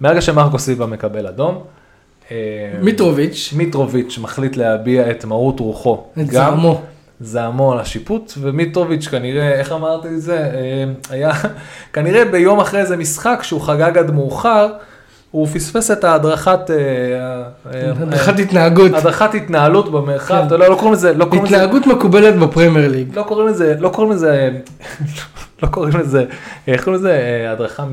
מהרגע 0.00 0.20
שמרקו 0.20 0.58
סילבה 0.58 0.86
מקבל 0.86 1.26
אדום, 1.26 1.64
אה, 2.30 2.36
מיטרוביץ', 2.80 3.52
מיטרוביץ' 3.56 4.18
מחליט 4.18 4.56
להביע 4.56 5.10
את 5.10 5.24
מהות 5.24 5.60
רוחו. 5.60 6.04
את 6.20 6.30
זעמו. 6.30 6.82
זעמו 7.22 7.72
על 7.72 7.78
השיפוט, 7.78 8.32
ומיטרוביץ' 8.40 9.08
כנראה, 9.08 9.52
איך 9.52 9.72
אמרתי 9.72 10.08
את 10.08 10.22
זה, 10.22 10.38
אה, 10.38 10.84
היה 11.10 11.32
כנראה 11.92 12.24
ביום 12.24 12.60
אחרי 12.60 12.80
איזה 12.80 12.96
משחק 12.96 13.40
שהוא 13.42 13.60
חגג 13.60 13.98
עד 13.98 14.10
מאוחר, 14.10 14.72
הוא 15.30 15.46
פספס 15.46 15.90
את 15.90 16.04
ההדרכת... 16.04 16.70
אה, 16.70 16.76
אה, 17.74 17.90
הדרכת 17.90 18.38
התנהגות. 18.38 18.94
הדרכת 18.94 19.34
התנהלות 19.34 19.92
במרחב, 19.92 20.40
כן. 20.40 20.46
אתה 20.46 20.54
יודע, 20.54 20.68
לא 20.68 20.74
קוראים 20.74 20.92
לזה... 20.92 21.14
לא 21.14 21.26
התנהגות 21.32 21.86
מקובלת 21.86 22.38
בפרמייר 22.38 22.90
ליג. 22.90 23.16
לא 23.16 23.22
קוראים 23.22 23.48
לזה, 23.48 23.74
לא 23.78 23.88
קוראים 23.88 24.12
לזה, 24.12 24.50
לא 25.62 25.68
קוראים 25.68 25.96
לזה, 25.96 26.24
איך 26.66 26.84
קוראים 26.84 27.00
לזה, 27.02 27.46
הדרכה, 27.52 27.84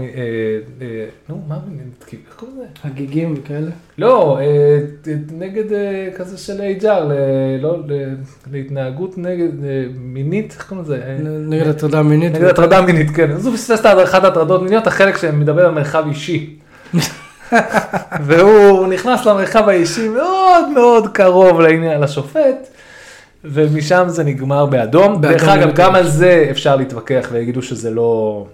נו, 1.30 1.42
מה, 1.48 1.56
איך 2.12 2.36
קוראים 2.36 2.58
לזה? 2.58 2.68
הגיגים 2.84 3.36
וכאלה? 3.38 3.72
לא, 3.98 4.40
נגד 5.38 5.64
כזה 6.16 6.38
של 6.38 6.62
HR, 6.82 7.12
לא, 7.62 7.78
להתנהגות 8.52 9.18
נגד 9.18 9.50
מינית, 9.96 10.54
איך 10.58 10.70
קוראים 10.70 10.86
לזה? 10.86 11.18
נגד 11.48 11.68
הטרדה 11.68 12.04
מינית. 12.04 12.34
נגד 12.34 12.48
הטרדה 12.48 12.82
מינית, 12.82 13.12
כן. 13.12 13.38
פספס 13.38 13.80
את 13.80 13.86
הדרכת 13.86 14.24
הטרדות 14.24 14.62
מיניות, 14.62 14.88
החלק 14.88 15.18
שמדבר 15.18 15.66
על 15.66 15.72
מרחב 15.72 16.04
אישי. 16.08 16.56
והוא 18.26 18.88
נכנס 18.88 19.26
למרחב 19.26 19.70
האישי 19.70 20.08
מאוד 20.08 20.70
מאוד 20.74 21.08
קרוב 21.08 21.62
לעניין, 21.62 22.02
לשופט, 22.02 22.68
ומשם 23.44 24.04
זה 24.08 24.24
נגמר 24.24 24.66
באדום. 24.66 25.22
דרך 25.22 25.44
אגב, 25.44 25.76
גם 25.76 25.96
על 25.96 26.08
זה 26.08 26.48
אפשר 26.52 26.76
להתווכח 26.76 27.28
ויגידו 27.32 27.62
שזה 27.62 27.90
לא, 27.90 28.46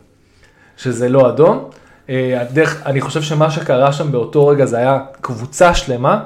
שזה 0.77 1.09
לא 1.09 1.29
אדום. 1.29 1.69
אה, 2.09 2.41
הדרך, 2.41 2.81
אני 2.85 3.01
חושב 3.01 3.21
שמה 3.21 3.51
שקרה 3.51 3.93
שם 3.93 4.11
באותו 4.11 4.47
רגע 4.47 4.65
זה 4.65 4.77
היה 4.77 4.99
קבוצה 5.21 5.73
שלמה, 5.73 6.23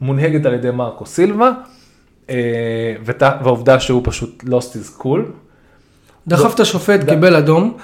מונהגת 0.00 0.46
על 0.46 0.54
ידי 0.54 0.70
מרקו 0.70 1.06
סילבה, 1.06 1.50
אה, 2.30 2.94
והעובדה 3.04 3.80
שהוא 3.80 4.02
פשוט 4.04 4.44
lost 4.44 4.74
his 4.74 5.02
cool. 5.02 5.20
דחף 6.28 6.54
את 6.54 6.60
השופט, 6.60 7.08
קיבל 7.08 7.36
אדום. 7.36 7.76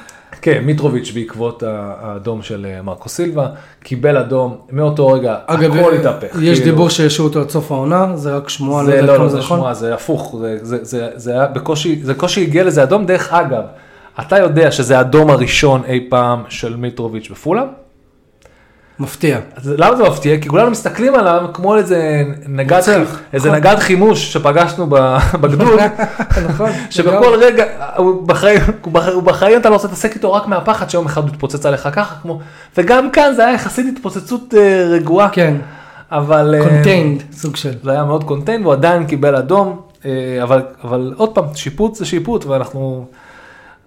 כן, 0.42 0.64
מיטרוביץ' 0.64 1.12
בעקבות 1.14 1.62
האדום 1.66 2.42
של 2.42 2.66
אה, 2.68 2.83
מרקו 2.83 3.09
סילבה, 3.09 3.49
קיבל 3.83 4.16
אדום, 4.16 4.57
מאותו 4.70 5.09
רגע 5.09 5.37
אגב, 5.47 5.77
הכל 5.77 5.94
התהפך. 5.94 6.37
יש 6.42 6.59
כאילו... 6.59 6.73
דיבור 6.73 6.88
שהשאירו 6.90 7.29
אותו 7.29 7.40
עד 7.40 7.51
סוף 7.51 7.73
העונה, 7.73 8.16
זה 8.16 8.37
רק 8.37 8.49
שמועה, 8.49 8.85
זה 8.85 9.03
לא, 9.03 9.18
לא, 9.18 9.29
זה 9.29 9.38
נכון? 9.38 9.59
שמועה, 9.59 9.75
זה 9.75 9.94
הפוך, 9.94 10.37
זה, 10.40 10.59
זה, 10.62 10.79
זה, 10.83 11.09
זה 11.14 11.33
היה 11.33 11.47
בקושי, 11.47 12.01
זה 12.03 12.14
קושי 12.14 12.42
הגיע 12.42 12.64
לזה 12.64 12.83
אדום, 12.83 13.07
דרך 13.07 13.33
אגב, 13.33 13.62
אתה 14.20 14.38
יודע 14.38 14.70
שזה 14.70 14.99
האדום 14.99 15.31
הראשון 15.31 15.83
אי 15.87 16.07
פעם 16.11 16.42
של 16.49 16.77
מיטרוביץ' 16.77 17.31
בפולאם? 17.31 17.84
מפתיע. 18.98 19.38
אז 19.57 19.74
למה 19.78 19.96
זה 19.96 20.02
מפתיע? 20.02 20.40
כי 20.40 20.48
כולנו 20.48 20.70
מסתכלים 20.70 21.14
עליו 21.14 21.46
כמו 21.52 21.76
איזה 21.76 22.24
נגד, 22.48 22.80
איזה 23.33 23.48
נכון. 23.48 23.61
נגד 23.61 23.78
חימוש 23.78 24.33
שפגשנו 24.33 24.87
בגדוד, 25.40 25.80
נכון, 26.48 26.70
שבכל 26.90 27.35
רגע, 27.40 27.64
הוא 27.96 28.28
בחיים, 28.28 28.61
הוא 28.83 29.22
בחיים 29.22 29.61
אתה 29.61 29.68
לא 29.68 29.74
רוצה 29.74 29.88
להתעסק 29.88 30.14
איתו 30.14 30.33
רק 30.33 30.46
מהפחד 30.46 30.90
שיום 30.90 31.07
אחד 31.07 31.22
הוא 31.22 31.30
יתפוצץ 31.30 31.66
עליך 31.66 31.88
ככה, 31.92 32.14
כמו, 32.22 32.40
וגם 32.76 33.11
כאן 33.11 33.33
זה 33.37 33.46
היה 33.46 33.54
יחסית 33.54 33.87
התפוצצות 33.96 34.54
אה, 34.57 34.85
רגועה. 34.90 35.28
כן. 35.28 35.57
אבל... 36.11 36.54
contained, 36.62 37.20
אה, 37.20 37.37
סוג 37.37 37.57
של. 37.57 37.72
זה 37.83 37.90
היה 37.90 38.04
מאוד 38.04 38.24
contained, 38.24 38.64
הוא 38.64 38.72
עדיין 38.72 39.07
קיבל 39.07 39.37
אדום, 39.37 39.80
אה, 40.04 40.11
אבל, 40.42 40.62
אבל 40.85 41.14
עוד 41.16 41.35
פעם, 41.35 41.44
שיפוט 41.54 41.94
זה 41.94 42.04
שיפוט, 42.04 42.44
ואנחנו 42.46 43.07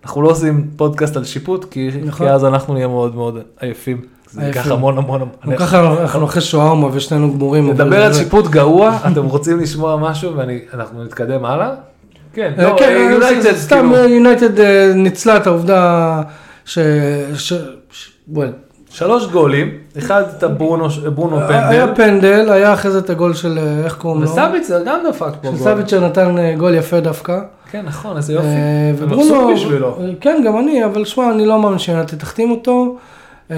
אנחנו 0.03 0.21
לא 0.21 0.29
עושים 0.29 0.67
פודקאסט 0.75 1.17
על 1.17 1.23
שיפוט, 1.23 1.65
כי, 1.71 1.89
נכון. 2.05 2.27
כי 2.27 2.33
אז 2.33 2.45
אנחנו 2.45 2.73
נהיה 2.73 2.87
מאוד 2.87 3.15
מאוד 3.15 3.39
עייפים. 3.59 4.16
זה 4.31 4.41
ייקח 4.41 4.71
המון 4.71 4.97
המון 4.97 5.21
המון. 5.21 5.57
ככה 5.57 6.01
אנחנו 6.01 6.25
אחרי 6.25 6.41
שווארמה 6.41 6.87
ושנינו 6.93 7.33
גמורים. 7.33 7.69
נדבר 7.69 8.03
על 8.03 8.13
שיפוט 8.13 8.47
גרוע, 8.47 8.97
אתם 9.11 9.25
רוצים 9.25 9.59
לשמוע 9.59 9.97
משהו 9.97 10.31
ואנחנו 10.35 11.03
נתקדם 11.03 11.45
הלאה? 11.45 11.69
כן, 12.33 12.53
אה, 12.59 12.63
לא, 12.63 12.75
כן, 12.79 13.09
יונייטד, 13.11 13.55
סתם 13.55 13.91
יונייטד 14.09 14.55
כאילו- 14.55 14.69
אה, 14.69 14.91
ניצלה 14.95 15.37
את 15.37 15.47
העובדה 15.47 16.21
ש... 16.65 16.79
שלוש 18.89 19.27
גולים, 19.31 19.71
אחד 19.97 20.23
את 20.37 20.43
הברונו 20.43 20.89
פנדל. 20.89 21.53
היה 21.53 21.95
פנדל, 21.95 22.49
היה 22.51 22.73
אחרי 22.73 22.91
זה 22.91 22.99
את 22.99 23.09
הגול 23.09 23.33
של, 23.33 23.59
אה, 23.61 23.85
איך 23.85 23.95
קוראים 23.95 24.23
לו? 24.23 24.29
וסביצר 24.29 24.83
גם 24.85 24.99
דפק 25.09 25.33
פה 25.41 25.49
גול. 25.49 25.57
סביצר 25.57 26.05
נתן 26.07 26.35
גול 26.57 26.75
יפה 26.75 26.99
דווקא. 26.99 27.39
כן, 27.71 27.81
נכון, 27.85 28.17
איזה 28.17 28.33
יופי. 28.33 28.47
וברונו, 28.97 29.51
כן, 30.21 30.41
גם 30.45 30.57
אני, 30.57 30.85
אבל 30.85 31.05
שמע, 31.05 31.31
אני 31.31 31.45
לא 31.45 31.61
מאמין 31.61 31.79
שיונתן 31.79 32.17
תחתים 32.17 32.51
אותו. 32.51 32.95
אמ, 33.51 33.55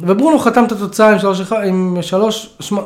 וברונו 0.00 0.38
חתם 0.38 0.64
את 0.64 0.72
התוצאה 0.72 1.12
עם 1.12 1.18
שלוש, 1.18 1.52
עם 1.64 1.98
שלוש, 2.00 2.56
שמע, 2.60 2.80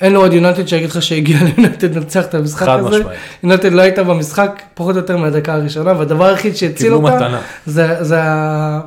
אין 0.00 0.16
עוד 0.16 0.32
יונתד 0.32 0.68
שיגיד 0.68 0.90
לך 0.90 1.02
שהגיע 1.02 1.38
ליונתד 1.56 1.96
לנצח 1.96 2.24
את 2.24 2.34
המשחק 2.34 2.66
חד 2.66 2.78
הזה. 2.78 2.98
משמעית. 2.98 3.18
יונתד 3.42 3.72
לא 3.72 3.82
הייתה 3.82 4.04
במשחק 4.04 4.62
פחות 4.74 4.94
או 4.94 5.00
יותר 5.00 5.16
מהדקה 5.16 5.54
הראשונה, 5.54 5.92
והדבר 5.98 6.24
היחיד 6.24 6.56
שהציל 6.56 6.94
אותה, 6.94 7.14
מתנה. 7.14 7.40
זה, 7.66 8.04
זה, 8.04 8.20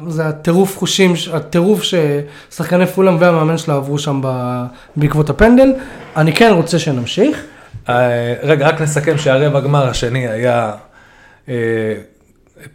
זה 0.07 0.27
הטירוף 0.27 0.77
חושים, 0.77 1.13
הטירוף 1.33 1.81
ששחקני 1.83 2.87
פולאם 2.87 3.17
והמאמן 3.19 3.57
שלה 3.57 3.75
עברו 3.75 3.99
שם 3.99 4.21
בעקבות 4.95 5.29
הפנדל. 5.29 5.73
אני 6.15 6.33
כן 6.33 6.51
רוצה 6.53 6.79
שנמשיך. 6.79 7.43
אה, 7.89 8.33
רגע, 8.43 8.67
רק 8.67 8.81
נסכם 8.81 9.17
שהרבע 9.17 9.59
גמר 9.59 9.89
השני 9.89 10.27
היה 10.27 10.71
אה, 11.49 11.53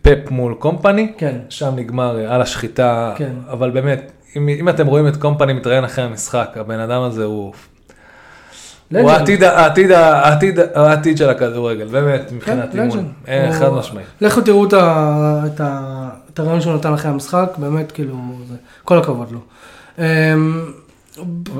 פפ 0.03 0.31
מול 0.31 0.55
קומפני. 0.55 1.12
כן. 1.18 1.37
שם 1.49 1.73
נגמר 1.77 2.18
אה, 2.18 2.35
על 2.35 2.42
השחיטה, 2.42 3.12
כן. 3.16 3.33
אבל 3.51 3.71
באמת, 3.71 4.12
אם, 4.37 4.49
אם 4.49 4.68
אתם 4.68 4.87
רואים 4.87 5.09
את 5.09 5.16
קומפני 5.16 5.53
מתראיין 5.53 5.85
אחרי 5.85 6.05
המשחק, 6.05 6.57
הבן 6.57 6.81
אדם 6.81 7.03
הזה 7.03 7.25
הוא, 7.25 7.53
הוא. 8.90 9.11
העתיד, 9.11 9.42
העתיד, 9.42 9.90
העתיד, 9.90 10.59
העתיד 10.75 11.18
של 11.18 11.31
הכדורגל, 11.31 11.87
באמת, 11.87 12.33
מבחינת 12.33 12.73
כן, 12.73 12.79
אימון, 12.79 12.99
לג'נד. 12.99 13.09
אה, 13.29 13.53
חד 13.53 13.68
משמעית. 13.68 14.07
לכו 14.21 14.40
תראו 14.40 14.66
את, 14.66 16.38
הרעיון 16.38 16.61
שהוא 16.61 16.75
נתן 16.75 16.92
אחרי 16.92 17.11
המשחק, 17.11 17.53
באמת 17.57 17.92
כאילו, 17.92 18.16
זה, 18.49 18.55
כל 18.85 18.99
הכבוד 18.99 19.29
לו. 19.31 19.40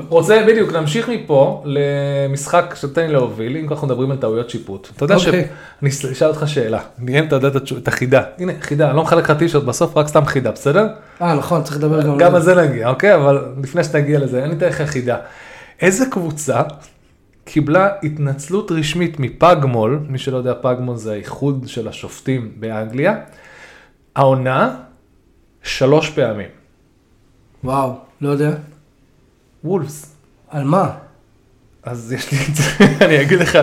רוצה 0.09 0.45
בדיוק 0.49 0.73
להמשיך 0.73 1.09
מפה 1.09 1.65
למשחק 1.65 2.75
שתן 2.77 3.07
לי 3.07 3.13
להוביל, 3.13 3.57
אם 3.57 3.69
אנחנו 3.71 3.87
מדברים 3.87 4.11
על 4.11 4.17
טעויות 4.17 4.51
שיפוט. 4.51 4.89
אתה 4.97 5.05
יודע 5.05 5.15
אוקיי. 5.15 5.49
שאני 5.91 6.13
אשאל 6.13 6.29
אותך 6.29 6.43
שאלה, 6.47 6.81
נראה 6.99 7.21
אם 7.21 7.27
אתה 7.27 7.37
יודע 7.37 7.49
את 7.79 7.89
החידה. 7.89 8.23
הנה, 8.39 8.53
חידה, 8.61 8.89
אני 8.89 8.97
לא 8.97 9.03
מחלק 9.03 9.31
לך 9.31 9.39
טישרט 9.39 9.63
בסוף, 9.63 9.97
רק 9.97 10.09
סתם 10.09 10.25
חידה, 10.25 10.51
בסדר? 10.51 10.87
אה 11.23 11.35
נכון, 11.35 11.63
צריך 11.63 11.77
לדבר 11.77 12.03
גם 12.03 12.19
גם 12.19 12.35
על 12.35 12.43
זה. 12.43 12.53
על 12.53 12.57
זה 12.57 12.69
נגיע, 12.69 12.89
אוקיי? 12.89 13.15
אבל 13.15 13.45
לפני 13.63 13.85
שנגיע 13.85 14.19
לזה, 14.19 14.45
אני 14.45 14.55
אתן 14.55 14.67
לך 14.67 14.83
חידה. 14.83 15.17
איזה 15.81 16.07
קבוצה 16.07 16.63
קיבלה 17.45 17.89
התנצלות 18.03 18.73
רשמית 18.73 19.21
מפגמול, 19.21 20.01
מי 20.09 20.19
שלא 20.19 20.37
יודע, 20.37 20.55
פגמול 20.63 20.97
זה 20.97 21.13
האיחוד 21.13 21.65
של 21.67 21.89
השופטים 21.89 22.53
באנגליה, 22.57 23.17
העונה 24.17 24.77
שלוש 25.63 26.11
פעמים. 26.11 26.49
וואו, 27.65 27.95
לא 28.21 28.29
יודע. 28.29 28.53
וולפס. 29.65 30.17
על 30.51 30.65
מה? 30.65 30.91
אז 31.83 32.13
יש 32.13 32.33
לי 32.33 32.39
את 32.39 32.55
זה, 32.55 32.65
אני 33.07 33.23
אגיד 33.23 33.39
לך, 33.39 33.59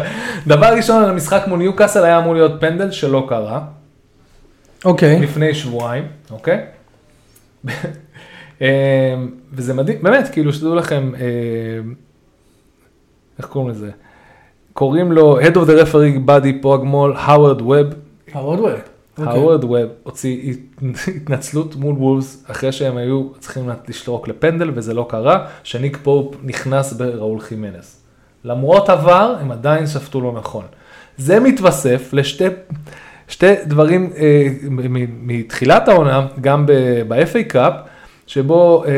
דבר 0.47 0.65
ראשון 0.65 1.03
על 1.03 1.09
המשחק 1.09 1.43
מול 1.47 1.59
ניוקאסל 1.59 2.03
היה 2.03 2.17
אמור 2.17 2.33
להיות 2.33 2.61
פנדל 2.61 2.91
שלא 2.91 3.25
קרה, 3.29 3.61
אוקיי. 4.85 5.19
לפני 5.19 5.53
שבועיים, 5.53 6.07
אוקיי? 6.31 6.65
אה, 8.61 9.15
וזה 9.51 9.73
מדהים, 9.73 9.97
באמת, 10.01 10.29
כאילו 10.29 10.53
שתדעו 10.53 10.75
לכם, 10.75 11.11
אה, 11.15 11.91
איך 13.37 13.45
קוראים 13.45 13.69
לזה? 13.69 13.91
קוראים 14.73 15.11
לו 15.11 15.39
Head 15.41 15.53
of 15.53 15.67
the 15.67 15.85
Referee 15.85 16.29
Buddy 16.29 16.61
פוגמול, 16.61 17.13
האוורד 17.17 17.61
ווב. 17.61 17.87
האוורד 18.33 18.59
ווב. 18.59 18.79
האוורד 19.27 19.63
ווב 19.63 19.89
הוציא 20.03 20.53
התנצלות 21.15 21.75
מול 21.75 21.95
וולפס 21.95 22.43
אחרי 22.51 22.71
שהם 22.71 22.97
היו 22.97 23.29
צריכים 23.39 23.69
לשרוק 23.87 24.27
לפנדל 24.27 24.71
וזה 24.73 24.93
לא 24.93 25.05
קרה, 25.09 25.45
שניק 25.63 25.97
פופ 26.03 26.35
נכנס 26.43 26.93
בראול 26.93 27.39
חימנס. 27.39 28.01
למרות 28.43 28.89
עבר, 28.89 29.35
הם 29.41 29.51
עדיין 29.51 29.87
שפטו 29.87 30.21
לא 30.21 30.31
נכון. 30.31 30.65
זה 31.17 31.39
מתווסף 31.39 32.13
לשתי 32.13 32.45
שתי 33.27 33.55
דברים 33.65 34.09
אה, 34.17 34.47
מתחילת 35.21 35.87
העונה, 35.87 36.27
גם 36.41 36.65
ב-FA 37.07 37.43
Cup, 37.47 37.73
שבו 38.27 38.83
אה, 38.85 38.91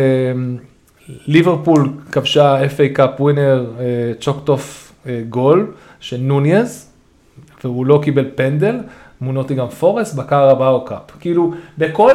ליברפול 1.27 1.89
כבשה 2.11 2.65
FA 2.65 2.93
Cup 2.93 3.21
winner 3.21 3.65
אה, 3.79 3.85
chalked 4.19 4.71
off 4.71 4.93
אה, 5.07 5.21
גול 5.29 5.71
של 5.99 6.17
נוניז, 6.17 6.91
והוא 7.63 7.85
לא 7.85 7.99
קיבל 8.03 8.29
פנדל, 8.35 8.79
מול 9.21 9.33
נוטינגהאם 9.35 9.69
פורסט 9.69 10.15
ב-Carabao 10.15 10.85
Cup. 10.85 10.97
כאילו, 11.19 11.51
בכל, 11.77 12.13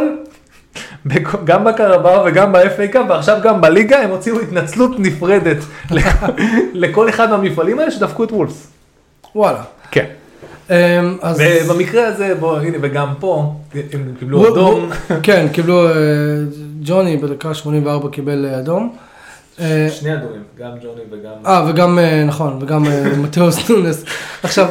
בכ- 1.06 1.44
גם 1.44 1.64
בקרבאו 1.64 2.24
וגם 2.26 2.52
ב-FA 2.52 2.86
Cup, 2.92 3.06
ועכשיו 3.08 3.38
גם 3.42 3.60
בליגה, 3.60 3.98
הם 3.98 4.10
הוציאו 4.10 4.40
התנצלות 4.40 4.90
נפרדת 4.98 5.56
לכל, 5.90 6.26
לכל 6.74 7.08
אחד 7.08 7.30
מהמפעלים 7.30 7.78
האלה 7.78 7.90
שדפקו 7.90 8.24
את 8.24 8.32
וולפס. 8.32 8.66
וואלה. 9.34 9.62
כן. 9.90 10.04
אמ, 10.70 10.74
אז... 11.22 11.42
ובמקרה 11.64 12.06
הזה, 12.06 12.34
בוא, 12.40 12.58
הנה, 12.58 12.76
וגם 12.80 13.08
פה, 13.20 13.52
הם 13.92 14.14
קיבלו 14.18 14.48
אדום. 14.54 14.90
כן, 15.22 15.46
קיבלו, 15.52 15.88
אה, 15.88 15.92
ג'וני 16.82 17.16
בדקה 17.16 17.54
84 17.54 18.08
קיבל 18.08 18.46
אה, 18.46 18.58
אדום. 18.58 18.96
אה, 19.60 19.86
שני 19.90 20.14
אדומים, 20.14 20.42
גם 20.58 20.70
ג'וני 20.82 21.00
וגם... 21.10 21.32
אה, 21.46 21.66
וגם, 21.68 21.98
אה, 21.98 22.24
נכון, 22.24 22.58
וגם 22.62 22.86
אה, 22.86 23.04
מתאוס 23.22 23.70
נונס. 23.70 24.04
עכשיו, 24.42 24.68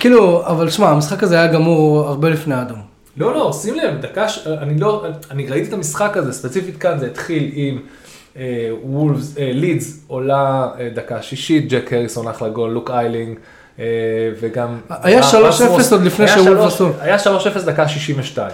כאילו, 0.00 0.46
אבל 0.46 0.70
שמע, 0.70 0.88
המשחק 0.88 1.22
הזה 1.22 1.34
היה 1.38 1.46
גמור 1.52 2.00
הרבה 2.08 2.28
לפני 2.30 2.54
האדום. 2.54 2.78
לא, 3.16 3.34
לא, 3.34 3.52
שים 3.62 3.74
לב, 3.74 4.00
דקה. 4.00 4.26
אני 4.46 4.80
לא, 4.80 5.04
אני 5.30 5.46
ראיתי 5.46 5.68
את 5.68 5.72
המשחק 5.72 6.16
הזה, 6.16 6.32
ספציפית 6.32 6.76
כאן, 6.76 6.98
זה 6.98 7.06
התחיל 7.06 7.50
עם 7.54 7.78
וולפס, 8.84 9.34
לידס 9.38 10.00
עולה 10.06 10.68
דקה 10.94 11.22
שישית, 11.22 11.68
ג'ק 11.68 11.92
הריסון 11.92 12.28
אחלה 12.28 12.48
גול, 12.48 12.70
לוק 12.70 12.90
איילינג, 12.90 13.38
וגם... 14.40 14.78
היה 14.88 15.20
3-0 15.30 15.34
עוד 15.90 16.02
לפני 16.02 16.28
שלוש- 16.28 16.74
עשו. 16.74 16.88
היה 17.00 17.16
3-0 17.18 17.26
דקה 17.66 17.88
62. 17.88 18.50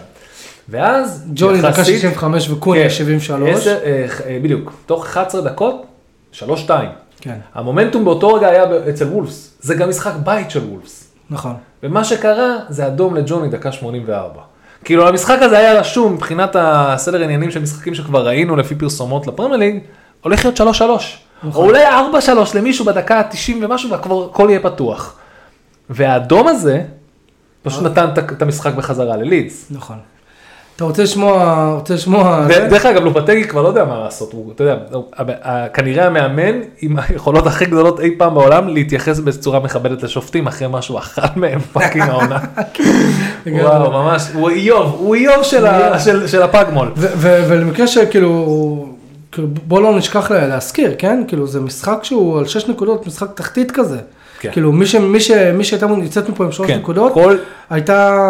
ואז, 0.68 1.24
ג'וני 1.34 1.58
דקה 1.58 1.68
יחסית- 1.68 2.00
65 2.00 2.50
וקוני 2.50 2.82
כן, 2.82 2.90
73. 2.90 3.50
עשר, 3.56 3.78
אה, 3.84 4.06
אה, 4.26 4.38
בדיוק, 4.42 4.72
תוך 4.86 5.04
11 5.06 5.40
דקות, 5.40 5.82
3-2. 6.32 6.70
כן, 7.20 7.36
המומנטום 7.54 8.04
באותו 8.04 8.34
רגע 8.34 8.48
היה 8.48 8.64
אצל 8.90 9.04
וולפס, 9.08 9.50
זה 9.60 9.74
גם 9.74 9.88
משחק 9.88 10.12
בית 10.24 10.50
של 10.50 10.60
וולפס. 10.64 11.08
נכון. 11.30 11.54
ומה 11.82 12.04
שקרה 12.04 12.56
זה 12.68 12.86
אדום 12.86 13.14
לג'וני 13.16 13.48
דקה 13.48 13.72
84. 13.72 14.40
כאילו 14.84 15.08
המשחק 15.08 15.38
הזה 15.42 15.58
היה 15.58 15.80
רשום 15.80 16.12
מבחינת 16.14 16.56
הסדר 16.58 17.22
עניינים 17.22 17.50
של 17.50 17.62
משחקים 17.62 17.94
שכבר 17.94 18.26
ראינו 18.26 18.56
לפי 18.56 18.74
פרסומות 18.74 19.26
לפרמייר 19.26 19.56
ליג, 19.56 19.78
הולך 20.22 20.44
להיות 20.44 20.56
3-3. 20.56 20.62
נכון. 21.44 21.62
או 21.64 21.68
אולי 21.68 21.84
4-3 21.86 22.54
למישהו 22.54 22.84
בדקה 22.84 23.18
ה-90 23.20 23.52
ומשהו 23.62 23.90
והכבר 23.90 24.24
הכל 24.30 24.46
יהיה 24.50 24.60
פתוח. 24.60 25.16
והאדום 25.90 26.48
הזה 26.48 26.82
פשוט 27.62 27.82
נתן 27.82 28.04
את- 28.12 28.32
את 28.32 28.42
המשחק 28.42 28.74
בחזרה 28.74 29.16
ללידס. 29.16 29.66
נכון. 29.70 29.96
אתה 30.76 30.84
רוצה 30.84 31.02
לשמוע, 31.02 31.66
רוצה 31.78 31.94
לשמוע... 31.94 32.46
דרך 32.70 32.86
אגב 32.86 33.02
לופטגי 33.04 33.44
כבר 33.44 33.62
לא 33.62 33.68
יודע 33.68 33.84
מה 33.84 33.98
לעשות, 33.98 34.32
הוא, 34.32 34.52
אתה 34.54 34.64
יודע, 34.64 34.76
כנראה 35.74 36.06
המאמן 36.06 36.58
עם 36.80 36.96
היכולות 37.08 37.46
הכי 37.46 37.64
גדולות 37.66 38.00
אי 38.00 38.14
פעם 38.18 38.34
בעולם 38.34 38.68
להתייחס 38.68 39.18
בצורה 39.18 39.60
מכבדת 39.60 40.02
לשופטים 40.02 40.46
אחרי 40.46 40.68
מה 40.68 40.82
שהוא 40.82 40.98
אכל 40.98 41.20
מהם 41.36 41.58
fucking 41.60 42.08
העונה. 42.08 42.38
וואו 43.46 43.90
ממש, 43.90 44.22
הוא 44.34 44.50
איוב, 44.50 44.96
הוא 44.98 45.14
איוב 45.14 45.42
של 46.26 46.42
ה-PGMOL. 46.42 46.90
ולמקרה 47.18 47.86
שכאילו, 47.86 48.86
כאילו, 49.32 49.48
בוא 49.66 49.82
לא 49.82 49.96
נשכח 49.96 50.30
לה- 50.30 50.46
להזכיר, 50.46 50.94
כן? 50.98 51.24
כאילו 51.28 51.46
זה 51.46 51.60
משחק 51.60 51.98
שהוא 52.02 52.38
על 52.38 52.46
6 52.46 52.68
נקודות, 52.68 53.06
משחק 53.06 53.28
תחתית 53.34 53.70
כזה. 53.70 53.98
כן. 54.40 54.50
כאילו 54.52 54.72
מי 54.72 54.86
ש- 54.86 54.94
מי 54.94 55.20
ש- 55.20 55.30
מי 55.30 55.64
שהייתה 55.64 55.86
יוצאת 56.02 56.28
מפה 56.28 56.44
עם 56.44 56.52
3 56.52 56.70
כן, 56.70 56.78
נקודות, 56.78 57.12
כל, 57.14 57.36
הייתה, 57.70 58.20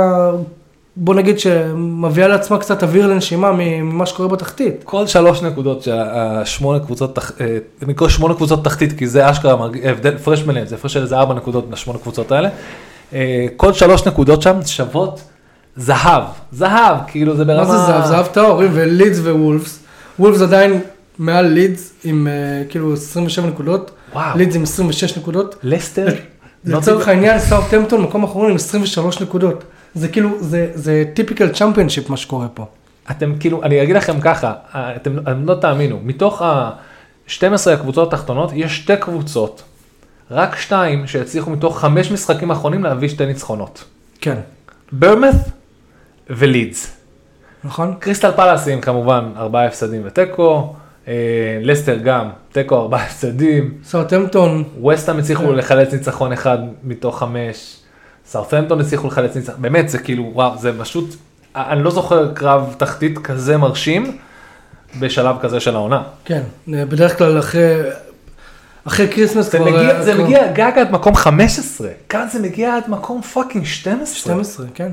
בוא 0.96 1.14
נגיד 1.14 1.38
שמביאה 1.38 2.28
לעצמה 2.28 2.58
קצת 2.58 2.82
אוויר 2.82 3.06
לנשימה 3.06 3.50
ממה 3.58 4.06
שקורה 4.06 4.28
בתחתית. 4.28 4.74
כל 4.84 5.06
שלוש 5.06 5.42
נקודות 5.42 5.82
של 5.82 5.92
השמונה 5.96 6.80
קבוצות, 6.80 7.14
תח- 7.16 7.32
אה, 7.40 7.58
אני 7.82 7.94
קורא 7.94 8.10
שמונה 8.10 8.34
קבוצות 8.34 8.64
תחתית 8.64 8.98
כי 8.98 9.06
זה 9.06 9.30
אשכרה 9.30 9.52
הבדל, 9.84 10.14
הפרש 10.14 10.42
ביניהם, 10.42 10.66
זה 10.66 10.74
הפרש 10.74 10.92
של 10.92 11.02
איזה 11.02 11.16
ארבע 11.18 11.34
נקודות 11.34 11.64
לשמונה 11.72 11.98
קבוצות 11.98 12.32
האלה. 12.32 12.48
אה, 13.14 13.46
כל 13.56 13.72
שלוש 13.72 14.06
נקודות 14.06 14.42
שם 14.42 14.58
שוות 14.66 15.20
זהב, 15.76 16.22
זהב, 16.52 16.96
כאילו 17.06 17.36
זה 17.36 17.44
ברמה... 17.44 17.68
מה 17.68 17.78
זה 17.78 17.86
זהב? 17.86 18.04
זהב 18.06 18.26
טהור, 18.26 18.62
ולידס 18.72 19.18
ווולפס. 19.18 19.78
וולפס 20.18 20.40
עדיין 20.42 20.80
מעל 21.18 21.46
לידס 21.46 21.92
עם 22.04 22.26
אה, 22.26 22.32
כאילו 22.68 22.92
27 22.92 23.46
נקודות. 23.46 23.90
וואו. 24.14 24.38
לידס 24.38 24.56
עם 24.56 24.62
26 24.62 25.16
נקודות. 25.18 25.56
לסטר? 25.62 26.06
לצורך 26.64 27.08
העניין, 27.08 27.38
סאוטהמפטון 27.38 28.00
מקום 28.02 28.24
אחרון 28.24 28.50
עם 28.50 28.56
23 28.56 29.20
נקודות. 29.20 29.64
זה 29.94 30.08
כאילו, 30.08 30.30
זה, 30.40 30.70
זה 30.74 31.04
טיפיקל 31.14 31.48
צ'מפיונשיפ 31.48 32.10
מה 32.10 32.16
שקורה 32.16 32.48
פה. 32.48 32.66
אתם 33.10 33.34
כאילו, 33.40 33.62
אני 33.62 33.82
אגיד 33.82 33.96
לכם 33.96 34.20
ככה, 34.20 34.54
אתם, 34.70 35.18
אתם 35.18 35.46
לא 35.48 35.54
תאמינו, 35.54 36.00
מתוך 36.02 36.42
ה-12 36.42 37.70
הקבוצות 37.72 38.12
התחתונות, 38.12 38.50
יש 38.54 38.76
שתי 38.76 38.96
קבוצות, 38.96 39.62
רק 40.30 40.56
שתיים 40.56 41.06
שהצליחו 41.06 41.50
מתוך 41.50 41.80
חמש 41.80 42.12
משחקים 42.12 42.50
אחרונים 42.50 42.84
להביא 42.84 43.08
שתי 43.08 43.26
ניצחונות. 43.26 43.84
כן, 44.20 44.36
ברמת 44.92 45.34
ולידס. 46.30 46.96
נכון? 47.64 47.94
קריסטל 47.98 48.32
פלאסים 48.32 48.80
כמובן 48.80 49.24
ארבעה 49.36 49.66
הפסדים 49.66 50.02
ותיקו, 50.04 50.74
אה, 51.08 51.14
לסטר 51.62 51.96
גם 51.96 52.28
תיקו 52.52 52.76
ארבעה 52.76 53.04
הפסדים, 53.04 53.74
סאוטהמפטון, 53.84 54.64
ווסטהאם 54.80 55.18
הצליחו 55.18 55.42
כן. 55.42 55.54
לחלץ 55.54 55.92
ניצחון 55.92 56.32
אחד 56.32 56.58
מתוך 56.84 57.18
חמש, 57.18 57.76
סאוטהמפטון 58.26 58.80
הצליחו 58.80 59.06
לחלץ 59.06 59.36
ניצחון, 59.36 59.62
באמת 59.62 59.88
זה 59.88 59.98
כאילו 59.98 60.30
וואו 60.34 60.58
זה 60.58 60.72
פשוט, 60.80 61.14
אני 61.56 61.82
לא 61.82 61.90
זוכר 61.90 62.34
קרב 62.34 62.74
תחתית 62.78 63.18
כזה 63.18 63.56
מרשים 63.56 64.18
בשלב 65.00 65.36
כזה 65.40 65.60
של 65.60 65.74
העונה. 65.74 66.02
כן, 66.24 66.42
בדרך 66.68 67.18
כלל 67.18 67.38
אחרי, 67.38 67.74
אחרי 68.86 69.08
כריסמס 69.12 69.48
כבר... 69.48 69.64
מגיע, 69.64 69.90
אה, 69.90 70.02
זה 70.02 70.12
כבר- 70.14 70.24
מגיע 70.24 70.52
גג 70.52 70.72
עד 70.78 70.90
מקום 70.90 71.14
15, 71.14 71.88
כאן 72.08 72.26
זה 72.32 72.38
מגיע 72.40 72.76
עד 72.76 72.84
מקום 72.90 73.22
fucking 73.22 73.64
12. 73.64 74.16
12, 74.16 74.66
כן. 74.74 74.90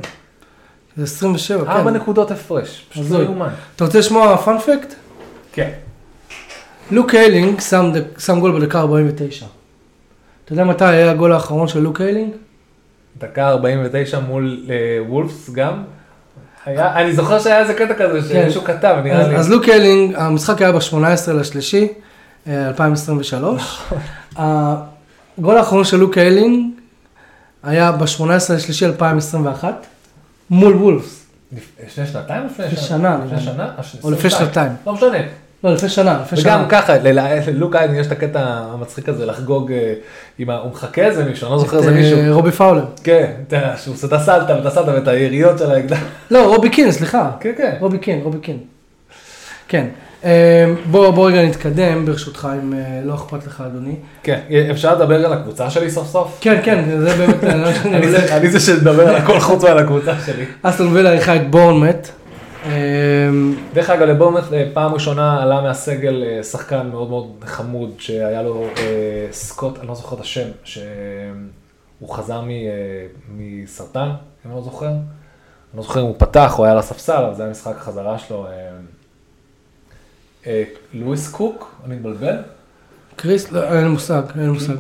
זה 0.98 1.04
27, 1.04 1.66
כן. 1.66 1.72
ארבע 1.72 1.92
נקודות 1.92 2.32
הפרש, 2.32 2.86
פשוט 2.90 3.10
לא. 3.12 3.18
יאומן. 3.24 3.50
אתה 3.76 3.84
רוצה 3.86 4.00
לשמוע 4.00 4.38
fun 4.38 4.59
fact? 4.59 4.94
כן. 5.54 5.70
לוק 6.92 7.16
איילינג 7.16 7.60
שם, 7.60 7.92
שם 8.18 8.40
גול 8.40 8.60
בדקה 8.60 8.80
49. 8.80 9.46
אתה 10.46 10.54
יודע 10.54 10.64
מתי 10.64 10.86
היה 10.86 11.12
הגול 11.12 11.34
האחרון 11.34 11.68
של 11.68 11.80
לוק 11.80 12.02
איילינג? 12.02 12.32
דקה 13.20 13.48
49 13.50 14.20
מול 14.20 14.60
אה, 14.70 14.76
וולפס 15.08 15.50
גם. 15.50 15.84
היה, 16.66 16.96
אני 16.96 17.14
זוכר 17.14 17.40
שהיה 17.40 17.60
איזה 17.60 17.74
קטע 17.74 17.94
כזה 17.94 18.30
שמישהו 18.30 18.64
כתב, 18.64 18.96
נראה 19.04 19.28
לי. 19.28 19.36
אז, 19.36 19.42
אז 19.42 19.52
לוק 19.52 19.70
איילינג, 19.70 20.16
המשחק 20.18 20.62
היה 20.62 20.72
ב-18 20.72 21.32
לשלישי, 21.34 21.88
אה, 22.48 22.68
2023. 22.68 23.82
הגול 24.38 25.58
האחרון 25.58 25.84
של 25.84 25.98
לוק 25.98 26.18
איילינג 26.18 26.74
היה 27.64 27.92
ב-18 27.92 28.54
לשלישי 28.54 28.86
2021, 28.86 29.88
מול 30.50 30.74
וולפס. 30.74 31.26
לפני 31.86 32.08
שנתיים 32.08 32.44
או 32.44 32.48
לפני 32.48 32.78
שנה? 32.78 33.20
לפני. 33.26 33.42
שנה? 33.42 33.70
או 34.04 34.12
לפני 34.12 34.30
שנתיים. 34.30 34.72
לא 34.88 34.94
משנה. 34.94 35.18
לא, 35.64 35.74
לפני 35.74 35.90
שנה, 35.90 36.20
לפני 36.26 36.38
שנה. 36.42 36.56
וגם 36.58 36.66
ככה, 36.70 36.98
ללוק 36.98 37.76
איילינג 37.76 37.96
יש 37.96 38.08
את 38.08 38.12
הקטע 38.12 38.40
המצחיק 38.74 39.10
הזה 39.10 39.26
לחגוג, 39.26 39.72
אה, 39.72 39.94
עם 40.40 40.50
ה- 40.50 40.58
הוא 40.58 40.72
מחכה 40.72 41.02
איזה 41.02 41.24
מישהו, 41.26 41.48
אני 41.48 41.54
לא 41.54 41.60
זוכר 41.60 41.78
איזה 41.78 41.90
אה, 41.90 41.94
מישהו. 41.96 42.20
רובי 42.36 42.52
פאולר. 42.52 42.86
כן, 43.04 43.32
שהוא 43.78 43.96
עושה 43.96 44.08
את 44.08 44.14
הסלטה 44.14 44.56
ואת 44.56 44.66
הסלטה 44.66 44.92
ואת 44.94 45.08
היריות 45.08 45.58
של 45.60 45.72
האקדח. 45.72 46.00
לא, 46.32 46.56
רובי 46.56 46.70
קין, 46.70 46.92
סליחה. 46.92 47.32
כן, 47.40 47.52
כן. 47.58 47.74
רובי 47.80 47.98
קין, 47.98 48.20
רובי 48.24 48.38
קין. 48.40 48.58
כן. 49.68 49.86
אה, 50.26 50.66
בוא, 50.92 51.10
בוא 51.12 51.28
רגע 51.30 51.44
נתקדם, 51.44 52.06
ברשותך, 52.06 52.48
אם 52.64 52.74
לא 53.04 53.16
אכפת 53.16 53.48
לך, 53.48 53.64
אדוני. 53.68 53.96
כן, 54.24 54.40
אפשר 54.72 54.96
לדבר 54.96 55.26
על 55.26 55.34
הקבוצה 55.34 55.70
שלי 55.70 55.92
סוף 55.92 56.08
סוף? 56.08 56.38
כן, 56.42 56.60
כן, 56.64 56.84
זה 57.00 57.16
באמת, 57.16 57.44
אני 57.44 57.62
לא 57.62 57.68
אני. 57.98 58.12
זה- 58.12 58.36
אני 58.38 58.50
זה 58.50 58.60
שמדבר 58.60 59.08
על 59.10 59.16
הכל 59.16 59.40
חוץ 59.40 59.64
מעל 59.64 59.78
הקבוצה 59.80 60.14
שלי. 60.26 60.46
אסטון 60.64 60.88
וילה 60.94 61.12
אירחה 61.12 61.36
את 61.36 61.52
בורנמט. 61.52 62.08
אה, 62.66 63.30
דרך 63.74 63.90
אגב, 63.90 64.02
לבורנמוט 64.02 64.54
אה, 64.54 64.70
פעם 64.74 64.94
ראשונה 64.94 65.44
עלה 65.44 65.62
מהסגל 65.62 66.24
אה, 66.24 66.44
שחקן 66.44 66.88
מאוד 66.88 67.10
מאוד 67.10 67.44
חמוד, 67.46 67.92
שהיה 68.00 68.42
לו 68.42 68.64
אה, 68.78 69.28
סקוט, 69.32 69.80
אני 69.80 69.88
לא 69.88 69.96
זוכר 69.96 70.16
את 70.16 70.22
השם, 70.22 70.48
שהוא 70.64 72.10
חזר 72.10 72.42
מסרטן, 73.38 74.10
אם 74.10 74.52
אני 74.52 74.56
לא 74.56 74.62
זוכר. 74.62 74.88
אני 74.88 75.78
לא 75.78 75.84
זוכר 75.84 76.02
אם 76.02 76.06
הוא 76.06 76.16
פתח 76.18 76.60
או 76.60 76.64
היה 76.64 76.74
על 76.74 76.80
הספסל, 76.80 77.24
אבל 77.26 77.36
זה 77.36 77.44
היה 77.44 77.52
משחק 77.52 77.76
החזרה 77.76 78.20
שלו. 78.20 78.48
לואיס 80.94 81.32
קוק, 81.32 81.76
אני 81.86 81.96
מתבלבל? 81.96 82.36
קריס, 83.16 83.52
לא, 83.52 83.64
אין 83.64 83.84
לי 83.84 83.90
מושג, 83.90 84.22
אין 84.36 84.44
לי 84.44 84.52
מושג. 84.52 84.76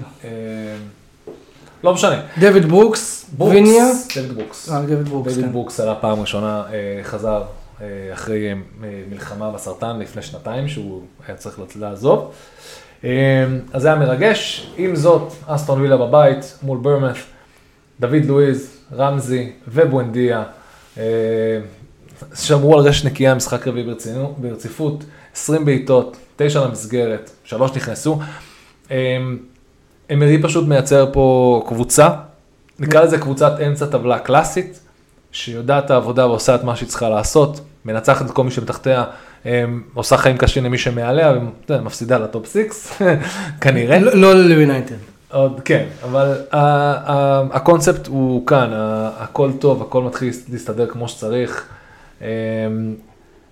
לא 1.83 1.93
משנה. 1.93 2.21
דויד 2.39 2.65
ברוקס, 2.65 3.25
ויניה. 3.37 3.85
דויד 4.15 4.31
ברוקס. 4.31 4.69
אה, 4.71 4.81
דויד 4.81 5.09
ברוקס, 5.09 5.33
דויד 5.33 5.45
כן. 5.45 5.51
ברוקס 5.51 5.79
עלה 5.79 5.95
פעם 5.95 6.21
ראשונה, 6.21 6.63
חזר 7.03 7.43
אחרי 8.13 8.51
אה, 8.51 8.55
מלחמה 9.09 9.51
בסרטן 9.51 9.99
לפני 9.99 10.21
שנתיים, 10.21 10.67
שהוא 10.67 11.01
היה 11.27 11.37
צריך 11.37 11.59
לעזוב. 11.75 12.31
אה, 13.03 13.45
אז 13.73 13.81
זה 13.81 13.87
היה 13.87 13.97
מרגש. 13.97 14.71
עם 14.77 14.95
זאת, 14.95 15.33
אסטון 15.47 15.81
וילה 15.81 15.97
בבית 15.97 16.57
מול 16.63 16.77
בורנמות', 16.77 17.15
דאג 17.99 18.25
לואיז, 18.25 18.77
רמזי 18.95 19.51
ובואנדיה. 19.67 20.43
אה, 20.97 21.03
שמרו 22.35 22.79
על 22.79 22.85
רשת 22.85 23.05
נקייה, 23.05 23.35
משחק 23.35 23.67
רביעי 23.67 23.85
ברציפות, 24.37 25.03
20 25.33 25.65
בעיטות, 25.65 26.17
9 26.35 26.65
למסגרת, 26.65 27.31
3 27.43 27.75
נכנסו. 27.75 28.19
אה, 28.91 29.17
אמרי 30.13 30.41
פשוט 30.41 30.67
מייצר 30.67 31.09
פה 31.13 31.63
קבוצה, 31.67 32.09
נקרא 32.79 33.03
לזה 33.03 33.17
קבוצת 33.17 33.51
אמצע 33.67 33.85
טבלה 33.85 34.19
קלאסית, 34.19 34.79
שיודעת 35.31 35.85
את 35.85 35.91
העבודה 35.91 36.27
ועושה 36.27 36.55
את 36.55 36.63
מה 36.63 36.75
שהיא 36.75 36.89
צריכה 36.89 37.09
לעשות, 37.09 37.61
מנצחת 37.85 38.25
את 38.25 38.31
כל 38.31 38.43
מי 38.43 38.51
שמתחתיה, 38.51 39.03
אה, 39.45 39.63
עושה 39.93 40.17
חיים 40.17 40.37
קשים 40.37 40.63
למי 40.63 40.77
שמעליה, 40.77 41.33
ומפסידה 41.69 42.17
לטופ 42.17 42.53
6, 42.53 42.57
כנראה. 43.61 43.99
לא 43.99 44.15
לא 44.15 44.33
ליונייטד. 44.33 44.95
עוד 45.31 45.61
כן, 45.65 45.85
אבל 46.03 46.35
הקונספט 47.51 48.07
הוא 48.07 48.47
כאן, 48.47 48.69
הכל 49.17 49.51
טוב, 49.59 49.81
הכל 49.81 50.03
מתחיל 50.03 50.33
להסתדר 50.49 50.87
כמו 50.87 51.07
שצריך. 51.07 51.65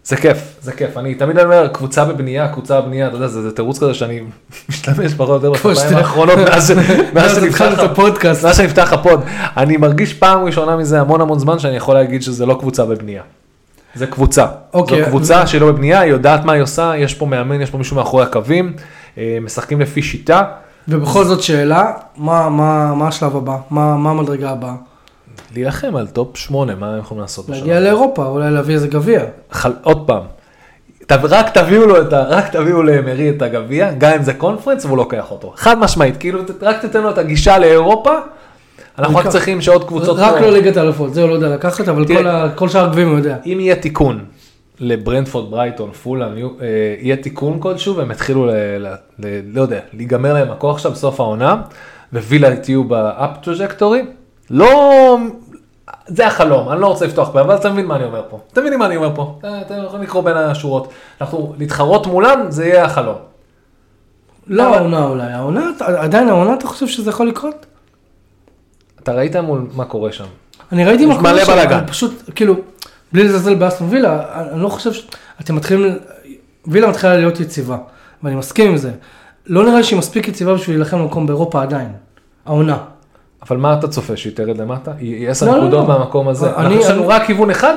זה 0.08 0.16
כיף, 0.18 0.38
זה 0.62 0.72
כיף. 0.72 0.98
אני 0.98 1.16
תמיד 1.16 1.40
אומר, 1.40 1.68
קבוצה 1.68 2.06
בבנייה, 2.06 2.48
קבוצה 2.48 2.82
בבנייה, 2.82 3.08
אתה 3.08 3.16
יודע, 3.16 3.28
זה, 3.28 3.42
זה 3.42 3.52
תירוץ 3.56 3.80
כזה 3.80 3.94
שאני 3.94 4.20
משתמש 4.70 5.14
פחות 5.14 5.44
או 5.44 5.50
יותר 5.54 5.70
בשנתיים 5.70 5.98
האחרונות 5.98 6.40
מאז 7.14 7.36
שנפתח 7.36 7.80
הפודקאסט. 7.80 8.46
מאז 8.46 8.58
שנפתח 8.58 8.94
ה-pod. 8.94 9.22
אני 9.58 9.78
מרגיש 9.78 10.14
פעם 10.14 10.44
ראשונה 10.46 10.76
מזה 10.78 11.02
המון 11.02 11.22
המון 11.22 11.40
זמן 11.40 11.60
שאני 11.60 11.76
יכול 11.76 11.96
להגיד 11.96 12.22
שזה 12.22 12.46
לא 12.46 12.58
קבוצה 12.60 12.86
בבנייה. 12.86 13.22
זה 13.96 14.08
קבוצה. 14.08 14.46
אוקיי. 14.74 15.04
זו 15.04 15.10
קבוצה 15.10 15.48
שהיא 15.48 15.62
לא 15.62 15.68
בבנייה, 15.72 16.00
היא 16.00 16.12
יודעת 16.12 16.46
מה 16.46 16.54
היא 16.54 16.62
עושה, 16.62 16.94
יש 16.98 17.14
פה 17.14 17.26
מאמן, 17.26 17.62
יש 17.62 17.70
פה 17.70 17.78
מישהו 17.78 17.96
מאחורי 17.96 18.24
הקווים, 18.24 18.74
אה, 19.18 19.38
משחקים 19.42 19.82
לפי 19.82 20.02
שיטה. 20.02 20.44
ובכל 20.88 21.24
זאת 21.26 21.44
שאלה, 21.44 21.86
מה- 22.18 22.50
מה 22.50 22.94
מה 22.96 23.08
השלב 23.08 23.36
הבא? 23.36 23.58
מה 23.70 23.98
מה 23.98 24.10
המדרגה 24.10 24.50
הבאה? 24.50 24.74
להילחם 25.56 25.96
על 25.96 26.08
top 26.08 26.38
8, 26.38 26.76
מה 26.76 26.94
הם 26.94 27.00
יכולים 27.00 27.22
לעשות? 27.22 27.46
בשנה 27.46 27.58
להגיע? 27.60 27.80
לאירופה, 27.80 28.26
אולי 28.26 28.52
להביא 28.52 28.76
איזה 28.76 28.88
גביע. 28.88 29.22
חל... 29.52 29.72
עוד 29.84 30.08
פעם. 30.08 30.24
רק 31.12 31.58
תביאו 31.58 31.86
לו 31.86 32.02
את 32.02 32.14
ה... 32.14 32.24
רק 32.24 32.52
תביאו 32.52 32.84
לאמרי 32.84 33.30
את 33.30 33.42
הגביע, 33.42 33.92
גם 33.98 34.12
אם 34.14 34.24
זה 34.24 34.34
קונפרנס 34.34 34.86
והוא 34.86 34.98
לוקח 34.98 35.32
אותו. 35.32 35.54
חד 35.56 35.80
משמעית, 35.80 36.18
כאילו 36.18 36.40
רק 36.62 36.86
תתן 36.86 37.02
לו 37.02 37.10
את 37.10 37.18
הגישה 37.18 37.60
לאירופה, 37.60 38.12
אנחנו 39.00 39.18
רק 39.18 39.28
צריכים 39.28 39.62
שעוד 39.62 39.88
קבוצות... 39.88 40.18
רק 40.20 40.34
פה- 40.34 40.40
לא 40.40 40.52
ליגת 40.52 40.78
האלופות, 40.78 41.14
זה 41.14 41.22
הוא 41.22 41.30
לא 41.30 41.34
יודע 41.36 41.50
לקחת, 41.50 41.88
אבל 41.88 42.06
כל 42.56 42.70
שאר 42.70 42.86
הגביעים 42.86 43.10
הוא 43.10 43.18
יודע. 43.18 43.38
אם 43.46 43.58
יהיה 43.60 43.76
תיקון 43.76 44.26
לברנדפורד, 44.80 45.52
ברייטון, 45.52 45.92
ניו- 46.36 46.50
אה, 46.62 46.66
יהיה 47.00 47.16
תיקון 47.16 47.60
כלשהו 47.60 47.96
והם 47.96 48.12
יתחילו, 48.12 48.46
ל... 48.46 48.52
ל... 48.80 48.88
ל... 49.20 49.26
לא 49.54 49.62
יודע, 49.62 49.80
להיגמר 49.94 50.34
להם 50.34 50.52
הכוח 50.52 50.76
עכשיו 50.76 50.92
בסוף 50.92 51.20
העונה, 51.20 51.56
ווילה 52.14 52.56
תהיו 52.56 52.84
ב- 52.84 53.07
up 53.07 53.30
trajectory, 53.44 54.02
לא... 54.50 55.18
זה 56.08 56.28
החלום, 56.28 56.70
אני 56.70 56.82
לא 56.82 56.88
רוצה 56.88 57.06
לפתוח 57.06 57.30
פה, 57.34 57.42
אבל 57.42 57.56
אתה 57.56 57.70
מבין 57.72 57.86
מה 57.86 57.96
אני 57.96 58.04
אומר 58.04 58.24
פה. 58.30 58.40
אתם 58.54 58.62
מבינים 58.62 58.80
מה 58.80 58.86
אני 58.86 58.96
אומר 58.96 59.16
פה, 59.16 59.40
אתם 59.62 59.76
יכולים 59.86 60.04
לקרוא 60.04 60.24
בין 60.24 60.38
השורות. 60.38 60.88
אנחנו, 61.22 61.54
להתחרות 61.58 62.08
מולם, 62.08 62.40
זה 62.50 62.66
יהיה 62.66 62.86
החלום. 62.86 63.16
לא 64.48 64.70
אבל- 64.70 64.78
העונה 64.78 65.06
אולי, 65.06 65.32
העונה, 65.34 65.70
עדיין 65.80 66.30
העונה 66.30 66.54
אתה 66.54 66.68
חושב 66.68 66.88
שזה 66.88 67.10
יכול 67.10 67.28
לקרות? 67.28 67.66
אתה 69.04 69.14
ראית 69.14 69.36
מול 69.36 69.68
מה 69.76 69.86
קורה 69.86 70.12
שם. 70.12 70.26
אני 70.72 70.86
ראיתי 70.86 71.06
מה 71.06 71.16
קורה 71.18 71.46
שם, 71.46 71.52
בלאגן. 71.52 71.78
אבל 71.78 71.88
פשוט, 71.88 72.30
כאילו, 72.36 72.56
בלי 73.12 73.24
לזלזל 73.24 73.56
באסטון 73.56 73.88
וילה, 73.90 74.26
אני 74.52 74.62
לא 74.62 74.70
חושב 74.70 74.94
ש... 74.94 75.08
אתם 75.42 75.56
מתחילים, 75.56 75.98
וילה 76.68 76.88
מתחילה 76.90 77.18
להיות 77.18 77.40
יציבה, 77.40 77.78
ואני 78.24 78.36
מסכים 78.36 78.72
עם 78.72 78.78
זה. 78.78 78.92
לא 79.48 79.64
נראה 79.64 79.78
לי 79.78 79.84
שהיא 79.84 80.00
מספיק 80.00 80.28
יציבה 80.28 80.54
בשביל 80.54 80.76
להילחם 80.76 81.00
במקום 81.00 81.28
באירופה 81.28 81.62
עדיין, 81.62 81.94
העונה. 82.46 82.78
אבל 83.50 83.58
מה 83.58 83.74
אתה 83.74 83.88
צופה, 83.88 84.18
שהיא 84.18 84.34
תרד 84.36 84.58
למטה? 84.58 84.92
היא 85.00 85.30
10 85.30 85.46
לא, 85.46 85.52
לא, 85.52 85.58
נקודות 85.58 85.88
לא. 85.88 85.94
מהמקום 85.98 86.28
הזה. 86.28 86.46
אני- 86.56 86.56
אנחנו 86.66 86.80
יש 86.82 86.90
לנו 86.90 87.00
אני- 87.04 87.08
רק 87.14 87.26
כיוון 87.26 87.50
אחד, 87.50 87.74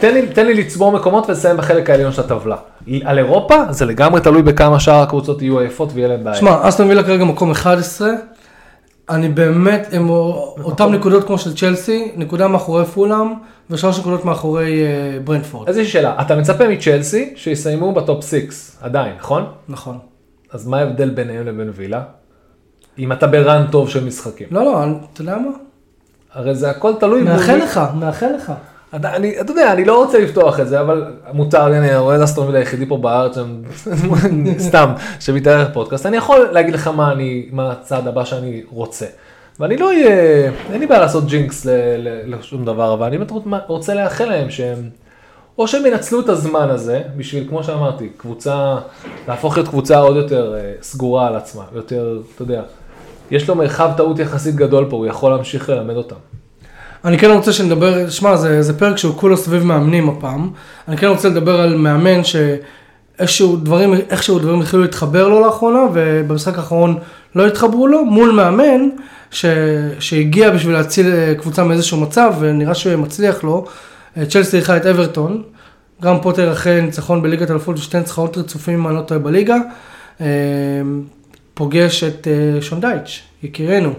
תן 0.00 0.14
לי, 0.14 0.26
תן 0.26 0.46
לי 0.46 0.54
לצבור 0.54 0.92
מקומות 0.92 1.28
ולסיים 1.28 1.56
בחלק 1.56 1.90
העליון 1.90 2.12
של 2.12 2.20
הטבלה. 2.20 2.56
על 3.04 3.18
אירופה 3.18 3.54
זה 3.70 3.84
לגמרי 3.84 4.20
תלוי 4.20 4.42
בכמה 4.42 4.80
שאר 4.80 5.02
הקבוצות 5.02 5.42
יהיו 5.42 5.58
עייפות 5.58 5.88
ויהיה 5.94 6.08
להם 6.08 6.24
בעיה. 6.24 6.36
שמע, 6.36 6.68
אסטון 6.68 6.88
וילה 6.88 7.02
כרגע 7.02 7.24
מקום 7.24 7.50
11, 7.50 8.08
אני 9.10 9.28
באמת, 9.28 9.88
הם 9.92 10.08
אותם 10.64 10.92
נקודות 10.92 11.26
כמו 11.26 11.38
של 11.38 11.54
צ'לסי, 11.56 12.12
נקודה 12.16 12.48
מאחורי 12.48 12.84
פולאם, 12.84 13.26
ושלוש 13.70 13.98
נקודות 13.98 14.24
מאחורי 14.24 14.82
אה, 14.82 14.88
ברנדפורד. 15.24 15.68
אז 15.68 15.78
יש 15.78 15.92
שאלה, 15.92 16.14
אתה 16.20 16.36
מצפה 16.36 16.68
מצ'לסי 16.68 17.32
שיסיימו 17.36 17.92
בטופ 17.92 18.24
6 18.30 18.36
עדיין, 18.82 19.12
נכון? 19.18 19.44
נכון. 19.68 19.98
אז 20.52 20.66
מה 20.66 20.78
ההבדל 20.78 21.10
ביניהם 21.10 21.46
לבין 21.46 21.70
וילה? 21.76 22.02
אם 22.98 23.12
אתה 23.12 23.26
ברן 23.26 23.66
טוב 23.70 23.88
של 23.88 24.04
משחקים. 24.04 24.48
לא, 24.50 24.64
לא, 24.64 24.78
אתה 25.12 25.20
יודע 25.22 25.36
מה? 25.38 25.50
הרי 26.34 26.54
זה 26.54 26.70
הכל 26.70 26.92
תלוי. 27.00 27.22
מאחל 27.22 27.52
במי- 27.52 27.62
לך, 27.62 27.80
מאחל 28.00 28.26
לך. 28.36 28.52
אתה, 28.96 29.16
אני, 29.16 29.40
אתה 29.40 29.52
יודע, 29.52 29.72
אני 29.72 29.84
לא 29.84 30.04
רוצה 30.04 30.18
לפתוח 30.18 30.60
את 30.60 30.68
זה, 30.68 30.80
אבל 30.80 31.04
מותר 31.32 31.68
לי, 31.68 31.78
אני 31.78 31.96
רואה 31.96 32.16
את 32.16 32.20
אסטון 32.20 32.46
וילה 32.46 32.58
היחידי 32.58 32.86
פה 32.86 32.96
בארץ, 32.96 33.36
סתם, 34.68 34.92
שמתארח 35.20 35.68
פודקאסט, 35.72 36.06
אני 36.06 36.16
יכול 36.16 36.38
להגיד 36.52 36.74
לך 36.74 36.88
מה 36.88 37.12
אני, 37.12 37.48
מה 37.52 37.72
הצעד 37.72 38.08
הבא 38.08 38.24
שאני 38.24 38.62
רוצה. 38.72 39.06
ואני 39.60 39.76
לא 39.76 39.86
אהיה, 39.88 40.10
אין 40.72 40.80
לי 40.80 40.86
בעיה 40.86 41.00
לעשות 41.00 41.26
ג'ינקס 41.26 41.64
ל- 41.66 41.70
ל- 41.98 42.34
לשום 42.34 42.64
דבר, 42.64 42.94
אבל 42.94 43.06
אני 43.06 43.18
באמת 43.18 43.30
רוצ- 43.30 43.36
רוצה 43.66 43.94
לאחל 43.94 44.24
להם 44.24 44.50
שהם, 44.50 44.78
או 45.58 45.68
שהם 45.68 45.86
ינצלו 45.86 46.20
את 46.20 46.28
הזמן 46.28 46.70
הזה, 46.70 47.02
בשביל, 47.16 47.46
כמו 47.48 47.64
שאמרתי, 47.64 48.08
קבוצה, 48.16 48.76
להפוך 49.28 49.56
להיות 49.56 49.68
קבוצה 49.68 49.98
עוד 49.98 50.16
יותר 50.16 50.54
אה, 50.54 50.72
סגורה 50.82 51.26
על 51.26 51.36
עצמה, 51.36 51.64
יותר, 51.74 52.18
אתה 52.34 52.42
יודע, 52.42 52.62
יש 53.30 53.48
לו 53.48 53.54
מרחב 53.54 53.90
טעות 53.96 54.18
יחסית 54.18 54.54
גדול 54.54 54.86
פה, 54.90 54.96
הוא 54.96 55.06
יכול 55.06 55.30
להמשיך 55.30 55.68
ללמד 55.68 55.96
אותם. 55.96 56.16
אני 57.04 57.18
כן 57.18 57.30
רוצה 57.30 57.52
שנדבר, 57.52 58.10
שמע, 58.10 58.36
זה, 58.36 58.62
זה 58.62 58.78
פרק 58.78 58.96
שהוא 58.96 59.14
כולו 59.16 59.36
סביב 59.36 59.62
מאמנים 59.64 60.08
הפעם. 60.08 60.50
אני 60.88 60.96
כן 60.96 61.06
רוצה 61.06 61.28
לדבר 61.28 61.60
על 61.60 61.76
מאמן 61.76 62.20
איכשהו 63.18 63.56
דברים, 63.56 63.94
איכשהו 64.10 64.38
דברים 64.38 64.60
התחילו 64.60 64.82
להתחבר 64.82 65.28
לו 65.28 65.40
לאחרונה, 65.40 65.80
ובמשחק 65.92 66.58
האחרון 66.58 66.98
לא 67.34 67.46
התחברו 67.46 67.86
לו, 67.86 68.04
מול 68.04 68.30
מאמן 68.30 68.88
ש, 69.30 69.44
שהגיע 69.98 70.50
בשביל 70.50 70.74
להציל 70.74 71.12
אה, 71.12 71.34
קבוצה 71.38 71.64
מאיזשהו 71.64 72.00
מצב, 72.00 72.34
ונראה 72.40 72.74
שהוא 72.74 72.96
מצליח 72.96 73.44
לו. 73.44 73.66
אה, 74.16 74.26
צ'לסי 74.26 74.56
אירחה 74.56 74.76
את 74.76 74.86
אברטון, 74.86 75.42
גם 76.02 76.20
פוטר 76.20 76.52
אחרי 76.52 76.82
ניצחון 76.82 77.22
בליגת 77.22 77.50
אלפות 77.50 77.78
ושתי 77.78 77.98
ניצחונות 77.98 78.38
רצופים, 78.38 78.78
אם 78.78 78.86
אני 78.86 78.96
לא 78.96 79.00
טועה, 79.00 79.20
בליגה. 79.20 79.56
אה, 81.60 81.64
פוגש 81.64 82.04
את 82.04 82.28
שון 82.60 82.80
דייץ', 82.80 83.22
יקירנו. 83.42 83.92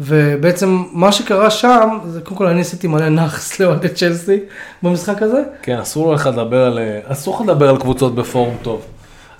ובעצם 0.00 0.82
מה 0.92 1.12
שקרה 1.12 1.50
שם, 1.50 1.98
זה 2.06 2.20
קודם 2.20 2.36
כל 2.36 2.46
אני 2.46 2.60
עשיתי 2.60 2.86
מלא 2.86 3.08
נאחס 3.08 3.50
לאוהדי 3.60 3.88
צ'לסי 3.88 4.40
במשחק 4.82 5.22
הזה. 5.22 5.42
כן, 5.62 5.78
אסור 5.78 6.14
לך 6.14 6.26
לדבר 6.26 6.66
על, 6.66 6.78
אסור 7.06 7.34
לך 7.34 7.40
לדבר 7.40 7.68
על 7.68 7.76
קבוצות 7.76 8.14
בפורום 8.14 8.56
טוב. 8.62 8.82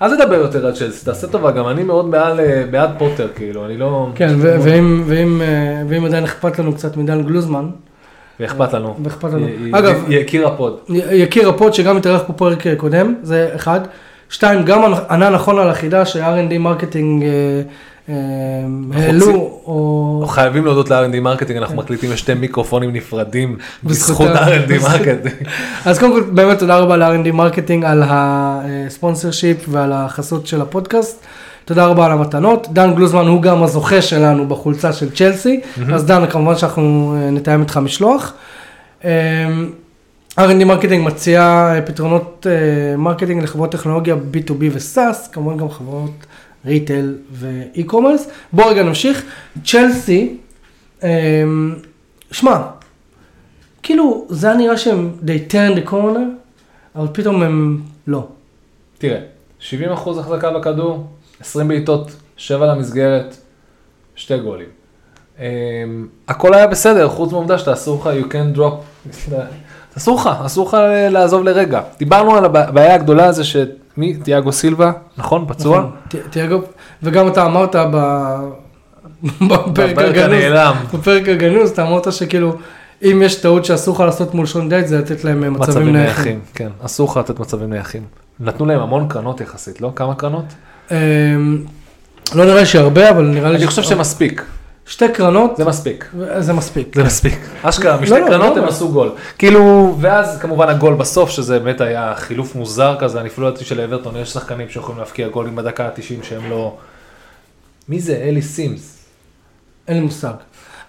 אל 0.01 0.17
תדבר 0.17 0.35
יותר 0.35 0.65
על 0.65 0.73
צ'לסי, 0.73 1.05
תעשה 1.05 1.27
טובה, 1.27 1.51
גם 1.51 1.67
אני 1.67 1.83
מאוד 1.83 2.05
מעל, 2.05 2.39
בעד 2.71 2.89
פוטר, 2.97 3.27
כאילו, 3.35 3.65
אני 3.65 3.77
לא... 3.77 4.09
כן, 4.15 4.35
ו- 4.37 4.55
ואם, 4.61 5.03
ואם, 5.05 5.41
ואם 5.89 6.05
עדיין 6.05 6.23
אכפת 6.23 6.59
לנו 6.59 6.73
קצת 6.73 6.97
מדן 6.97 7.23
גלוזמן. 7.23 7.65
ואכפת 8.39 8.73
לנו. 8.73 8.95
ואכפת 9.03 9.33
לנו. 9.33 9.47
אגב, 9.71 10.11
יקיר 10.11 10.47
הפוד. 10.47 10.79
יקיר 10.89 11.49
הפוד 11.49 11.73
שגם 11.73 11.97
התארח 11.97 12.21
פה 12.27 12.33
פרק 12.33 12.63
קודם, 12.77 13.13
זה 13.23 13.51
אחד. 13.55 13.79
שתיים, 14.35 14.65
גם 14.65 14.93
ענה 15.09 15.29
נכון 15.29 15.59
על 15.59 15.69
החידה 15.69 16.05
ש- 16.05 16.31
R&D 16.31 16.57
Marketing 16.59 17.23
העלו, 18.93 19.31
או... 19.65 20.25
חייבים 20.27 20.65
להודות 20.65 20.89
ל-R&D 20.89 21.19
Marketing, 21.19 21.57
אנחנו 21.57 21.75
מקליטים 21.75 22.11
בשתי 22.11 22.33
מיקרופונים 22.33 22.93
נפרדים 22.93 23.57
בזכות 23.83 24.27
R&D 24.27 24.81
Marketing. 24.81 25.47
אז 25.85 25.99
קודם 25.99 26.13
כל, 26.13 26.21
באמת 26.21 26.59
תודה 26.59 26.77
רבה 26.77 26.97
ל-R&D 26.97 27.31
Marketing 27.31 27.85
על 27.85 28.03
ה 28.07 29.31
sponsorship 29.31 29.65
ועל 29.67 29.93
החסות 29.93 30.47
של 30.47 30.61
הפודקאסט. 30.61 31.25
תודה 31.65 31.85
רבה 31.85 32.05
על 32.05 32.11
המתנות. 32.11 32.67
דן 32.73 32.95
גלוזמן 32.95 33.27
הוא 33.27 33.41
גם 33.41 33.63
הזוכה 33.63 34.01
שלנו 34.01 34.47
בחולצה 34.47 34.93
של 34.93 35.11
צ'לסי, 35.11 35.61
אז 35.93 36.05
דן, 36.05 36.25
כמובן 36.29 36.55
שאנחנו 36.55 37.15
נתאם 37.31 37.61
איתך 37.61 37.77
משלוח. 37.77 38.33
R&D 40.39 40.65
Marketing 40.65 41.07
מציע 41.07 41.73
פתרונות 41.85 42.45
marketing 42.97 43.43
לחברות 43.43 43.71
טכנולוגיה 43.71 44.15
B2B 44.15 44.63
ו 44.71 44.80
SaaS, 44.80 45.27
כמובן 45.27 45.57
גם 45.57 45.69
חברות 45.69 46.11
retail 46.65 47.15
ו 47.31 47.39
e-commerce. 47.39 48.27
בואו 48.53 48.67
רגע 48.67 48.83
נמשיך. 48.83 49.25
צ'לסי, 49.65 50.37
שמע, 52.31 52.61
כאילו 53.83 54.25
זה 54.29 54.47
היה 54.47 54.57
נראה 54.57 54.77
שהם 54.77 55.11
they 55.25 55.51
turn 55.51 55.79
the 55.79 55.89
corner, 55.89 56.19
אבל 56.95 57.07
פתאום 57.13 57.43
הם 57.43 57.81
לא. 58.07 58.27
תראה, 58.97 59.19
70 59.59 59.91
אחוז 59.91 60.17
החזקה 60.17 60.51
בכדור, 60.51 61.07
20 61.41 61.67
בעיטות, 61.67 62.11
7 62.37 62.65
למסגרת, 62.65 63.37
שתי 64.15 64.37
גולים. 64.37 64.67
הכל 66.27 66.53
היה 66.53 66.67
בסדר, 66.67 67.09
חוץ 67.09 67.31
מהעובדה 67.31 67.57
שאתה 67.57 67.73
אסור 67.73 68.01
לך, 68.01 68.09
you 68.21 68.31
can 68.31 68.57
drop, 68.57 69.09
אסור 69.97 70.19
לך, 70.19 70.29
אסור 70.45 70.67
לך 70.67 70.77
לעזוב 71.09 71.43
לרגע. 71.43 71.81
דיברנו 71.99 72.35
על 72.35 72.45
הבעיה 72.45 72.95
הגדולה 72.95 73.25
הזו 73.25 73.43
שמי, 73.45 74.13
תיאגו 74.13 74.51
סילבה, 74.51 74.91
נכון? 75.17 75.45
פצוע? 75.47 75.77
נכון, 75.77 75.91
תיאגו, 76.29 76.61
וגם 77.03 77.27
אתה 77.27 77.45
אמרת 77.45 77.75
בפרק 79.41 79.97
הגנוז, 79.97 80.43
בפרק 80.93 81.29
הגנוז, 81.29 81.69
אתה 81.69 81.87
אמרת 81.87 82.13
שכאילו, 82.13 82.55
אם 83.03 83.21
יש 83.25 83.35
טעות 83.35 83.65
שאסור 83.65 83.95
לך 83.95 84.01
לעשות 84.01 84.33
מול 84.33 84.45
שון 84.45 84.69
דייט, 84.69 84.87
זה 84.87 84.97
לתת 84.97 85.23
להם 85.23 85.53
מצבים 85.53 85.95
נייחים. 85.95 86.39
כן, 86.53 86.69
אסור 86.81 87.11
לך 87.11 87.17
לתת 87.17 87.39
מצבים 87.39 87.69
נייחים. 87.69 88.03
נתנו 88.39 88.65
להם 88.65 88.79
המון 88.79 89.07
קרנות 89.07 89.41
יחסית, 89.41 89.81
לא? 89.81 89.91
כמה 89.95 90.15
קרנות? 90.15 90.45
אמ, 90.91 90.95
לא 92.35 92.45
נראה 92.45 92.65
שהרבה, 92.65 93.09
אבל 93.09 93.25
נראה 93.25 93.49
לי... 93.49 93.57
אני 93.57 93.67
חושב 93.67 93.83
שמספיק. 93.83 94.43
שתי 94.87 95.07
קרנות. 95.13 95.57
זה 95.57 95.65
מספיק. 95.65 96.09
זה 96.39 96.53
מספיק. 96.53 96.95
זה 96.95 97.03
מספיק. 97.03 97.39
אשכרה, 97.61 98.01
משתי 98.01 98.19
לא, 98.19 98.27
קרנות 98.27 98.55
לא, 98.55 98.61
הם 98.61 98.63
לא. 98.63 98.69
עשו 98.69 98.91
גול. 98.91 99.11
כאילו, 99.37 99.95
ואז 100.01 100.37
כמובן 100.39 100.69
הגול 100.69 100.93
בסוף, 100.93 101.29
שזה 101.29 101.59
באמת 101.59 101.81
היה 101.81 102.13
חילוף 102.15 102.55
מוזר 102.55 102.95
כזה, 102.99 103.19
אני 103.19 103.29
אפילו 103.29 103.47
לא 103.47 103.51
ידעתי 103.51 103.65
שלאברטון 103.65 104.15
יש 104.17 104.29
שחקנים 104.29 104.69
שיכולים 104.69 104.99
להפקיע 104.99 105.27
גולים 105.27 105.55
בדקה 105.55 105.85
ה-90 105.85 106.23
שהם 106.23 106.49
לא... 106.49 106.77
מי 107.89 107.99
זה? 107.99 108.15
אלי 108.15 108.41
סימס. 108.41 108.97
אין 109.87 109.97
לי 109.97 110.03
מושג. 110.03 110.33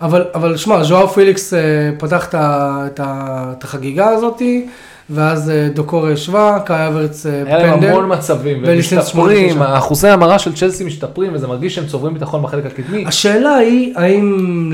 אבל, 0.01 0.25
אבל 0.35 0.57
שמע, 0.57 0.85
ז'ואר 0.85 1.07
פיליקס 1.07 1.55
אה, 1.55 1.91
פתח 1.99 2.29
את 2.35 3.65
החגיגה 3.65 4.09
הזאתי. 4.09 4.69
ואז 5.11 5.51
אה, 5.51 5.69
דוקור 5.75 6.11
ישבה, 6.11 6.59
קאי 6.65 6.89
אברץ 6.89 7.27
בפנדל. 7.27 7.47
היה 7.47 7.59
להם 7.59 7.85
המון 7.85 8.13
מצבים, 8.13 8.63
ומשתפרים, 8.67 9.63
אחוזי 9.63 10.09
המרה 10.09 10.39
של 10.39 10.55
צ'לסי 10.55 10.85
משתפרים, 10.85 11.35
וזה 11.35 11.47
מרגיש 11.47 11.75
שהם 11.75 11.87
צוברים 11.87 12.15
ביטחון 12.15 12.43
בחלק 12.43 12.67
הקדמי. 12.67 13.05
השאלה 13.07 13.55
היא, 13.55 13.93
האם 13.97 14.73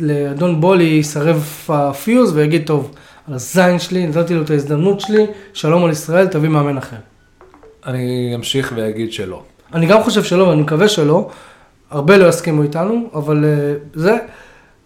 לאדון 0.00 0.60
בולי 0.60 0.84
יסרב 0.84 1.48
הפיוז 1.68 2.36
ויגיד, 2.36 2.62
טוב, 2.66 2.94
על 3.28 3.34
הזין 3.34 3.78
שלי, 3.78 4.06
נתתי 4.06 4.34
לו 4.34 4.42
את 4.42 4.50
ההזדמנות 4.50 5.00
שלי, 5.00 5.26
שלום 5.52 5.84
על 5.84 5.90
ישראל, 5.90 6.26
תביא 6.26 6.48
מאמן 6.48 6.78
אחר. 6.78 6.96
אני 7.86 8.32
אמשיך 8.34 8.72
ואגיד 8.76 9.12
שלא. 9.12 9.42
אני 9.74 9.86
גם 9.86 10.02
חושב 10.02 10.24
שלא, 10.24 10.44
ואני 10.44 10.62
מקווה 10.62 10.88
שלא. 10.88 11.30
הרבה 11.90 12.16
לא 12.16 12.28
יסכימו 12.28 12.62
איתנו, 12.62 13.10
אבל 13.14 13.44
אה, 13.44 13.74
זה, 13.94 14.16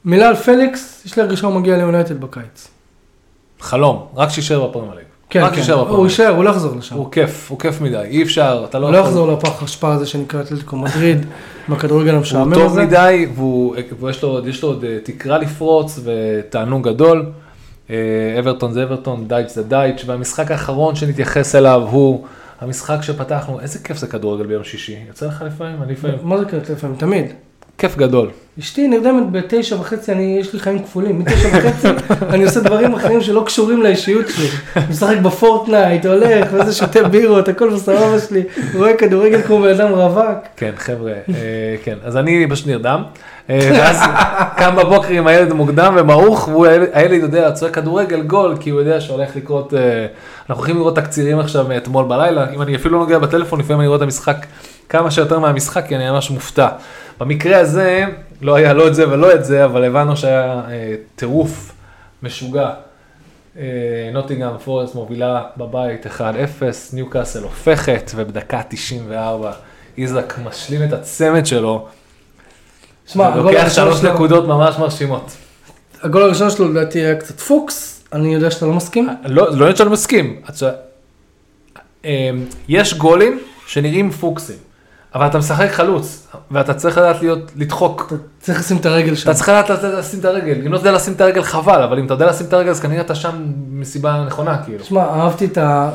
מילה 0.05 0.29
על 0.29 0.35
פליקס, 0.35 1.03
יש 1.07 1.17
לי 1.17 1.23
הרגשה 1.23 1.47
הוא 1.47 1.61
מגיע 1.61 1.77
ליונייטד 1.77 2.21
בקיץ. 2.21 2.76
חלום, 3.61 4.07
רק 4.17 4.29
שישאר 4.29 4.67
בפרמייר 4.67 4.95
ליג. 4.95 5.05
כן, 5.31 5.43
רק 5.43 5.51
כן, 5.51 5.57
שישאר 5.57 5.77
בפרמייר 5.77 5.97
הוא 5.97 6.07
יישאר, 6.07 6.29
הוא 6.29 6.45
לא 6.45 6.51
יחזור 6.51 6.77
לשם. 6.77 6.97
הוא 6.97 7.13
כיף, 7.13 7.51
הוא 7.51 7.59
כיף 7.59 7.81
מדי, 7.81 8.03
אי 8.05 8.23
אפשר, 8.23 8.65
אתה 8.69 8.79
לא. 8.79 8.87
הוא 8.87 8.93
לא 8.93 8.99
יחזור 8.99 9.33
לפח 9.33 9.63
אשפה 9.63 9.93
הזה 9.93 10.07
שנקרא 10.07 10.41
אתלטיקו 10.41 10.77
מדריד, 10.77 11.27
בכדורגל 11.69 12.15
המשעמם 12.15 12.53
הזה. 12.53 12.63
הוא 12.63 12.69
טוב 12.69 12.81
מדי, 12.81 13.27
ויש 14.01 14.63
לו 14.63 14.69
עוד 14.69 14.85
אה, 14.85 14.99
תקרה 15.03 15.39
לפרוץ 15.39 16.01
ותענוג 16.05 16.89
גדול. 16.89 17.27
אה, 17.91 17.97
אברטון 18.39 18.73
זה 18.73 18.83
אברטון, 18.83 19.29
דייץ' 19.29 19.55
זה 19.55 19.63
דייץ', 19.63 20.03
והמשחק 20.07 20.51
האחרון 20.51 20.95
שנתייחס 20.95 21.55
אליו 21.55 21.83
הוא 21.91 22.25
המשחק 22.61 23.03
שפתחנו, 23.03 23.61
איזה 23.61 23.79
כיף 23.79 23.97
זה 23.97 24.07
כדורגל 24.07 24.47
ביום 24.47 24.65
שישי, 24.65 24.97
יוצא 25.09 25.27
לך 25.27 25.45
לפעמים? 25.47 25.83
אני 25.83 25.93
לפעמים. 25.93 26.19
מה 26.23 26.39
זה 26.39 26.45
כיף 26.45 26.71
לפעמים? 26.71 26.97
תמיד. 26.97 27.27
כיף 27.79 27.97
גדול. 27.97 28.31
אשתי 28.59 28.89
נרדמת 28.89 29.31
בתשע 29.33 29.77
וחצי, 29.77 30.13
אני, 30.13 30.37
יש 30.41 30.53
לי 30.53 30.61
חיים 30.61 30.83
כפולים, 30.83 31.19
מתשע 31.19 31.49
וחצי 31.53 31.89
אני 32.35 32.45
עושה 32.45 32.61
דברים 32.61 32.95
אחרים 32.95 33.21
שלא 33.21 33.43
קשורים 33.47 33.83
לאישיות 33.83 34.29
שלי. 34.29 34.47
משחק 34.91 35.17
בפורטנייט, 35.17 36.07
הולך, 36.07 36.49
ואיזה 36.53 36.73
שותה 36.73 37.09
בירות, 37.09 37.49
הכל 37.49 37.71
בסבבה 37.71 38.19
שלי, 38.29 38.43
רואה 38.75 38.97
כדורגל 38.97 39.43
כמו 39.43 39.61
בן 39.63 39.69
אדם 39.69 39.93
רווק. 39.93 40.39
כן, 40.57 40.73
חבר'ה, 40.77 41.13
אה, 41.13 41.77
כן, 41.85 41.97
אז 42.05 42.17
אני 42.17 42.47
פשוט 42.51 42.67
נרדם, 42.67 43.03
ואז 43.49 44.01
קם 44.57 44.77
בבוקר 44.77 45.09
עם 45.09 45.27
הילד 45.27 45.53
מוקדם 45.53 45.95
ומעוך, 45.99 46.49
והילד 46.49 47.23
יודע, 47.23 47.53
צועק 47.53 47.75
כדורגל 47.75 48.23
גול, 48.23 48.57
כי 48.61 48.71
הוא 48.71 48.81
יודע 48.81 49.01
שהולך 49.01 49.37
לקרות, 49.37 49.75
אה, 49.75 50.07
אנחנו 50.41 50.55
הולכים 50.55 50.77
לראות 50.77 50.97
תקצירים 50.97 51.39
עכשיו 51.39 51.67
מאתמול 51.69 52.05
בלילה, 52.05 52.51
אם 52.55 52.63
אני 52.63 52.77
אפילו 52.77 52.95
לא 52.95 53.01
נוגע 53.01 53.19
בטלפון, 53.19 53.61
לפעמים 53.61 53.81
אני 53.81 53.89
רואה 53.89 53.97
את 53.97 54.03
המשחק 54.03 54.47
כמה 54.89 55.11
שיותר 55.11 55.39
מהמשחק, 55.39 55.87
כי 55.87 55.97
אני 55.97 56.11
ממש 56.11 56.31
מופתע. 56.31 56.69
במקרה 57.21 57.59
הזה, 57.59 58.05
לא 58.43 58.55
היה 58.55 58.73
לא 58.73 58.87
את 58.87 58.95
זה 58.95 59.09
ולא 59.09 59.35
את 59.35 59.45
זה, 59.45 59.65
אבל 59.65 59.85
הבנו 59.85 60.17
שהיה 60.17 60.63
אה, 60.71 60.95
טירוף 61.17 61.73
משוגע. 62.23 62.71
אה, 63.59 64.11
נוטינגאם 64.13 64.59
פורסט 64.65 64.95
מובילה 64.95 65.43
בבית 65.57 66.07
1-0, 66.07 66.21
ניוקאסל 66.93 67.43
הופכת, 67.43 68.11
ובדקה 68.15 68.61
94 68.69 69.53
איזק 69.99 70.35
משלים 70.45 70.83
את 70.83 70.93
הצמד 70.93 71.47
שלו. 71.47 71.87
שמע, 73.07 73.37
לוקח 73.37 73.69
שלוש 73.69 74.03
נקודות 74.03 74.49
ממש 74.49 74.79
מרשימות. 74.79 75.31
הגול 76.03 76.23
הראשון 76.23 76.51
שלו 76.51 76.69
לדעתי 76.69 76.99
היה 76.99 77.15
קצת 77.15 77.41
פוקס, 77.41 78.05
אני 78.13 78.35
יודע 78.35 78.51
שאתה 78.51 78.67
לא 78.67 78.73
מסכים. 78.73 79.09
לא, 79.25 79.57
לא 79.57 79.65
יודע 79.65 79.77
שאני 79.77 79.91
מסכים. 79.91 80.43
אה, 82.05 82.31
יש 82.69 82.95
גולים 82.95 83.39
שנראים 83.67 84.11
פוקסים. 84.11 84.57
אבל 85.15 85.27
אתה 85.27 85.39
משחק 85.39 85.71
חלוץ, 85.71 86.29
ואתה 86.51 86.75
צריך 86.75 86.99
לדעת 86.99 87.23
להיות, 87.23 87.53
לדחוק. 87.57 88.05
אתה 88.07 88.17
צריך 88.41 88.61
לשים 88.61 88.77
את 88.77 88.87
הרגל 88.87 89.15
שם. 89.15 89.31
אתה 89.31 89.39
צריך 89.39 89.49
לדעת 89.49 89.83
לשים 89.83 90.21
את 90.21 90.25
הרגל. 90.25 90.67
אם 90.67 90.73
לא 90.73 90.79
יודע 90.79 90.93
לשים 90.93 91.13
את 91.13 91.21
הרגל 91.21 91.43
חבל, 91.43 91.83
אבל 91.83 91.99
אם 91.99 92.07
אתה 92.07 92.15
יודע 92.15 92.27
לשים 92.27 92.47
את 92.47 92.53
הרגל, 92.53 92.71
אז 92.71 92.81
כנראה 92.81 93.01
אתה 93.01 93.15
שם 93.15 93.45
מסיבה 93.71 94.25
נכונה, 94.27 94.63
כאילו. 94.65 94.79
תשמע, 94.83 95.03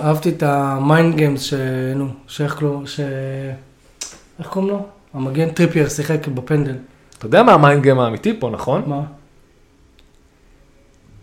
אהבתי 0.03 0.30
את 0.30 0.43
ה 0.44 0.58
mind 0.58 1.16
games, 1.16 1.42
ש... 1.41 1.53
נו, 1.95 2.07
שאיך 2.28 2.55
קוראים 4.49 4.72
לו? 4.72 4.86
המגן 5.14 5.49
טריפייר 5.49 5.89
שיחק 5.89 6.28
בפנדל. 6.28 6.76
אתה 7.22 7.28
יודע 7.28 7.44
מה 7.44 7.54
ה 7.54 7.60
mind 7.60 7.84
game 7.84 8.00
האמיתי 8.00 8.34
פה, 8.40 8.50
נכון? 8.50 8.84
מה? 8.86 9.02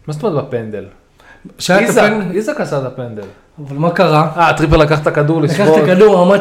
מה 0.06 0.14
זאת 0.14 0.22
אומרת 0.22 0.44
בפנדל? 0.44 0.84
איזק 2.34 2.60
עשה 2.60 2.78
את 2.78 2.84
הפנדל. 2.84 3.22
אבל 3.66 3.76
מה 3.76 3.90
קרה? 3.90 4.30
אה, 4.36 4.52
טריפייר 4.56 4.76
לקח 4.76 5.02
את 5.02 5.06
הכדור 5.06 5.42
לשבור. 5.42 5.66
לקח 5.66 5.78
את 5.78 5.88
הכדור, 5.88 6.34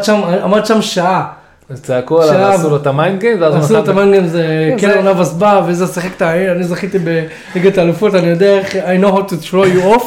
עמד 0.44 0.66
שם 0.66 0.82
שעה. 0.82 1.34
אז 1.70 1.82
צעקו 1.82 2.22
עליו, 2.22 2.48
עשו 2.48 2.70
לו 2.70 2.76
את 2.76 2.88
ה 2.88 2.94
mind 2.94 3.20
game, 3.20 3.42
ואז 3.42 3.54
הוא 3.54 3.64
עשו 3.64 3.74
לו 3.74 3.84
את 3.84 3.88
ה 3.88 3.93
mind 3.93 4.12
game, 4.12 4.28
זה 4.28 4.76
קיילור 4.80 5.14
נבאס 5.14 5.34
בא, 5.34 5.62
וזה 5.68 5.88
שיחק 5.88 6.12
את 6.18 6.22
העיר, 6.22 6.52
אני 6.52 6.64
זכיתי 6.64 6.98
בליגת 7.00 7.78
האלופות, 7.78 8.16
אני 8.16 8.28
יודע 8.28 8.58
איך, 8.58 8.76
I 8.76 9.04
know 9.04 9.16
how 9.16 9.32
to 9.32 9.34
throw 9.52 9.78
you 9.78 9.96
off. 9.96 10.06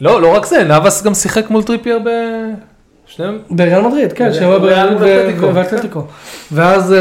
לא, 0.00 0.22
לא 0.22 0.34
רק 0.34 0.46
זה, 0.46 0.64
נאבס 0.64 1.02
גם 1.02 1.14
שיחק 1.14 1.50
מול 1.50 1.62
טריפייר 1.62 1.98
שניהם? 3.06 3.38
בריאל 3.50 3.80
מדריד, 3.80 4.12
כן, 4.12 4.32
שהם 4.32 4.60
בריאל 4.60 4.96
ואתלטיקו. 5.00 5.46
ו- 5.46 5.54
ואתלטיקו. 5.54 6.04
ואז 6.52 6.94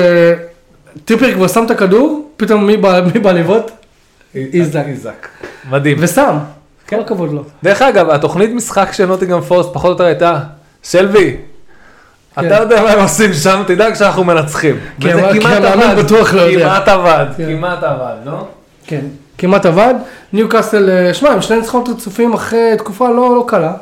טריפייר 1.05 1.33
כבר 1.33 1.47
שם 1.47 1.65
את 1.65 1.71
הכדור, 1.71 2.29
פתאום 2.37 2.67
מי 2.67 2.77
בא 2.77 3.01
מי 3.13 3.19
בא 3.19 3.31
לבעוט? 3.31 3.71
איזק. 4.35 4.83
איזק. 4.87 5.27
מדהים. 5.69 5.97
ושם, 5.99 6.37
כן. 6.87 6.95
כל 6.97 7.01
הכבוד 7.01 7.33
לו. 7.33 7.43
דרך 7.63 7.81
אגב, 7.81 8.09
התוכנית 8.09 8.51
משחק 8.51 8.89
של 8.91 9.05
נוטינגרם 9.05 9.41
פורסט 9.41 9.69
פחות 9.73 9.85
או 9.85 9.91
יותר 9.91 10.03
הייתה, 10.03 10.39
שלוי, 10.83 11.37
כן. 12.35 12.47
אתה 12.47 12.55
יודע 12.55 12.83
מה 12.83 12.91
הם 12.91 12.99
עושים 12.99 13.33
שם, 13.33 13.63
תדאג 13.67 13.93
שאנחנו 13.93 14.23
מנצחים. 14.23 14.75
כי 15.01 15.13
וזה 15.13 15.29
כי 15.33 15.41
כמעט 15.41 15.63
עבד, 15.63 16.11
לא. 16.11 16.25
כמעט 16.25 16.87
עבד, 16.87 17.25
כן. 17.37 17.45
כמעט 17.45 17.83
עבד, 17.83 18.15
לא? 18.25 18.47
כן, 18.87 19.01
כמעט 19.37 19.65
עבד. 19.65 19.93
ניוקאסל, 20.33 20.89
אה, 20.89 21.13
שמע, 21.13 21.29
עם 21.29 21.41
שני 21.41 21.57
ניצחונות 21.57 21.89
רצופים 21.89 22.33
אחרי 22.33 22.73
תקופה 22.77 23.09
לא 23.09 23.35
לא 23.35 23.45
קלה. 23.47 23.73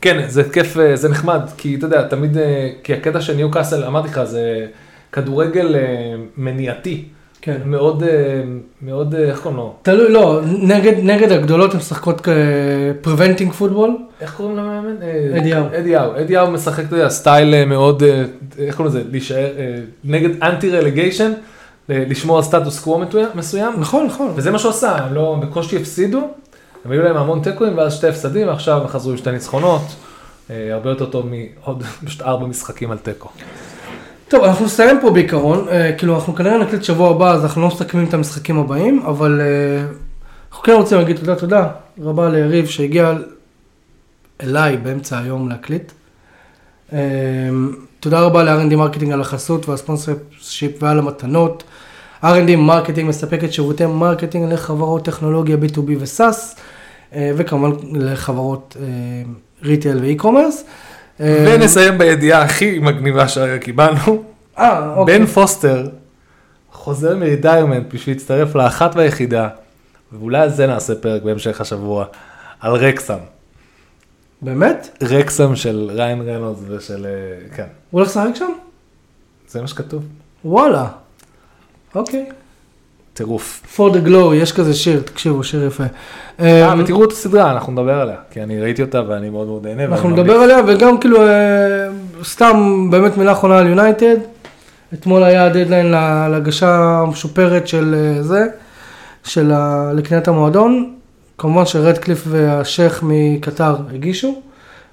כן, 0.00 0.24
זה 0.28 0.44
כיף, 0.44 0.78
אה, 0.78 0.96
זה 0.96 1.08
נחמד, 1.08 1.40
כי 1.56 1.74
אתה 1.74 1.86
יודע, 1.86 2.02
תמיד, 2.02 2.38
אה, 2.38 2.68
כי 2.82 2.92
הקטע 2.94 3.20
של 3.20 3.34
ניוקאסל, 3.34 3.84
אמרתי 3.84 4.08
לך, 4.08 4.24
זה 4.24 4.66
כדורגל 5.12 5.76
אה, 5.76 6.14
מניעתי. 6.36 7.04
כן. 7.40 7.56
מאוד, 7.64 8.02
אה, 8.02 8.08
מאוד, 8.82 9.14
אה, 9.14 9.20
איך 9.20 9.40
קוראים 9.40 9.56
לו? 9.56 9.74
תלוי, 9.82 10.12
לא, 10.12 10.40
נגד, 10.44 10.94
נגד 11.02 11.32
הגדולות 11.32 11.72
הן 11.72 11.78
משחקות 11.78 12.28
preventing 13.00 13.52
football. 13.52 13.96
איך 14.20 14.34
קוראים 14.34 14.56
למאמן? 14.56 14.96
אדי 15.36 15.48
האו. 15.48 15.64
אדי 15.78 15.88
האו. 15.88 16.20
אדי 16.20 16.32
האו 16.32 16.50
משחק, 16.50 16.84
אתה 16.84 16.96
יודע, 16.96 17.08
style 17.08 17.64
מאוד, 17.64 18.02
איך 18.58 18.76
קוראים 18.76 18.94
לזה? 18.94 19.04
להישאר, 19.10 19.46
נגד 20.04 20.42
אנטי 20.42 20.70
רלגיישן, 20.70 21.32
לשמור 21.88 22.36
על 22.36 22.42
סטטוס 22.42 22.80
קוו 22.80 23.00
מסוים. 23.34 23.72
נכון, 23.78 24.06
נכון. 24.06 24.32
וזה 24.36 24.50
מה 24.50 24.58
שהוא 24.58 24.70
עשה, 24.70 24.96
הם 24.96 25.14
לא, 25.14 25.36
בקושי 25.40 25.76
הפסידו, 25.76 26.28
הם 26.84 26.90
היו 26.90 27.02
להם 27.02 27.16
המון 27.16 27.40
תיקואים 27.42 27.78
ואז 27.78 27.94
שתי 27.94 28.08
הפסדים, 28.08 28.48
ועכשיו 28.48 28.82
חזרו 28.88 29.10
עם 29.10 29.16
שתי 29.16 29.30
ניצחונות, 29.30 29.82
הרבה 30.50 30.90
יותר 30.90 31.06
טוב 31.06 31.26
מעוד 31.26 31.82
ארבע 32.20 32.46
משחקים 32.46 32.90
על 32.90 32.98
תיקו. 32.98 33.28
טוב, 34.28 34.44
אנחנו 34.44 34.64
נסיים 34.64 34.98
פה 35.00 35.10
בעיקרון, 35.10 35.68
אה, 35.68 35.92
כאילו 35.98 36.14
אנחנו 36.14 36.34
כנראה 36.34 36.58
נקליט 36.58 36.82
שבוע 36.82 37.10
הבא, 37.10 37.32
אז 37.32 37.44
אנחנו 37.44 37.62
לא 37.62 37.68
מסכמים 37.68 38.08
את 38.08 38.14
המשחקים 38.14 38.58
הבאים, 38.58 39.02
אבל 39.06 39.40
אה, 39.40 39.86
אנחנו 40.50 40.62
כן 40.62 40.72
רוצים 40.72 40.98
להגיד 40.98 41.16
תודה, 41.16 41.34
תודה 41.34 41.68
רבה 42.00 42.28
ליריב 42.28 42.66
שהגיע 42.66 43.14
אליי 44.42 44.76
באמצע 44.76 45.18
היום 45.18 45.48
להקליט. 45.48 45.92
אה, 46.92 46.98
תודה 48.00 48.20
רבה 48.20 48.42
ל-R&D 48.42 48.76
Marketing 48.76 49.12
על 49.12 49.20
החסות 49.20 49.68
וה 49.68 50.14
sponsorship 50.40 50.82
ועל 50.82 50.98
המתנות. 50.98 51.64
R&D 52.22 52.56
Marketing 52.56 53.08
מספקת 53.08 53.52
שירותי 53.52 53.86
marketing 53.86 54.52
לחברות 54.52 55.04
טכנולוגיה 55.04 55.56
B2B 55.56 55.90
ו 55.98 56.08
SaaS, 56.08 56.56
אה, 57.14 57.32
וכמובן 57.36 57.70
לחברות 57.92 58.76
retail 59.62 59.98
ו 59.98 60.04
e-commerce. 60.04 60.64
אה, 60.64 60.87
ונסיים 61.20 61.98
בידיעה 61.98 62.42
הכי 62.42 62.78
מגניבה 62.78 63.28
שהרגע 63.28 63.58
קיבלנו, 63.58 64.22
אה, 64.58 64.94
אוקיי. 64.96 65.18
בן 65.18 65.26
פוסטר 65.26 65.88
חוזר 66.72 67.16
מ 67.16 67.23
retirement 67.23 67.94
בשביל 67.94 68.16
להצטרף 68.16 68.54
לאחת 68.54 68.96
והיחידה, 68.96 69.48
ואולי 70.12 70.38
על 70.38 70.50
זה 70.50 70.66
נעשה 70.66 70.94
פרק 70.94 71.22
בהמשך 71.22 71.60
השבוע, 71.60 72.04
על 72.60 72.74
רקסם. 72.74 73.18
באמת? 74.42 74.98
רקסם 75.02 75.56
של 75.56 75.90
ריין 75.94 76.20
רנולדס 76.28 76.60
ושל, 76.68 77.06
אה, 77.06 77.56
כן, 77.56 77.66
הוא 77.90 78.00
הולך 78.00 78.08
לשחק 78.08 78.34
שם? 78.34 78.52
זה 79.48 79.60
מה 79.60 79.68
שכתוב, 79.68 80.04
וואלה. 80.44 80.86
אוקיי. 81.94 82.26
טירוף. 83.18 83.62
For 83.76 83.92
the 83.94 84.08
glory, 84.08 84.34
יש 84.34 84.52
כזה 84.52 84.74
שיר, 84.74 85.00
תקשיבו, 85.04 85.44
שיר 85.44 85.64
יפה. 85.66 85.84
אה, 86.40 86.72
אמ, 86.72 86.80
ותראו 86.80 87.04
את 87.04 87.12
הסדרה, 87.12 87.50
אנחנו 87.50 87.72
נדבר 87.72 88.00
עליה, 88.00 88.16
כי 88.30 88.42
אני 88.42 88.60
ראיתי 88.60 88.82
אותה 88.82 89.02
ואני 89.08 89.30
מאוד 89.30 89.46
מאוד 89.46 89.66
נהנה. 89.66 89.84
אנחנו 89.84 90.10
נדבר. 90.10 90.32
עליה, 90.32 90.58
וגם 90.66 90.98
כאילו, 90.98 91.22
אה, 91.26 91.88
סתם 92.24 92.56
באמת 92.90 93.16
מילה 93.16 93.32
אחרונה 93.32 93.58
על 93.58 93.66
יונייטד. 93.66 94.16
אתמול 94.94 95.22
היה 95.24 95.44
הדדליין 95.44 95.86
לה- 95.86 96.28
להגשה 96.28 96.76
המשופרת 96.78 97.68
של 97.68 97.94
אה, 97.98 98.22
זה, 98.22 98.46
של 99.24 99.52
ה- 99.52 99.92
לקניית 99.94 100.28
המועדון. 100.28 100.92
כמובן 101.38 101.66
שרדקליף 101.66 102.24
והשייח 102.28 103.00
מקטר 103.06 103.76
הגישו, 103.94 104.34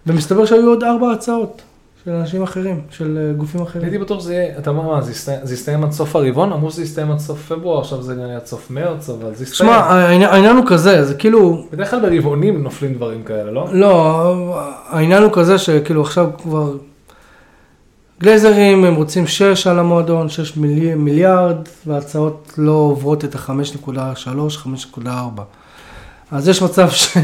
ומסתבר 0.08 0.46
שהיו 0.46 0.68
עוד 0.70 0.84
ארבע 0.84 1.12
הצעות 1.12 1.62
של 2.06 2.12
אנשים 2.12 2.44
אחרים, 2.44 2.82
של 2.90 3.18
אה, 3.18 3.34
גופים 3.34 3.62
אחרים. 3.62 3.84
הייתי 3.86 3.98
בטוח 3.98 4.20
שזה 4.20 4.34
יהיה, 4.34 4.58
אתה 4.58 4.70
אומר 4.70 4.82
מה, 4.82 5.02
זה 5.02 5.12
יסתיים- 5.54 5.84
עד 5.84 5.92
סוף 5.92 6.16
הרבעון? 6.16 6.54
אמרו 6.54 6.72
שזה 6.72 6.82
יסתיים 6.84 7.12
עד 7.12 7.20
סוף 7.20 7.46
פברואר, 7.52 7.80
עכשיו 7.80 8.02
זה 8.02 8.16
נראה 8.16 8.36
עד 8.36 8.46
סוף 8.46 8.72
מרץ, 8.72 9.10
אבל 9.10 9.36
זה 9.36 9.44
יסתיים. 9.44 9.70
שמע, 9.70 9.76
העניין 9.78 10.56
הוא 10.58 10.66
כזה, 10.68 11.06
זה 11.06 11.14
כאילו, 11.14 11.66
בדרך 11.72 11.92
כלל 11.92 12.00
ברבעונים 12.00 12.64
נופלים 12.64 12.94
דברים 12.94 13.24
כאלה, 13.24 13.52
לא? 13.52 13.68
לא, 13.72 14.60
העניין 14.90 15.24
הוא 15.24 15.32
כזה 15.34 15.58
שכאילו 15.58 16.02
עכשיו 16.02 16.30
כבר 16.44 16.74
גלייזרים 18.22 18.86
הם 18.86 18.96
רוצים 18.96 19.28
6 19.28 19.68
על 19.68 19.80
המועדון, 19.80 20.30
6 20.30 20.58
מילי, 20.58 20.96
מיליארד, 20.96 21.56
וההצעות 21.88 22.54
לא 22.58 22.72
עוברות 22.72 23.26
את 23.26 23.36
ה-5.3, 23.36 23.88
5.4. 24.98 25.08
אז 26.32 26.48
יש 26.48 26.62
מצב 26.62 26.90
שהם 27.00 27.24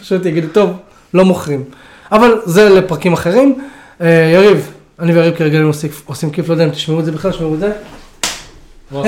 פשוט 0.00 0.26
יגידו, 0.26 0.48
טוב, 0.52 0.70
לא 1.14 1.24
מוכרים. 1.24 1.64
אבל 2.12 2.30
זה 2.44 2.68
לפרקים 2.68 3.12
אחרים. 3.12 3.58
אה, 4.00 4.30
יריב, 4.34 4.72
אני 4.98 5.12
ויריב 5.12 5.36
כרגע 5.36 5.58
עושים, 6.06 6.30
כיף, 6.30 6.48
לא 6.48 6.54
יודע 6.54 6.64
אם 6.64 6.70
תשמעו 6.70 7.00
את 7.00 7.04
זה 7.04 7.12
בכלל, 7.12 7.30
תשמעו 7.30 7.54
את 7.54 7.60
זה. 7.60 7.72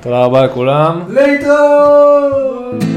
תודה 0.00 0.24
רבה 0.24 0.44
לכולם. 0.44 1.02
להתראות! 1.08 2.89